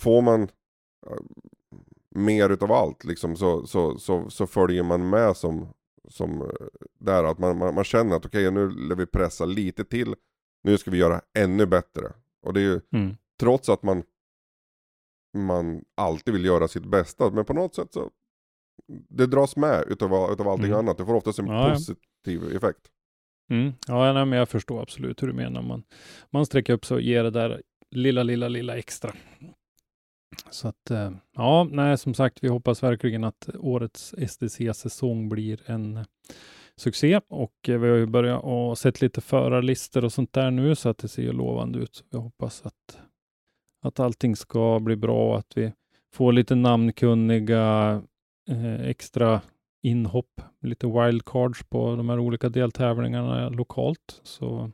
Får 0.00 0.22
man 0.22 0.42
eh, 1.06 1.18
mer 2.14 2.50
utav 2.50 2.72
allt 2.72 3.04
liksom 3.04 3.36
så, 3.36 3.66
så, 3.66 3.98
så, 3.98 4.30
så 4.30 4.46
följer 4.46 4.82
man 4.82 5.10
med 5.10 5.36
som, 5.36 5.68
som 6.08 6.42
eh, 6.42 6.66
där 7.00 7.24
att 7.24 7.38
man, 7.38 7.58
man, 7.58 7.74
man 7.74 7.84
känner 7.84 8.16
att 8.16 8.26
okej 8.26 8.50
nu 8.50 8.70
lär 8.70 8.96
vi 8.96 9.06
pressa 9.06 9.44
lite 9.44 9.84
till. 9.84 10.14
Nu 10.62 10.78
ska 10.78 10.90
vi 10.90 10.98
göra 10.98 11.20
ännu 11.38 11.66
bättre. 11.66 12.12
Och 12.42 12.52
det 12.52 12.60
är 12.60 12.64
ju 12.64 12.80
Mm. 12.92 13.16
trots 13.40 13.68
att 13.68 13.82
man 13.82 14.02
man 15.36 15.84
alltid 15.94 16.34
vill 16.34 16.44
göra 16.44 16.68
sitt 16.68 16.84
bästa 16.86 17.30
men 17.30 17.44
på 17.44 17.52
något 17.54 17.74
sätt 17.74 17.92
så 17.92 18.10
det 19.08 19.26
dras 19.26 19.56
med 19.56 19.84
utav, 19.88 20.32
utav 20.32 20.48
allting 20.48 20.66
Mm. 20.66 20.78
annat. 20.78 20.98
Det 20.98 21.04
får 21.06 21.14
oftast 21.14 21.38
en 21.38 21.46
Ja, 21.46 21.68
ja. 21.68 21.74
positiv 21.74 22.56
effekt. 22.56 22.80
Mm. 23.50 23.72
Ja, 23.88 24.12
nej, 24.12 24.24
men 24.26 24.38
jag 24.38 24.48
förstår 24.48 24.82
absolut 24.82 25.22
hur 25.22 25.26
du 25.28 25.32
menar. 25.32 25.62
Man, 25.62 25.82
man 26.30 26.46
sträcker 26.46 26.72
upp 26.72 26.84
sig 26.84 26.94
och 26.94 27.00
ger 27.00 27.24
det 27.24 27.30
där 27.30 27.62
lilla, 27.90 28.22
lilla, 28.22 28.48
lilla 28.48 28.76
extra. 28.76 29.14
Så 30.50 30.68
att, 30.68 30.90
eh, 30.90 31.10
ja, 31.36 31.64
nej, 31.70 31.98
som 31.98 32.14
sagt, 32.14 32.38
vi 32.44 32.48
hoppas 32.48 32.82
verkligen 32.82 33.24
att 33.24 33.48
årets 33.58 34.14
STC-säsong 34.18 35.28
blir 35.28 35.60
en 35.70 36.04
succé 36.80 37.20
och 37.28 37.68
eh, 37.68 37.78
vi 37.78 37.88
har 37.88 37.96
ju 37.96 38.06
börjat 38.06 38.44
och 38.44 38.78
sett 38.78 39.00
lite 39.00 39.20
förarlistor 39.20 40.04
och 40.04 40.12
sånt 40.12 40.32
där 40.32 40.50
nu 40.50 40.74
så 40.74 40.88
att 40.88 40.98
det 40.98 41.08
ser 41.08 41.22
ju 41.22 41.32
lovande 41.32 41.78
ut. 41.78 42.04
Så 42.10 42.18
hoppas 42.18 42.66
att, 42.66 42.98
att 43.82 44.00
allting 44.00 44.36
ska 44.36 44.80
bli 44.80 44.96
bra 44.96 45.30
och 45.30 45.38
att 45.38 45.56
vi 45.56 45.72
får 46.14 46.32
lite 46.32 46.54
namnkunniga 46.54 48.02
eh, 48.50 48.80
extra 48.80 49.40
inhopp, 49.82 50.40
lite 50.60 50.86
wildcards 50.86 51.64
på 51.64 51.96
de 51.96 52.08
här 52.08 52.18
olika 52.18 52.48
deltävlingarna 52.48 53.48
lokalt. 53.48 54.20
Så 54.22 54.70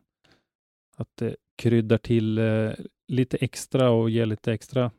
att 0.96 1.08
det 1.14 1.36
kryddar 1.58 1.98
till 1.98 2.38
eh, 2.38 2.72
lite 3.08 3.36
extra 3.36 3.90
och 3.90 4.10
ger 4.10 4.26
lite 4.26 4.52
extra 4.52 4.90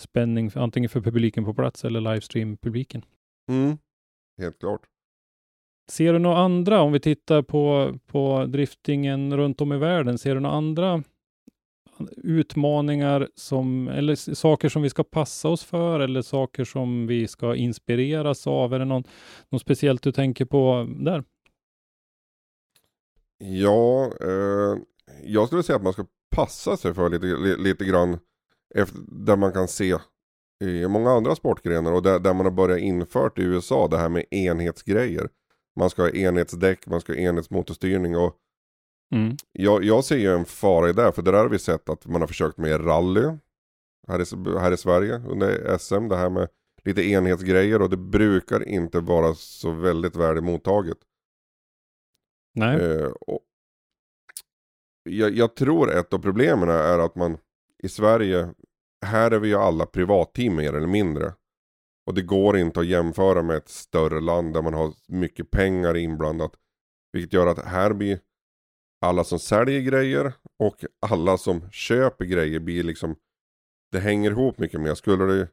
spänning, 0.00 0.50
antingen 0.54 0.90
för 0.90 1.00
publiken 1.00 1.44
på 1.44 1.54
plats 1.54 1.84
eller 1.84 2.00
livestream-publiken. 2.00 3.04
Mm. 3.48 3.78
Helt 4.38 4.58
klart. 4.58 4.80
Ser 5.88 6.12
du 6.12 6.18
några 6.18 6.36
andra, 6.36 6.80
om 6.80 6.92
vi 6.92 7.00
tittar 7.00 7.42
på, 7.42 7.94
på 8.06 8.44
driftingen 8.48 9.36
runt 9.36 9.60
om 9.60 9.72
i 9.72 9.76
världen, 9.76 10.18
ser 10.18 10.34
du 10.34 10.40
några 10.40 10.56
andra 10.56 11.02
utmaningar 12.16 13.28
som, 13.34 13.88
eller 13.88 14.34
saker 14.34 14.68
som 14.68 14.82
vi 14.82 14.90
ska 14.90 15.04
passa 15.04 15.48
oss 15.48 15.64
för 15.64 16.00
eller 16.00 16.22
saker 16.22 16.64
som 16.64 17.06
vi 17.06 17.28
ska 17.28 17.54
inspireras 17.54 18.46
av? 18.46 18.74
Är 18.74 18.78
det 18.78 18.84
någon, 18.84 19.04
något 19.48 19.62
speciellt 19.62 20.02
du 20.02 20.12
tänker 20.12 20.44
på 20.44 20.88
där? 20.98 21.24
Ja, 23.38 24.12
eh, 24.20 24.78
jag 25.24 25.46
skulle 25.46 25.62
säga 25.62 25.76
att 25.76 25.82
man 25.82 25.92
ska 25.92 26.06
passa 26.36 26.76
sig 26.76 26.94
för 26.94 27.10
lite, 27.10 27.26
lite 27.62 27.84
grann 27.84 28.18
efter, 28.74 28.98
där 29.08 29.36
man 29.36 29.52
kan 29.52 29.68
se 29.68 29.96
i 30.64 30.88
många 30.88 31.10
andra 31.10 31.34
sportgrenar 31.34 31.92
och 31.92 32.02
där, 32.02 32.18
där 32.18 32.34
man 32.34 32.46
har 32.46 32.52
börjat 32.52 32.80
infört 32.80 33.38
i 33.38 33.42
USA 33.42 33.88
det 33.88 33.98
här 33.98 34.08
med 34.08 34.24
enhetsgrejer. 34.30 35.28
Man 35.78 35.90
ska 35.90 36.02
ha 36.02 36.10
enhetsdäck, 36.10 36.86
man 36.86 37.00
ska 37.00 37.12
ha 37.12 37.20
enhetsmotorstyrning 37.20 38.16
och 38.16 38.36
Mm. 39.14 39.36
jag, 39.52 39.84
jag 39.84 40.04
ser 40.04 40.16
ju 40.16 40.34
en 40.34 40.44
fara 40.44 40.90
i 40.90 40.92
det 40.92 41.12
för 41.12 41.22
där 41.22 41.32
har 41.32 41.48
vi 41.48 41.58
sett 41.58 41.88
att 41.88 42.06
man 42.06 42.20
har 42.20 42.28
försökt 42.28 42.58
med 42.58 42.86
rally 42.86 43.38
här 44.08 44.20
i, 44.20 44.58
här 44.58 44.72
i 44.72 44.76
Sverige 44.76 45.22
under 45.28 45.78
SM, 45.78 46.08
det 46.08 46.16
här 46.16 46.30
med 46.30 46.48
lite 46.84 47.02
enhetsgrejer 47.02 47.82
och 47.82 47.90
det 47.90 47.96
brukar 47.96 48.68
inte 48.68 49.00
vara 49.00 49.34
så 49.34 49.70
väldigt 49.72 50.16
väl 50.16 50.40
mottaget. 50.42 50.98
Nej. 52.54 52.80
Eh, 52.80 53.06
och 53.06 53.40
jag, 55.02 55.30
jag 55.30 55.54
tror 55.54 55.90
ett 55.98 56.12
av 56.12 56.18
problemen 56.18 56.68
är 56.68 56.98
att 56.98 57.14
man 57.14 57.38
i 57.82 57.88
Sverige, 57.88 58.54
här 59.06 59.30
är 59.30 59.38
vi 59.38 59.48
ju 59.48 59.54
alla 59.54 59.86
privatteam 59.86 60.56
mer 60.56 60.72
eller 60.72 60.86
mindre. 60.86 61.34
Och 62.08 62.14
det 62.14 62.22
går 62.22 62.56
inte 62.56 62.80
att 62.80 62.86
jämföra 62.86 63.42
med 63.42 63.56
ett 63.56 63.68
större 63.68 64.20
land 64.20 64.54
där 64.54 64.62
man 64.62 64.74
har 64.74 64.92
mycket 65.08 65.50
pengar 65.50 65.96
inblandat. 65.96 66.52
Vilket 67.12 67.32
gör 67.32 67.46
att 67.46 67.64
här 67.64 67.92
blir 67.92 68.20
alla 69.00 69.24
som 69.24 69.38
säljer 69.38 69.80
grejer 69.80 70.32
och 70.58 70.84
alla 71.06 71.38
som 71.38 71.70
köper 71.70 72.24
grejer 72.24 72.60
blir 72.60 72.82
liksom 72.82 73.16
Det 73.92 73.98
hänger 74.00 74.30
ihop 74.30 74.58
mycket 74.58 74.80
mer. 74.80 74.94
Skulle 74.94 75.24
det 75.24 75.48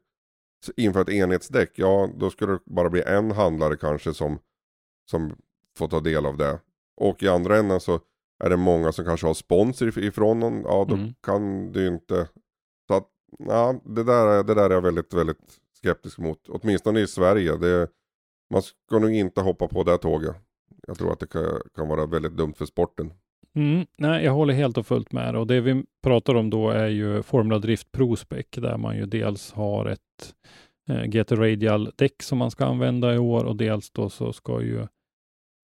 införa 0.76 1.02
ett 1.02 1.08
enhetsdäck, 1.08 1.70
ja 1.74 2.10
då 2.16 2.30
skulle 2.30 2.52
det 2.52 2.60
bara 2.66 2.90
bli 2.90 3.02
en 3.02 3.30
handlare 3.30 3.76
kanske 3.76 4.14
som 4.14 4.38
Som 5.10 5.36
får 5.76 5.88
ta 5.88 6.00
del 6.00 6.26
av 6.26 6.36
det. 6.36 6.60
Och 6.96 7.22
i 7.22 7.28
andra 7.28 7.58
änden 7.58 7.80
så 7.80 8.00
är 8.44 8.50
det 8.50 8.56
många 8.56 8.92
som 8.92 9.04
kanske 9.04 9.26
har 9.26 9.34
sponsor 9.34 9.88
if- 9.88 9.98
ifrån 9.98 10.40
någon. 10.40 10.62
Ja 10.62 10.84
då 10.88 10.94
Mm. 10.94 11.14
kan 11.22 11.72
du 11.72 11.86
inte. 11.86 12.28
Så 12.88 12.94
att 12.94 13.08
ja, 13.38 13.80
det 13.84 14.04
där, 14.04 14.26
är- 14.26 14.44
det 14.44 14.54
där 14.54 14.70
är 14.70 14.74
jag 14.74 14.80
väldigt, 14.82 15.14
väldigt 15.14 15.60
skeptisk 15.76 16.18
mot. 16.18 16.48
Åtminstone 16.48 17.00
i 17.00 17.06
Sverige. 17.06 17.56
Det, 17.56 17.88
man 18.50 18.62
ska 18.62 18.98
nog 18.98 19.14
inte 19.14 19.40
hoppa 19.40 19.68
på 19.68 19.82
det 19.82 19.90
här 19.90 19.98
tåget. 19.98 20.36
Jag 20.86 20.98
tror 20.98 21.12
att 21.12 21.20
det 21.20 21.26
kan, 21.26 21.60
kan 21.74 21.88
vara 21.88 22.06
väldigt 22.06 22.36
dumt 22.36 22.54
för 22.54 22.64
sporten. 22.64 23.12
Mm, 23.54 23.86
nej, 23.96 24.24
jag 24.24 24.32
håller 24.32 24.54
helt 24.54 24.78
och 24.78 24.86
fullt 24.86 25.12
med. 25.12 25.36
Och 25.36 25.46
det 25.46 25.60
vi 25.60 25.84
pratar 26.02 26.34
om 26.34 26.50
då 26.50 26.70
är 26.70 26.86
ju 26.88 27.22
Formula 27.22 27.58
Drift 27.58 27.92
ProSpec, 27.92 28.46
där 28.50 28.76
man 28.76 28.96
ju 28.96 29.06
dels 29.06 29.52
har 29.52 29.86
ett 29.86 30.34
eh, 30.88 31.04
GT 31.04 31.32
Radial 31.32 31.92
däck 31.96 32.22
som 32.22 32.38
man 32.38 32.50
ska 32.50 32.64
använda 32.64 33.14
i 33.14 33.18
år 33.18 33.44
och 33.44 33.56
dels 33.56 33.90
då 33.90 34.08
så 34.08 34.32
ska 34.32 34.62
ju 34.62 34.86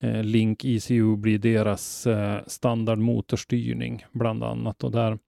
eh, 0.02 0.22
Link 0.22 0.64
ECU 0.64 1.16
bli 1.16 1.38
deras 1.38 2.06
eh, 2.06 2.40
standard 2.46 2.98
motorstyrning 2.98 4.04
bland 4.12 4.44
annat. 4.44 4.84
Och 4.84 4.90
där 4.90 5.18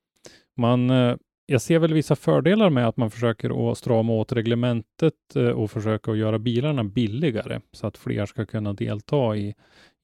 man, 0.56 0.90
eh, 0.90 1.16
jag 1.46 1.62
ser 1.62 1.78
väl 1.78 1.94
vissa 1.94 2.16
fördelar 2.16 2.70
med 2.70 2.88
att 2.88 2.96
man 2.96 3.10
försöker 3.10 3.70
att 3.70 3.78
strama 3.78 4.12
åt 4.12 4.32
reglementet 4.32 5.36
eh, 5.36 5.48
och 5.48 5.70
försöka 5.70 6.10
att 6.10 6.18
göra 6.18 6.38
bilarna 6.38 6.84
billigare 6.84 7.60
så 7.72 7.86
att 7.86 7.98
fler 7.98 8.26
ska 8.26 8.46
kunna 8.46 8.72
delta 8.72 9.36
i 9.36 9.54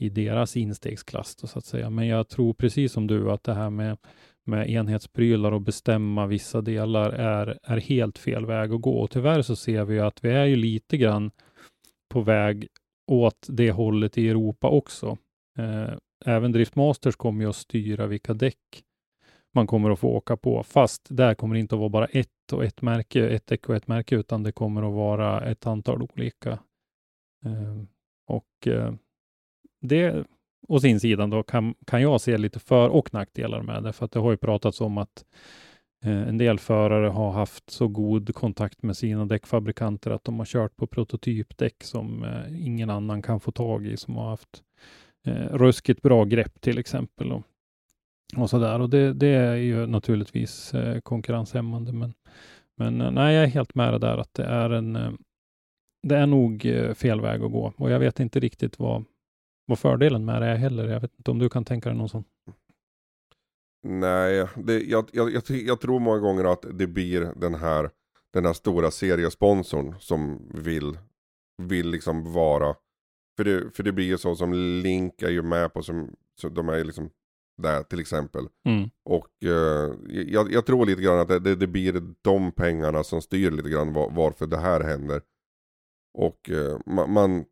i 0.01 0.09
deras 0.09 0.57
instegsklass 0.57 1.37
då, 1.37 1.47
så 1.47 1.59
att 1.59 1.65
säga. 1.65 1.91
Men 1.91 2.07
jag 2.07 2.29
tror 2.29 2.55
precis 2.55 2.93
som 2.93 3.07
du 3.07 3.31
att 3.31 3.45
det 3.45 3.55
här 3.55 3.71
med, 3.71 3.99
med 4.47 4.71
enhetsprylar 4.71 5.53
och 5.53 5.61
bestämma 5.61 6.27
vissa 6.27 6.61
delar 6.61 7.11
är, 7.11 7.59
är 7.63 7.77
helt 7.77 8.19
fel 8.19 8.47
väg 8.47 8.73
att 8.73 8.81
gå. 8.81 9.01
Och 9.01 9.11
tyvärr 9.11 9.43
så 9.43 9.57
ser 9.57 9.85
vi 9.85 9.95
ju 9.95 10.01
att 10.01 10.25
vi 10.25 10.31
är 10.31 10.45
ju 10.45 10.57
lite 10.57 10.97
grann 10.97 11.31
på 12.09 12.21
väg 12.21 12.69
åt 13.07 13.47
det 13.49 13.71
hållet 13.71 14.19
i 14.19 14.29
Europa 14.29 14.69
också. 14.69 15.19
Eh, 15.59 15.95
även 16.25 16.53
Driftmasters 16.53 17.17
kommer 17.17 17.45
ju 17.45 17.51
att 17.51 17.57
styra 17.57 18.07
vilka 18.07 18.35
däck 18.35 18.85
man 19.55 19.67
kommer 19.67 19.91
att 19.91 19.99
få 19.99 20.09
åka 20.09 20.37
på, 20.37 20.63
fast 20.63 21.07
där 21.11 21.35
kommer 21.35 21.55
det 21.55 21.61
inte 21.61 21.75
att 21.75 21.79
vara 21.79 21.89
bara 21.89 22.07
ett 22.07 22.53
och 22.53 22.65
ett 22.65 22.83
märke, 22.83 23.29
ett 23.29 23.47
däck 23.47 23.69
och 23.69 23.77
ett 23.77 23.89
märke, 23.89 24.17
utan 24.17 24.43
det 24.43 24.53
kommer 24.53 24.83
att 24.83 24.95
vara 24.95 25.41
ett 25.51 25.67
antal 25.67 26.03
olika. 26.03 26.51
Eh, 27.45 27.83
och 28.27 28.67
eh, 28.67 28.95
det 29.81 30.25
å 30.69 30.81
sin 30.81 31.01
sidan 31.01 31.31
då 31.31 31.43
kan, 31.43 31.75
kan 31.87 32.03
jag 32.03 32.21
se 32.21 32.39
lite 32.39 32.59
för 32.59 32.89
och 32.89 33.15
nackdelar 33.15 33.63
med 33.63 33.83
det, 33.83 33.93
för 33.93 34.05
att 34.05 34.13
det 34.13 34.21
har 34.21 34.31
ju 34.31 34.37
pratats 34.37 34.81
om 34.81 34.99
att 34.99 35.25
eh, 36.05 36.29
en 36.29 36.39
del 36.39 36.59
förare 36.59 37.09
har 37.09 37.33
haft 37.33 37.71
så 37.71 37.89
god 37.89 38.35
kontakt 38.35 38.83
med 38.83 38.97
sina 38.97 39.27
däckfabrikanter 39.27 40.11
att 40.11 40.25
de 40.25 40.39
har 40.39 40.47
kört 40.47 40.77
på 40.77 40.87
prototypdäck 40.87 41.85
som 41.85 42.25
eh, 42.25 42.67
ingen 42.67 42.91
annan 42.91 43.23
kan 43.23 43.41
få 43.41 43.53
tag 43.53 43.87
i, 43.87 43.97
som 43.97 44.17
har 44.17 44.29
haft 44.29 44.63
eh, 45.27 45.57
ruskigt 45.57 46.03
bra 46.03 46.25
grepp 46.25 46.61
till 46.61 46.79
exempel. 46.79 47.33
Och, 47.33 47.43
och 48.37 48.51
så 48.51 48.59
där. 48.59 48.81
Och 48.81 48.91
det, 48.91 49.13
det 49.13 49.29
är 49.29 49.55
ju 49.55 49.87
naturligtvis 49.87 50.75
eh, 50.75 51.01
konkurrenshämmande, 51.01 51.93
men, 51.93 52.15
men 52.77 53.01
eh, 53.01 53.11
nej, 53.11 53.35
jag 53.35 53.45
är 53.45 53.49
helt 53.49 53.75
med 53.75 53.93
det 53.93 53.99
där 53.99 54.19
att 54.19 54.35
det 54.35 54.45
är 54.45 54.71
en 54.71 54.97
eh, 54.97 55.13
det 56.03 56.17
är 56.17 56.27
nog 56.27 56.67
eh, 56.67 56.95
fel 56.95 57.21
väg 57.21 57.43
att 57.43 57.53
gå 57.53 57.73
och 57.77 57.91
jag 57.91 57.99
vet 57.99 58.21
inte 58.21 58.41
riktigt 58.41 58.79
vad, 58.79 59.05
vad 59.67 59.79
fördelen 59.79 60.25
med 60.25 60.43
det 60.43 60.49
är 60.49 60.57
heller. 60.57 60.89
Jag 60.89 61.01
vet 61.01 61.19
inte 61.19 61.31
om 61.31 61.39
du 61.39 61.49
kan 61.49 61.65
tänka 61.65 61.89
dig 61.89 61.99
någon 61.99 62.09
sån. 62.09 62.25
Nej, 63.83 64.47
det, 64.57 64.81
jag, 64.81 65.09
jag, 65.13 65.33
jag, 65.33 65.43
jag 65.49 65.81
tror 65.81 66.01
många 66.01 66.19
gånger 66.19 66.45
att 66.45 66.65
det 66.73 66.87
blir 66.87 67.21
den 67.37 67.55
här, 67.55 67.91
den 68.33 68.45
här 68.45 68.53
stora 68.53 68.91
seriesponsorn 68.91 69.95
som 70.01 70.49
vill, 70.55 70.99
vill 71.63 71.91
liksom 71.91 72.33
vara. 72.33 72.75
För 73.37 73.45
det, 73.45 73.77
för 73.77 73.83
det 73.83 73.93
blir 73.93 74.07
ju 74.07 74.19
så 74.19 74.37
som 74.37 74.53
Link 74.83 75.23
är 75.23 75.31
ju 75.31 75.43
med 75.43 75.73
på, 75.73 75.83
som, 75.83 76.15
så 76.41 76.49
de 76.49 76.69
är 76.69 76.77
ju 76.77 76.85
liksom 76.85 77.11
där 77.61 77.83
till 77.83 78.01
exempel. 78.01 78.49
Mm. 78.65 78.91
Och 79.05 79.45
eh, 79.45 79.95
jag, 80.09 80.53
jag 80.53 80.67
tror 80.67 80.87
lite 80.87 81.03
grann 81.03 81.19
att 81.19 81.29
det, 81.29 81.39
det, 81.39 81.55
det 81.55 81.67
blir 81.67 82.03
de 82.23 82.53
pengarna 82.53 83.05
som 83.05 83.23
styr 83.23 83.51
lite 83.51 83.69
grann 83.69 83.93
var, 83.93 84.11
varför 84.11 84.47
det 84.47 84.59
här 84.59 84.81
händer. 84.81 85.23
Och 86.19 86.51
eh, 86.51 86.79
man, 86.87 87.13
man 87.13 87.45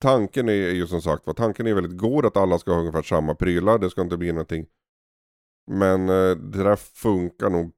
Tanken 0.00 0.48
är, 0.48 0.52
ju 0.52 0.86
som 0.86 1.02
sagt 1.02 1.26
var, 1.26 1.34
tanken 1.34 1.66
är 1.66 1.74
väldigt 1.74 1.98
god 1.98 2.26
att 2.26 2.36
alla 2.36 2.58
ska 2.58 2.72
ha 2.72 2.80
ungefär 2.80 3.02
samma 3.02 3.34
prylar, 3.34 3.78
det 3.78 3.90
ska 3.90 4.02
inte 4.02 4.16
bli 4.16 4.32
någonting. 4.32 4.66
Men 5.70 6.08
eh, 6.08 6.36
det 6.36 6.64
där 6.64 6.76
funkar 6.76 7.50
nog 7.50 7.72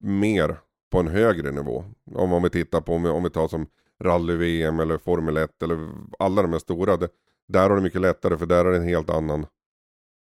mer 0.00 0.56
på 0.90 1.00
en 1.00 1.08
högre 1.08 1.50
nivå. 1.50 1.84
Om, 2.14 2.32
om 2.32 2.42
vi 2.42 2.50
tittar 2.50 2.80
på, 2.80 2.94
om 2.94 3.02
vi, 3.02 3.08
om 3.08 3.22
vi 3.22 3.30
tar 3.30 3.48
som 3.48 3.66
rally-VM 4.04 4.80
eller 4.80 4.98
Formel 4.98 5.36
1 5.36 5.62
eller 5.62 5.88
alla 6.18 6.42
de 6.42 6.52
här 6.52 6.58
stora. 6.58 6.96
Det, 6.96 7.08
där 7.48 7.68
har 7.70 7.76
det 7.76 7.82
mycket 7.82 8.00
lättare 8.00 8.36
för 8.36 8.46
där 8.46 8.64
är 8.64 8.70
det 8.70 8.76
en 8.76 8.88
helt 8.88 9.10
annan 9.10 9.46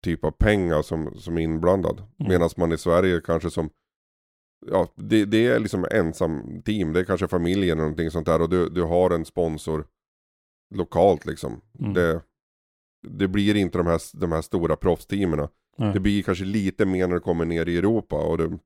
typ 0.03 0.25
av 0.25 0.31
pengar 0.31 0.83
som, 0.83 1.15
som 1.15 1.39
är 1.39 1.43
inblandad. 1.43 1.99
Mm. 1.99 2.29
Medan 2.29 2.51
man 2.57 2.73
i 2.73 2.79
Sverige 2.79 3.21
kanske 3.21 3.51
som, 3.51 3.71
ja 4.67 4.93
det, 4.97 5.25
det 5.25 5.47
är 5.47 5.59
liksom 5.59 5.87
ensam 5.91 6.63
team, 6.63 6.93
det 6.93 7.01
är 7.01 7.05
kanske 7.05 7.29
familjen 7.29 7.79
eller 7.79 7.83
någonting 7.83 8.11
sånt 8.11 8.27
där 8.27 8.43
och 8.43 8.49
du, 8.49 8.69
du 8.69 8.83
har 8.83 9.11
en 9.11 9.25
sponsor 9.25 9.87
lokalt 10.75 11.27
liksom. 11.27 11.61
Mm. 11.79 11.95
Det, 11.95 12.23
det 13.09 13.29
blir 13.29 13.57
inte 13.57 13.79
de 13.79 13.87
här, 13.87 14.01
de 14.21 14.33
här 14.33 14.43
stora 14.43 14.77
proffsteamen. 14.77 15.49
Det 15.93 16.01
blir 16.01 16.23
kanske 16.23 16.45
lite 16.45 16.87
mer 16.87 17.07
när 17.07 17.15
det 17.15 17.21
kommer 17.21 17.45
ner 17.45 17.69
i 17.69 17.79
Europa 17.79 18.17
och, 18.17 18.39
det, 18.39 18.59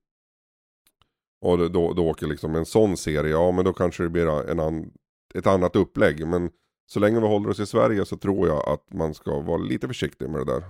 och 1.40 1.58
det, 1.58 1.68
då, 1.68 1.92
då 1.92 2.08
åker 2.08 2.26
liksom 2.26 2.54
en 2.54 2.66
sån 2.66 2.96
serie, 2.96 3.30
ja 3.30 3.52
men 3.52 3.64
då 3.64 3.72
kanske 3.72 4.02
det 4.02 4.08
blir 4.08 4.50
en 4.50 4.60
an, 4.60 4.92
ett 5.34 5.46
annat 5.46 5.76
upplägg. 5.76 6.26
Men 6.26 6.50
så 6.86 7.00
länge 7.00 7.20
vi 7.20 7.26
håller 7.26 7.50
oss 7.50 7.60
i 7.60 7.66
Sverige 7.66 8.04
så 8.04 8.16
tror 8.16 8.48
jag 8.48 8.68
att 8.68 8.94
man 8.94 9.14
ska 9.14 9.40
vara 9.40 9.56
lite 9.56 9.88
försiktig 9.88 10.30
med 10.30 10.40
det 10.40 10.52
där. 10.52 10.64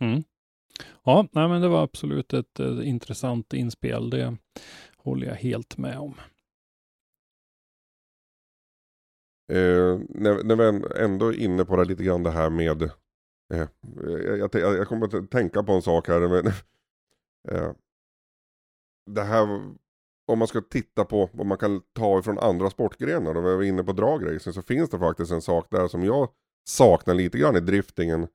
Mm. 0.00 0.22
Ja, 1.04 1.28
nej, 1.32 1.48
men 1.48 1.62
det 1.62 1.68
var 1.68 1.82
absolut 1.82 2.32
ett, 2.32 2.60
eh, 2.60 2.88
intressant 2.88 3.52
inspel. 3.52 4.10
Det 4.10 4.36
håller 4.96 5.26
jag 5.26 5.34
helt 5.34 5.78
med 5.78 5.98
om. 5.98 6.14
Eh, 9.52 9.98
när, 10.08 10.44
när 10.44 10.56
vi 10.56 10.84
ändå 11.04 11.28
är 11.28 11.40
inne 11.40 11.64
på 11.64 11.76
det 11.76 11.84
lite 11.84 12.04
grann 12.04 12.22
det 12.22 12.30
här 12.30 12.50
med 12.50 12.82
eh, 12.82 13.68
jag, 14.38 14.50
jag, 14.52 14.76
jag 14.76 14.88
kommer 14.88 15.18
att 15.18 15.30
tänka 15.30 15.62
på 15.62 15.72
en 15.72 15.82
sak 15.82 16.08
här. 16.08 16.20
Men, 16.20 16.46
eh, 17.48 17.72
det 19.10 19.22
här 19.22 19.74
om 20.26 20.38
man 20.38 20.48
ska 20.48 20.60
titta 20.60 21.04
på 21.04 21.30
vad 21.32 21.46
man 21.46 21.58
kan 21.58 21.82
ta 21.92 22.18
ifrån 22.18 22.38
andra 22.38 22.70
sportgrenar 22.70 23.34
och 23.34 23.44
vi 23.44 23.54
var 23.54 23.62
inne 23.62 23.84
på 23.84 23.92
dragracing 23.92 24.52
så 24.52 24.62
finns 24.62 24.90
det 24.90 24.98
faktiskt 24.98 25.32
en 25.32 25.42
sak 25.42 25.66
där 25.70 25.88
som 25.88 26.04
jag 26.04 26.28
saknar 26.68 27.14
lite 27.14 27.38
grann 27.38 27.56
i 27.56 27.60
driftingen 27.60 28.26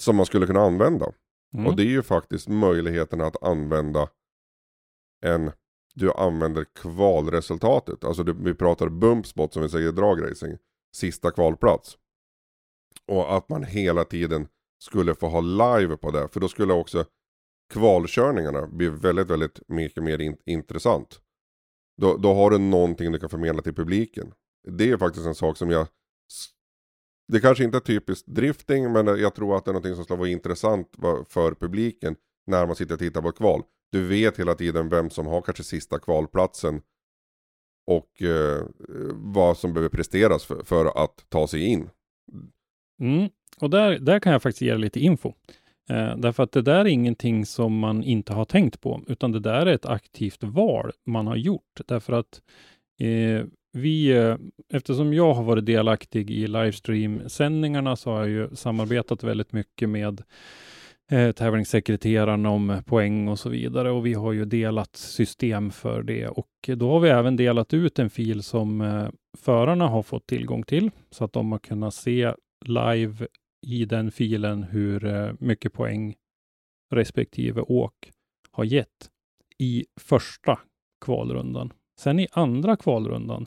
som 0.00 0.16
man 0.16 0.26
skulle 0.26 0.46
kunna 0.46 0.60
använda. 0.60 1.12
Mm. 1.54 1.66
Och 1.66 1.76
det 1.76 1.82
är 1.82 1.90
ju 1.90 2.02
faktiskt 2.02 2.48
möjligheten 2.48 3.20
att 3.20 3.42
använda 3.42 4.08
en, 5.24 5.52
du 5.94 6.12
använder 6.12 6.64
kvalresultatet. 6.64 8.04
Alltså 8.04 8.22
du, 8.22 8.32
vi 8.32 8.54
pratar 8.54 8.88
bumpspot 8.88 9.52
som 9.52 9.62
vi 9.62 9.68
säger 9.68 9.88
i 9.88 9.92
dragracing. 9.92 10.58
Sista 10.96 11.30
kvalplats. 11.30 11.98
Och 13.06 13.36
att 13.36 13.48
man 13.48 13.64
hela 13.64 14.04
tiden 14.04 14.48
skulle 14.78 15.14
få 15.14 15.28
ha 15.28 15.40
live 15.40 15.96
på 15.96 16.10
det. 16.10 16.28
För 16.28 16.40
då 16.40 16.48
skulle 16.48 16.72
också 16.72 17.04
kvalkörningarna 17.72 18.66
bli 18.66 18.88
väldigt, 18.88 19.30
väldigt 19.30 19.60
mycket 19.68 20.02
mer 20.02 20.20
in, 20.20 20.36
intressant. 20.46 21.20
Då, 22.00 22.16
då 22.16 22.34
har 22.34 22.50
du 22.50 22.58
någonting 22.58 23.12
du 23.12 23.18
kan 23.18 23.28
förmedla 23.28 23.62
till 23.62 23.74
publiken. 23.74 24.32
Det 24.68 24.90
är 24.90 24.96
faktiskt 24.96 25.26
en 25.26 25.34
sak 25.34 25.56
som 25.56 25.70
jag 25.70 25.86
det 27.28 27.40
kanske 27.40 27.64
inte 27.64 27.78
är 27.78 27.80
typiskt 27.80 28.26
drifting 28.26 28.92
men 28.92 29.06
jag 29.06 29.34
tror 29.34 29.56
att 29.56 29.64
det 29.64 29.70
är 29.70 29.72
någonting 29.72 29.94
som 29.94 30.04
skulle 30.04 30.18
vara 30.18 30.28
intressant 30.28 30.96
för 31.28 31.54
publiken 31.54 32.16
när 32.46 32.66
man 32.66 32.76
sitter 32.76 32.94
och 32.94 33.00
tittar 33.00 33.22
på 33.22 33.28
ett 33.28 33.36
kval. 33.36 33.62
Du 33.92 34.06
vet 34.06 34.38
hela 34.38 34.54
tiden 34.54 34.88
vem 34.88 35.10
som 35.10 35.26
har 35.26 35.42
kanske 35.42 35.64
sista 35.64 35.98
kvalplatsen 35.98 36.80
och 37.86 38.22
eh, 38.22 38.66
vad 39.12 39.58
som 39.58 39.72
behöver 39.74 39.88
presteras 39.88 40.44
för, 40.44 40.64
för 40.64 41.04
att 41.04 41.24
ta 41.28 41.46
sig 41.46 41.64
in. 41.64 41.90
Mm. 43.00 43.28
Och 43.60 43.70
där, 43.70 43.98
där 43.98 44.20
kan 44.20 44.32
jag 44.32 44.42
faktiskt 44.42 44.62
ge 44.62 44.76
lite 44.76 45.00
info. 45.00 45.32
Eh, 45.88 46.16
därför 46.16 46.42
att 46.42 46.52
det 46.52 46.62
där 46.62 46.80
är 46.80 46.86
ingenting 46.86 47.46
som 47.46 47.78
man 47.78 48.04
inte 48.04 48.32
har 48.32 48.44
tänkt 48.44 48.80
på, 48.80 49.02
utan 49.06 49.32
det 49.32 49.40
där 49.40 49.66
är 49.66 49.74
ett 49.74 49.86
aktivt 49.86 50.42
val 50.42 50.92
man 51.04 51.26
har 51.26 51.36
gjort. 51.36 51.80
Därför 51.86 52.12
att 52.12 52.42
eh, 53.00 53.46
vi, 53.76 54.10
eh, 54.10 54.36
eftersom 54.72 55.14
jag 55.14 55.34
har 55.34 55.42
varit 55.42 55.66
delaktig 55.66 56.30
i 56.30 56.46
livestream-sändningarna 56.46 57.96
så 57.96 58.10
har 58.10 58.18
jag 58.18 58.28
ju 58.28 58.56
samarbetat 58.56 59.22
väldigt 59.22 59.52
mycket 59.52 59.88
med 59.88 60.22
eh, 61.10 61.32
tävlingssekreterarna 61.32 62.50
om 62.50 62.82
poäng 62.86 63.28
och 63.28 63.38
så 63.38 63.48
vidare. 63.48 63.90
Och 63.90 64.06
vi 64.06 64.14
har 64.14 64.32
ju 64.32 64.44
delat 64.44 64.96
system 64.96 65.70
för 65.70 66.02
det. 66.02 66.28
Och 66.28 66.50
då 66.66 66.90
har 66.90 67.00
vi 67.00 67.08
även 67.08 67.36
delat 67.36 67.74
ut 67.74 67.98
en 67.98 68.10
fil 68.10 68.42
som 68.42 68.80
eh, 68.80 69.08
förarna 69.38 69.88
har 69.88 70.02
fått 70.02 70.26
tillgång 70.26 70.62
till. 70.62 70.90
Så 71.10 71.24
att 71.24 71.32
de 71.32 71.52
har 71.52 71.58
kunnat 71.58 71.94
se 71.94 72.32
live 72.66 73.26
i 73.66 73.84
den 73.84 74.10
filen 74.10 74.62
hur 74.62 75.04
eh, 75.04 75.32
mycket 75.38 75.72
poäng 75.72 76.14
respektive 76.94 77.60
åk 77.60 78.10
har 78.50 78.64
gett 78.64 79.10
i 79.58 79.84
första 80.00 80.58
kvalrundan. 81.04 81.72
Sen 82.00 82.20
i 82.20 82.28
andra 82.32 82.76
kvalrundan, 82.76 83.46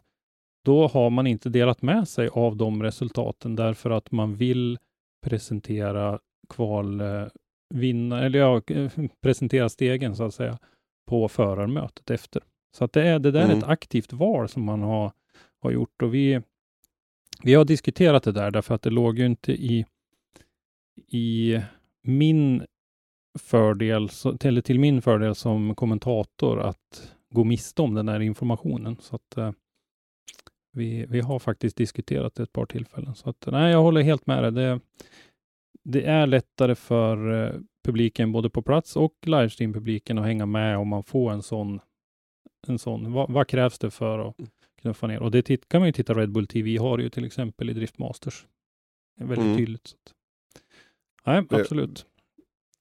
då 0.70 0.88
har 0.88 1.10
man 1.10 1.28
inte 1.28 1.50
delat 1.50 1.82
med 1.82 2.08
sig 2.08 2.28
av 2.28 2.58
de 2.58 2.84
resultaten 2.84 3.56
därför 3.56 3.90
att 3.90 4.12
man 4.12 4.36
vill 4.36 4.78
presentera 5.26 6.20
kvalvinnare, 6.50 8.26
eller 8.26 8.40
ja, 8.40 8.62
eh, 8.68 8.92
presentera 9.22 9.70
stegen 9.70 10.16
så 10.16 10.24
att 10.24 10.34
säga 10.34 10.58
på 11.08 11.28
förarmötet 11.28 12.10
efter. 12.10 12.44
Så 12.78 12.84
att 12.84 12.94
det, 12.94 13.04
är, 13.08 13.20
det 13.20 13.32
där 13.32 13.40
är 13.40 13.46
Mm. 13.46 13.58
ett 13.58 13.64
aktivt 13.64 14.14
val 14.14 14.50
som 14.50 14.64
man 14.64 14.82
har, 14.82 15.12
har 15.62 15.72
gjort 15.72 16.02
och 16.02 16.14
vi, 16.14 16.42
vi 17.44 17.54
har 17.54 17.66
diskuterat 17.66 18.24
det 18.24 18.32
där 18.32 18.52
därför 18.52 18.76
att 18.76 18.82
det 18.82 18.90
låg 18.90 19.20
ju 19.20 19.26
inte 19.26 19.52
i, 19.52 19.86
i 21.08 21.62
min 22.04 22.66
fördel, 23.40 24.10
eller 24.42 24.62
till 24.62 24.80
min 24.80 25.02
fördel 25.02 25.36
som 25.36 25.76
kommentator 25.76 26.60
att 26.62 27.14
gå 27.30 27.44
miste 27.44 27.82
om 27.82 27.94
den 27.94 28.10
här 28.10 28.20
informationen. 28.20 28.98
Så 29.02 29.16
att 29.16 29.38
eh, 29.38 29.52
vi, 30.72 31.06
vi 31.10 31.20
har 31.20 31.40
faktiskt 31.40 31.78
diskuterat 31.78 32.36
det 32.36 32.44
ett 32.44 32.54
par 32.54 32.66
tillfällen. 32.66 33.16
Så 33.16 33.30
att 33.30 33.46
nej, 33.48 33.72
jag 33.72 33.82
håller 33.82 34.02
helt 34.02 34.28
med 34.28 34.44
dig. 34.44 34.52
Det, 34.52 34.80
det 35.84 36.04
är 36.06 36.28
lättare 36.28 36.76
för 36.76 37.44
eh, 37.48 37.54
publiken 37.86 38.32
både 38.32 38.50
på 38.50 38.62
plats 38.62 38.96
och 38.96 39.14
livestream-publiken 39.26 40.18
att 40.18 40.26
hänga 40.26 40.46
med 40.46 40.78
om 40.78 40.88
man 40.88 41.04
får 41.04 41.32
en 41.32 41.44
sån, 41.44 41.80
en 42.68 42.80
sån 42.80 43.12
vad, 43.14 43.32
vad 43.32 43.48
krävs 43.48 43.80
det 43.80 43.92
för 43.92 44.20
att 44.30 44.36
knuffa 44.82 45.08
ner? 45.08 45.22
Och 45.22 45.32
det 45.32 45.68
kan 45.70 45.82
man 45.82 45.88
ju 45.88 45.94
titta 45.94 46.14
Red 46.14 46.32
Bull 46.32 46.48
TV 46.48 46.78
har 46.78 47.00
ju 47.00 47.10
till 47.10 47.26
exempel 47.26 47.70
i 47.70 47.74
Drift 47.74 47.98
Masters. 48.00 48.46
Det 49.18 49.24
är 49.24 49.28
väldigt 49.28 49.46
Mm. 49.46 49.58
tydligt. 49.58 49.88
Så 49.88 49.96
att, 49.96 50.14
nej, 51.26 51.46
Det- 51.50 51.56
absolut. 51.62 52.06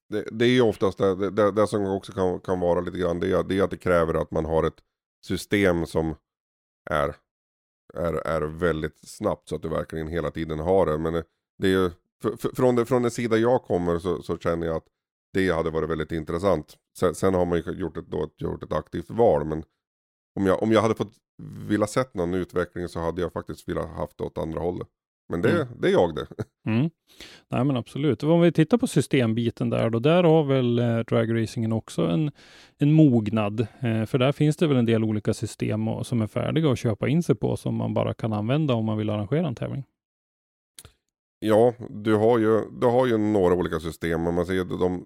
Det, 0.09 0.25
det 0.33 0.45
är 0.45 0.51
ju 0.51 0.61
oftast 0.61 0.99
det, 0.99 1.17
det, 1.17 1.31
det, 1.31 1.53
det 1.53 1.67
som 1.67 1.85
också 1.87 2.13
kan, 2.13 2.41
kan 2.41 2.61
vara 2.61 2.81
lite 2.81 2.99
grann 2.99 3.21
det, 3.21 3.27
är- 3.33 3.43
det 3.45 3.59
är 3.59 3.63
att 3.63 3.71
det 3.71 3.77
kräver 3.77 4.15
att 4.15 4.31
man 4.31 4.45
har 4.45 4.65
ett 4.67 4.81
system 5.27 5.87
som 5.87 6.15
är, 6.91 7.15
är, 7.95 8.13
är 8.13 8.41
väldigt 8.41 9.09
snabbt 9.09 9.49
så 9.49 9.57
att 9.57 9.63
du 9.63 9.69
verkligen 9.69 10.09
hela 10.09 10.31
tiden 10.31 10.59
har 10.59 10.87
det. 10.87 10.99
Men 10.99 11.15
eh, 11.15 11.23
det, 11.59 11.67
är 11.67 11.71
ju, 11.71 11.91
för, 12.23 12.55
från, 12.57 12.77
det, 12.77 12.87
från 12.87 13.03
den 13.03 13.11
sida 13.11 13.37
jag 13.37 13.63
kommer 13.63 13.99
så, 13.99 14.23
så 14.23 14.39
känner 14.39 14.67
jag 14.67 14.77
att 14.77 14.87
det 15.33 15.51
hade 15.51 15.71
varit 15.71 15.91
väldigt 15.91 16.13
intressant. 16.13 16.77
Sen, 16.99 17.15
sen 17.15 17.35
har 17.35 17.47
man 17.47 17.59
ju 17.59 17.73
gjort 17.73 17.97
ett, 17.97 18.07
då, 18.07 18.31
gjort 18.37 18.63
ett 18.63 18.73
aktivt 18.73 19.11
val 19.11 19.45
men 19.45 19.65
om 20.35 20.47
jag, 20.47 20.63
om 20.63 20.73
jag 20.73 20.83
hade 20.83 20.95
fått 20.95 21.13
vilja 21.69 21.87
sett 21.87 22.15
någon 22.15 22.35
utveckling 22.35 22.89
så 22.89 23.01
hade 23.01 23.23
jag 23.23 23.33
faktiskt 23.33 23.69
velat 23.69 23.89
haft 23.89 24.19
det 24.19 24.25
åt 24.25 24.39
andra 24.39 24.61
hållet. 24.61 24.89
Men 25.29 25.43
det, 25.43 25.51
Mm. 25.51 25.69
det 25.81 25.89
är 25.89 25.93
jag 25.93 26.15
det. 26.15 26.27
Mm. 26.67 26.91
Nej, 27.49 27.65
men 27.65 27.77
absolut. 27.77 28.23
Om 28.23 28.41
vi 28.41 28.53
tittar 28.53 28.79
på 28.79 28.87
systembiten 28.87 29.71
där 29.71 29.91
då, 29.91 29.99
där 29.99 30.25
har 30.25 30.45
väl 30.45 30.79
eh, 30.79 30.99
dragracingen 30.99 31.73
också 31.73 32.03
en, 32.07 32.31
en 32.79 32.93
mognad. 32.93 33.61
Eh, 33.61 34.05
för 34.05 34.19
där 34.19 34.33
finns 34.33 34.57
det 34.57 34.67
väl 34.67 34.77
en 34.77 34.87
del 34.87 35.05
olika 35.05 35.35
system 35.35 35.89
och, 35.89 36.07
som 36.07 36.23
är 36.23 36.27
färdiga 36.27 36.71
att 36.73 36.79
köpa 36.79 37.09
in 37.09 37.23
sig 37.23 37.35
på 37.35 37.57
som 37.57 37.75
man 37.75 37.95
bara 37.95 38.15
kan 38.15 38.33
använda 38.33 38.75
om 38.75 38.85
man 38.85 38.99
vill 38.99 39.11
arrangera 39.11 39.47
en 39.49 39.55
tävling. 39.55 39.85
Ja, 41.41 41.75
du 41.91 42.15
har 42.15 42.39
ju, 42.39 42.61
du 42.81 42.87
har 42.87 43.07
ju 43.07 43.17
några 43.19 43.55
olika 43.55 43.81
system. 43.81 44.27
Om 44.27 44.35
man 44.35 44.47
att 44.61 44.81
de, 44.81 45.05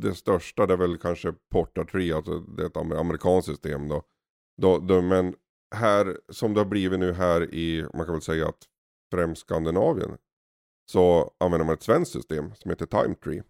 det 0.00 0.14
största 0.14 0.66
det 0.66 0.72
är 0.72 0.78
väl 0.78 0.96
kanske 0.98 1.32
Porta 1.52 1.84
3, 1.84 2.12
alltså 2.12 2.38
det 2.40 2.62
är 2.62 2.66
ett 2.66 2.76
amer- 2.76 3.00
amerikanskt 3.00 3.48
system 3.50 3.88
då. 3.88 4.02
då, 4.62 4.78
då. 4.78 5.02
Men 5.02 5.34
här, 5.74 6.16
som 6.28 6.54
det 6.54 6.60
har 6.60 6.64
blivit 6.66 7.00
nu 7.00 7.12
här 7.12 7.54
i, 7.54 7.84
man 7.94 8.04
kan 8.06 8.14
väl 8.14 8.22
säga 8.22 8.48
att 8.48 8.58
främst 9.14 9.40
Skandinavien. 9.40 10.16
Så 10.90 11.34
använder 11.38 11.66
man 11.66 11.74
ett 11.74 11.82
svenskt 11.82 12.12
system 12.12 12.54
som 12.54 12.70
heter 12.70 12.86
Time 12.86 13.14
Tree. 13.14 13.42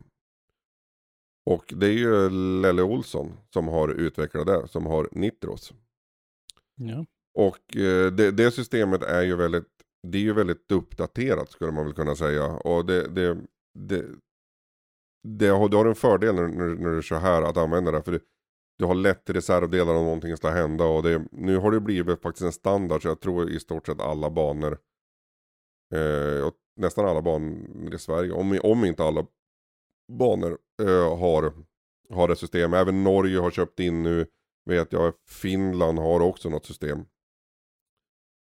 Och 1.51 1.75
det 1.77 1.87
är 1.87 1.93
ju 1.93 2.31
Lelle 2.61 2.83
Olsson 2.83 3.33
som 3.51 3.69
har 3.69 3.89
utvecklat 3.89 4.47
det, 4.47 4.69
som 4.69 4.87
har 4.87 5.09
Nitros. 5.13 5.73
Ja. 6.75 7.07
Och 7.35 7.77
eh, 7.77 8.13
det, 8.13 8.31
det 8.31 8.51
systemet 8.51 9.03
är 9.03 9.23
ju 9.23 9.37
väldigt, 9.37 9.69
det 10.03 10.19
är 10.19 10.23
ju 10.23 10.33
väldigt 10.33 10.73
uppdaterat 10.73 11.51
skulle 11.51 11.73
man 11.73 11.85
väl 11.85 11.95
kunna 11.95 12.17
säga. 12.17 12.47
Och 12.47 12.87
det, 12.87 13.09
det, 13.09 13.39
det, 13.79 14.05
det 15.29 15.49
har, 15.49 15.69
du 15.69 15.77
har 15.77 15.87
en 15.87 15.95
fördel 15.95 16.35
när, 16.35 16.49
när, 16.49 16.75
när 16.75 16.91
du 16.91 17.03
kör 17.03 17.19
här 17.19 17.43
att 17.43 17.57
använda 17.57 17.91
det. 17.91 18.03
För 18.03 18.13
det, 18.13 18.21
du 18.79 18.85
har 18.85 18.95
lätt 18.95 19.31
reservdelar 19.31 19.95
om 19.95 20.05
någonting 20.05 20.37
ska 20.37 20.51
hända. 20.51 20.85
Och 20.85 21.03
det, 21.03 21.25
nu 21.33 21.57
har 21.57 21.71
det 21.71 21.81
blivit 21.81 22.23
faktiskt 22.23 22.45
en 22.45 22.53
standard 22.53 23.03
så 23.03 23.09
jag 23.09 23.21
tror 23.21 23.51
i 23.51 23.61
stort 23.61 23.87
sett 23.87 24.01
alla 24.01 24.31
banor. 24.31 24.79
Eh, 25.95 26.51
nästan 26.77 27.05
alla 27.07 27.23
banor 27.23 27.95
i 27.95 27.99
Sverige, 27.99 28.33
om, 28.33 28.59
om 28.63 28.85
inte 28.85 29.05
alla 29.05 29.27
banor 30.13 30.59
eh, 30.83 31.19
har, 31.19 31.53
har 32.11 32.29
det 32.29 32.37
system. 32.37 32.75
Även 32.75 33.05
Norge 33.05 33.39
har 33.39 33.51
köpt 33.51 33.81
in 33.81 34.03
nu. 34.03 34.27
Vet 34.67 34.93
jag, 34.93 35.15
Finland 35.29 35.99
har 35.99 36.21
också 36.21 36.49
något 36.49 36.67
system. 36.67 36.99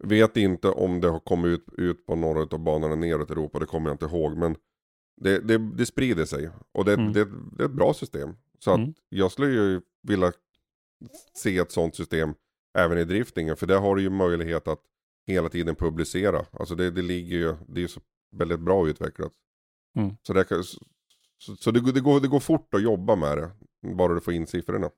Vet 0.03 0.37
inte 0.37 0.69
om 0.69 1.01
det 1.01 1.07
har 1.09 1.19
kommit 1.19 1.51
ut, 1.51 1.65
ut 1.77 2.05
på 2.05 2.15
några 2.15 2.41
av 2.41 2.59
banorna 2.59 2.95
neråt 2.95 3.29
i 3.29 3.33
Europa, 3.33 3.59
det 3.59 3.65
kommer 3.65 3.89
jag 3.89 3.93
inte 3.93 4.05
ihåg. 4.05 4.37
Men 4.37 4.55
Det, 5.21 5.39
det, 5.39 5.57
det 5.57 5.85
sprider 5.85 6.25
sig 6.25 6.49
och 6.71 6.85
det, 6.85 6.93
Mm. 6.93 7.13
det, 7.13 7.25
det 7.57 7.63
är 7.63 7.65
ett 7.65 7.71
bra 7.75 7.93
system. 7.93 8.35
Så 8.59 8.71
att 8.71 8.77
Mm. 8.77 8.93
jag 9.09 9.31
skulle 9.31 9.47
ju 9.51 9.81
vilja 10.01 10.31
se 11.33 11.57
ett 11.57 11.71
sånt 11.71 11.95
system 11.95 12.33
även 12.77 12.97
i 12.97 13.03
driftingen. 13.05 13.55
För 13.57 13.67
där 13.67 13.79
har 13.79 13.95
du 13.95 14.01
ju 14.01 14.09
möjlighet 14.09 14.67
att 14.67 14.81
hela 15.27 15.49
tiden 15.49 15.75
publicera. 15.75 16.45
Alltså 16.51 16.75
det, 16.75 16.91
det 16.91 17.01
ligger 17.01 17.37
ju, 17.37 17.55
det 17.67 17.83
är 17.83 17.87
så 17.87 17.99
väldigt 18.35 18.59
bra 18.59 18.87
utvecklat. 18.87 19.31
Mm. 19.97 20.15
Så, 20.27 20.33
det, 20.33 20.43
kan- 20.43 20.63
så, 21.37 21.55
så 21.55 21.71
det, 21.71 21.79
går- 21.79 21.91
det, 21.91 22.01
går, 22.01 22.19
det 22.19 22.27
går 22.27 22.39
fort 22.39 22.73
att 22.73 22.81
jobba 22.83 23.15
med 23.15 23.37
det. 23.37 23.51
Bara 23.95 24.13
du 24.13 24.21
får 24.21 24.33
in 24.33 24.47
siffrorna. 24.47 24.89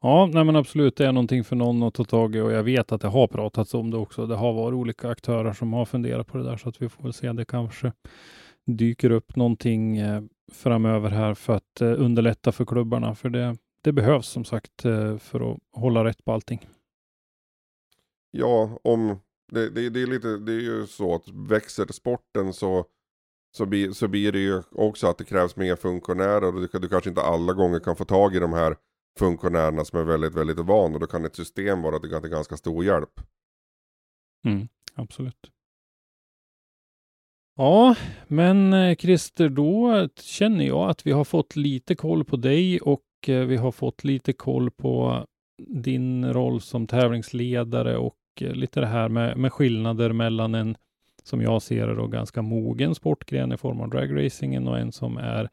Ja, 0.00 0.30
nej 0.32 0.44
men 0.44 0.56
absolut, 0.56 0.96
det 0.96 1.06
är 1.06 1.12
någonting 1.12 1.44
för 1.44 1.56
någon 1.56 1.82
att 1.82 1.94
ta 1.94 2.04
tag 2.04 2.36
i 2.36 2.40
och 2.40 2.52
jag 2.52 2.62
vet 2.62 2.92
att 2.92 3.00
det 3.00 3.08
har 3.08 3.26
pratats 3.26 3.74
om 3.74 3.90
det 3.90 3.96
också. 3.96 4.26
Det 4.26 4.36
har 4.36 4.52
varit 4.52 4.74
olika 4.76 5.08
aktörer 5.08 5.52
som 5.52 5.72
har 5.72 5.84
funderat 5.84 6.26
på 6.26 6.38
det 6.38 6.44
där 6.44 6.56
så 6.56 6.68
att 6.68 6.82
vi 6.82 6.88
får 6.88 7.02
väl 7.02 7.12
se. 7.12 7.32
Det 7.32 7.44
kanske 7.44 7.92
dyker 8.66 9.10
upp 9.10 9.36
någonting 9.36 9.96
eh, 9.98 10.22
framöver 10.52 11.10
här 11.10 11.34
för 11.34 11.52
att 11.52 11.80
eh, 11.80 12.00
underlätta 12.00 12.52
för 12.52 12.64
klubbarna. 12.64 13.14
För 13.14 13.30
det, 13.30 13.56
det 13.84 13.92
behövs 13.92 14.26
som 14.28 14.44
sagt 14.44 14.84
eh, 14.84 15.16
för 15.18 15.52
att 15.52 15.58
hålla 15.72 16.04
rätt 16.04 16.24
på 16.24 16.32
allting. 16.32 16.68
Ja, 18.30 18.78
om 18.84 19.18
det, 19.52 19.70
det, 19.70 19.90
det 19.90 20.02
är 20.02 20.06
lite, 20.06 20.36
det 20.36 20.52
är 20.52 20.60
ju 20.60 20.86
så 20.86 21.14
att 21.14 21.28
växer 21.28 21.92
sporten 21.92 22.52
så, 22.52 22.84
så, 23.56 23.66
blir, 23.66 23.92
så 23.92 24.08
blir 24.08 24.32
det 24.32 24.38
ju 24.38 24.62
också 24.70 25.06
att 25.06 25.18
det 25.18 25.24
krävs 25.24 25.56
mer 25.56 25.76
funktionärer 25.76 26.54
och 26.54 26.60
du, 26.60 26.78
du 26.78 26.88
kanske 26.88 27.10
inte 27.10 27.22
alla 27.22 27.52
gånger 27.52 27.80
kan 27.80 27.96
få 27.96 28.04
tag 28.04 28.36
i 28.36 28.38
de 28.38 28.52
här 28.52 28.76
funktionärerna 29.18 29.84
som 29.84 29.98
är 30.00 30.04
väldigt, 30.04 30.34
väldigt 30.34 30.58
vana 30.58 30.94
och 30.94 31.00
då 31.00 31.06
kan 31.06 31.24
ett 31.24 31.36
system 31.36 31.82
vara 31.82 31.98
till 31.98 32.10
ganska 32.10 32.56
stor 32.56 32.84
hjälp. 32.84 33.20
Mm, 34.44 34.68
absolut. 34.94 35.50
Ja, 37.56 37.96
men 38.26 38.72
eh, 38.72 38.96
Christer, 38.96 39.48
då 39.48 40.08
känner 40.16 40.64
jag 40.64 40.90
att 40.90 41.06
vi 41.06 41.12
har 41.12 41.24
fått 41.24 41.56
lite 41.56 41.94
koll 41.94 42.24
på 42.24 42.36
dig 42.36 42.80
och 42.80 43.04
eh, 43.26 43.44
vi 43.44 43.56
har 43.56 43.72
fått 43.72 44.04
lite 44.04 44.32
koll 44.32 44.70
på 44.70 45.24
din 45.66 46.32
roll 46.32 46.60
som 46.60 46.86
tävlingsledare 46.86 47.96
och 47.96 48.19
Eh, 48.42 48.52
lite 48.52 48.80
det 48.80 48.86
här 48.86 49.08
med, 49.08 49.36
med 49.36 49.52
skillnader 49.52 50.12
mellan 50.12 50.54
en, 50.54 50.76
som 51.22 51.42
jag 51.42 51.62
ser 51.62 51.86
det, 51.86 51.94
då, 51.94 52.06
ganska 52.06 52.42
mogen 52.42 52.94
sportgren 52.94 53.52
i 53.52 53.56
form 53.56 53.80
av 53.80 53.90
dragracingen 53.90 54.68
och 54.68 54.78
en 54.78 54.92
som 54.92 55.16
är 55.16 55.48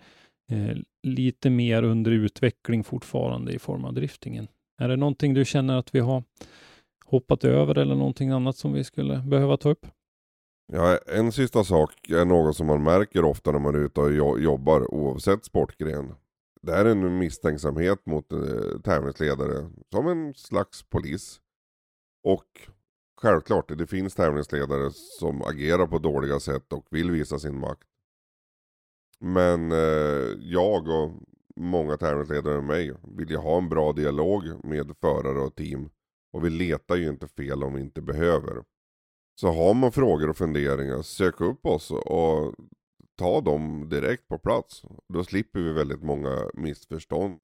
eh, 0.51 0.77
lite 1.03 1.49
mer 1.49 1.83
under 1.83 2.11
utveckling 2.11 2.83
fortfarande 2.83 3.51
i 3.53 3.59
form 3.59 3.85
av 3.85 3.93
driftingen. 3.93 4.47
Är 4.77 4.87
det 4.87 4.95
någonting 4.95 5.33
du 5.33 5.45
känner 5.45 5.77
att 5.77 5.95
vi 5.95 5.99
har 5.99 6.23
hoppat 7.05 7.43
över 7.43 7.77
eller 7.77 7.95
någonting 7.95 8.29
annat 8.29 8.57
som 8.57 8.73
vi 8.73 8.83
skulle 8.83 9.17
behöva 9.17 9.57
ta 9.57 9.69
upp? 9.69 9.87
Ja, 10.73 10.97
en 11.07 11.31
sista 11.31 11.63
sak 11.63 12.09
är 12.09 12.25
något 12.25 12.57
som 12.57 12.67
man 12.67 12.83
märker 12.83 13.23
ofta 13.23 13.51
när 13.51 13.59
man 13.59 13.75
är 13.75 13.79
ute 13.79 14.01
och 14.01 14.41
jobbar 14.41 14.93
oavsett 14.93 15.45
sportgren. 15.45 16.13
Det 16.61 16.73
är 16.73 16.85
en 16.85 17.17
misstänksamhet 17.17 18.05
mot 18.05 18.31
eh, 18.31 18.81
tävlingsledare 18.83 19.69
som 19.91 20.07
en 20.07 20.33
slags 20.33 20.83
polis. 20.83 21.39
Och 22.23 22.69
självklart, 23.17 23.77
det 23.77 23.87
finns 23.87 24.15
tävlingsledare 24.15 24.91
som 24.91 25.41
agerar 25.41 25.87
på 25.87 25.99
dåliga 25.99 26.39
sätt 26.39 26.73
och 26.73 26.87
vill 26.89 27.11
visa 27.11 27.39
sin 27.39 27.59
makt. 27.59 27.87
Men 29.19 29.71
eh, 29.71 30.37
jag 30.39 30.87
och 30.87 31.11
många 31.55 31.97
tävlingsledare 31.97 32.55
med 32.55 32.63
mig 32.63 32.93
vill 33.17 33.29
ju 33.29 33.37
ha 33.37 33.57
en 33.57 33.69
bra 33.69 33.93
dialog 33.93 34.65
med 34.65 34.95
förare 35.01 35.39
och 35.39 35.55
team. 35.55 35.89
Och 36.33 36.45
vi 36.45 36.49
letar 36.49 36.95
ju 36.95 37.09
inte 37.09 37.27
fel 37.27 37.63
om 37.63 37.73
vi 37.73 37.81
inte 37.81 38.01
behöver. 38.01 38.63
Så 39.39 39.47
har 39.47 39.73
man 39.73 39.91
frågor 39.91 40.29
och 40.29 40.37
funderingar, 40.37 41.01
sök 41.01 41.41
upp 41.41 41.65
oss 41.65 41.91
och 41.91 42.55
ta 43.15 43.41
dem 43.41 43.89
direkt 43.89 44.27
på 44.27 44.37
plats. 44.37 44.83
Då 45.13 45.23
slipper 45.23 45.59
vi 45.59 45.73
väldigt 45.73 46.03
många 46.03 46.49
missförstånd. 46.53 47.39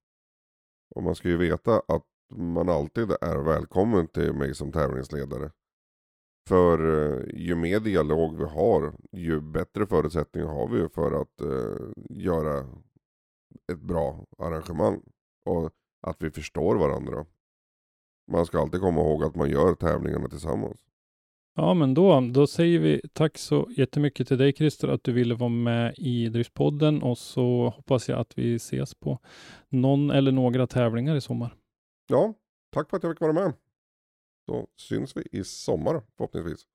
Och 0.95 1.03
man 1.03 1.15
ska 1.15 1.27
ju 1.27 1.37
veta 1.37 1.81
att 1.87 2.03
man 2.35 2.69
alltid 2.69 3.11
är 3.21 3.37
välkommen 3.37 4.07
till 4.07 4.33
mig 4.33 4.55
som 4.55 4.71
tävlingsledare. 4.71 5.51
För 6.47 6.77
eh, 6.79 7.21
ju 7.33 7.55
mer 7.55 7.79
dialog 7.79 8.37
vi 8.37 8.43
har, 8.43 8.93
ju 9.11 9.41
bättre 9.41 9.85
förutsättningar 9.85 10.47
har 10.47 10.67
vi 10.67 10.89
för 10.89 11.21
att 11.21 11.41
eh, 11.41 11.87
göra 12.09 12.59
ett 13.71 13.81
bra 13.81 14.25
arrangemang. 14.37 15.01
Och 15.45 15.71
att 16.07 16.23
vi 16.23 16.31
förstår 16.31 16.75
varandra. 16.75 17.25
Man 18.31 18.45
ska 18.45 18.59
alltid 18.59 18.81
komma 18.81 19.01
ihåg 19.01 19.23
att 19.23 19.35
man 19.35 19.49
gör 19.49 19.75
tävlingarna 19.75 20.27
tillsammans. 20.27 20.77
Ja, 21.55 21.73
men 21.73 21.93
då, 21.93 22.21
då 22.33 22.47
säger 22.47 22.79
vi 22.79 23.01
tack 23.13 23.37
så 23.37 23.69
jättemycket 23.77 24.27
till 24.27 24.37
dig 24.37 24.53
Christer 24.53 24.87
att 24.87 25.03
du 25.03 25.11
ville 25.11 25.35
vara 25.35 25.49
med 25.49 25.93
i 25.97 26.29
Driftpodden 26.29 27.03
och 27.03 27.17
så 27.17 27.73
hoppas 27.75 28.09
jag 28.09 28.19
att 28.19 28.37
vi 28.37 28.55
ses 28.55 28.95
på 28.95 29.19
någon 29.69 30.11
eller 30.11 30.31
några 30.31 30.67
tävlingar 30.67 31.15
i 31.15 31.21
sommar. 31.21 31.55
Ja, 32.07 32.33
tack 32.71 32.89
för 32.89 32.97
att 32.97 33.03
jag 33.03 33.11
fick 33.11 33.21
vara 33.21 33.33
med. 33.33 33.53
Då 34.47 34.67
syns 34.77 35.17
vi 35.17 35.39
i 35.39 35.43
sommar 35.43 36.01
förhoppningsvis. 36.17 36.67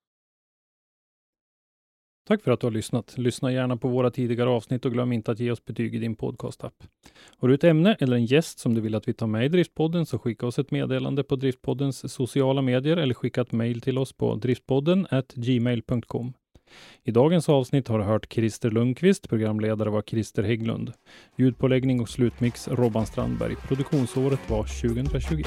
Tack 2.29 2.43
för 2.43 2.51
att 2.51 2.61
du 2.61 2.67
har 2.67 2.73
lyssnat. 2.73 3.19
Lyssna 3.19 3.53
gärna 3.53 3.77
på 3.77 3.89
våra 3.89 4.11
tidigare 4.11 4.49
avsnitt 4.51 4.85
och 4.85 4.93
glöm 4.93 5.13
inte 5.13 5.31
att 5.31 5.41
ge 5.41 5.51
oss 5.51 5.65
betyg 5.65 5.95
i 5.95 5.99
din 5.99 6.17
podcastapp. 6.17 6.75
Har 7.37 7.49
du 7.49 7.55
ett 7.55 7.65
ämne 7.65 7.97
eller 8.01 8.17
en 8.17 8.25
gäst 8.25 8.59
som 8.59 8.75
du 8.75 8.81
vill 8.81 8.95
att 8.95 9.09
vi 9.09 9.13
tar 9.13 9.27
med 9.27 9.45
i 9.45 9.49
Driftpodden 9.49 10.07
så 10.07 10.19
skicka 10.19 10.47
oss 10.47 10.59
ett 10.59 10.71
meddelande 10.71 11.25
på 11.25 11.37
Driftpoddens 11.37 12.13
sociala 12.13 12.63
medier 12.63 12.97
eller 12.97 13.15
skicka 13.15 13.41
ett 13.41 13.53
mejl 13.53 13.81
till 13.81 13.99
oss 13.99 14.13
på 14.13 14.35
driftpodden 14.35 15.07
gmail.com. 15.35 16.33
I 17.05 17.11
dagens 17.11 17.49
avsnitt 17.49 17.89
har 17.89 17.99
du 17.99 18.05
hört 18.05 18.33
Christer 18.33 18.71
Lundqvist, 18.71 19.29
programledare 19.29 19.91
var 19.91 20.03
Christer 20.03 20.43
Hägglund. 20.43 20.93
Ljudpåläggning 21.37 22.01
och 22.01 22.09
slutmix 22.09 22.69
Robban 22.69 23.07
Strandberg. 23.07 23.57
Produktionsåret 23.57 24.51
var 24.51 24.63
2021. 24.63 25.47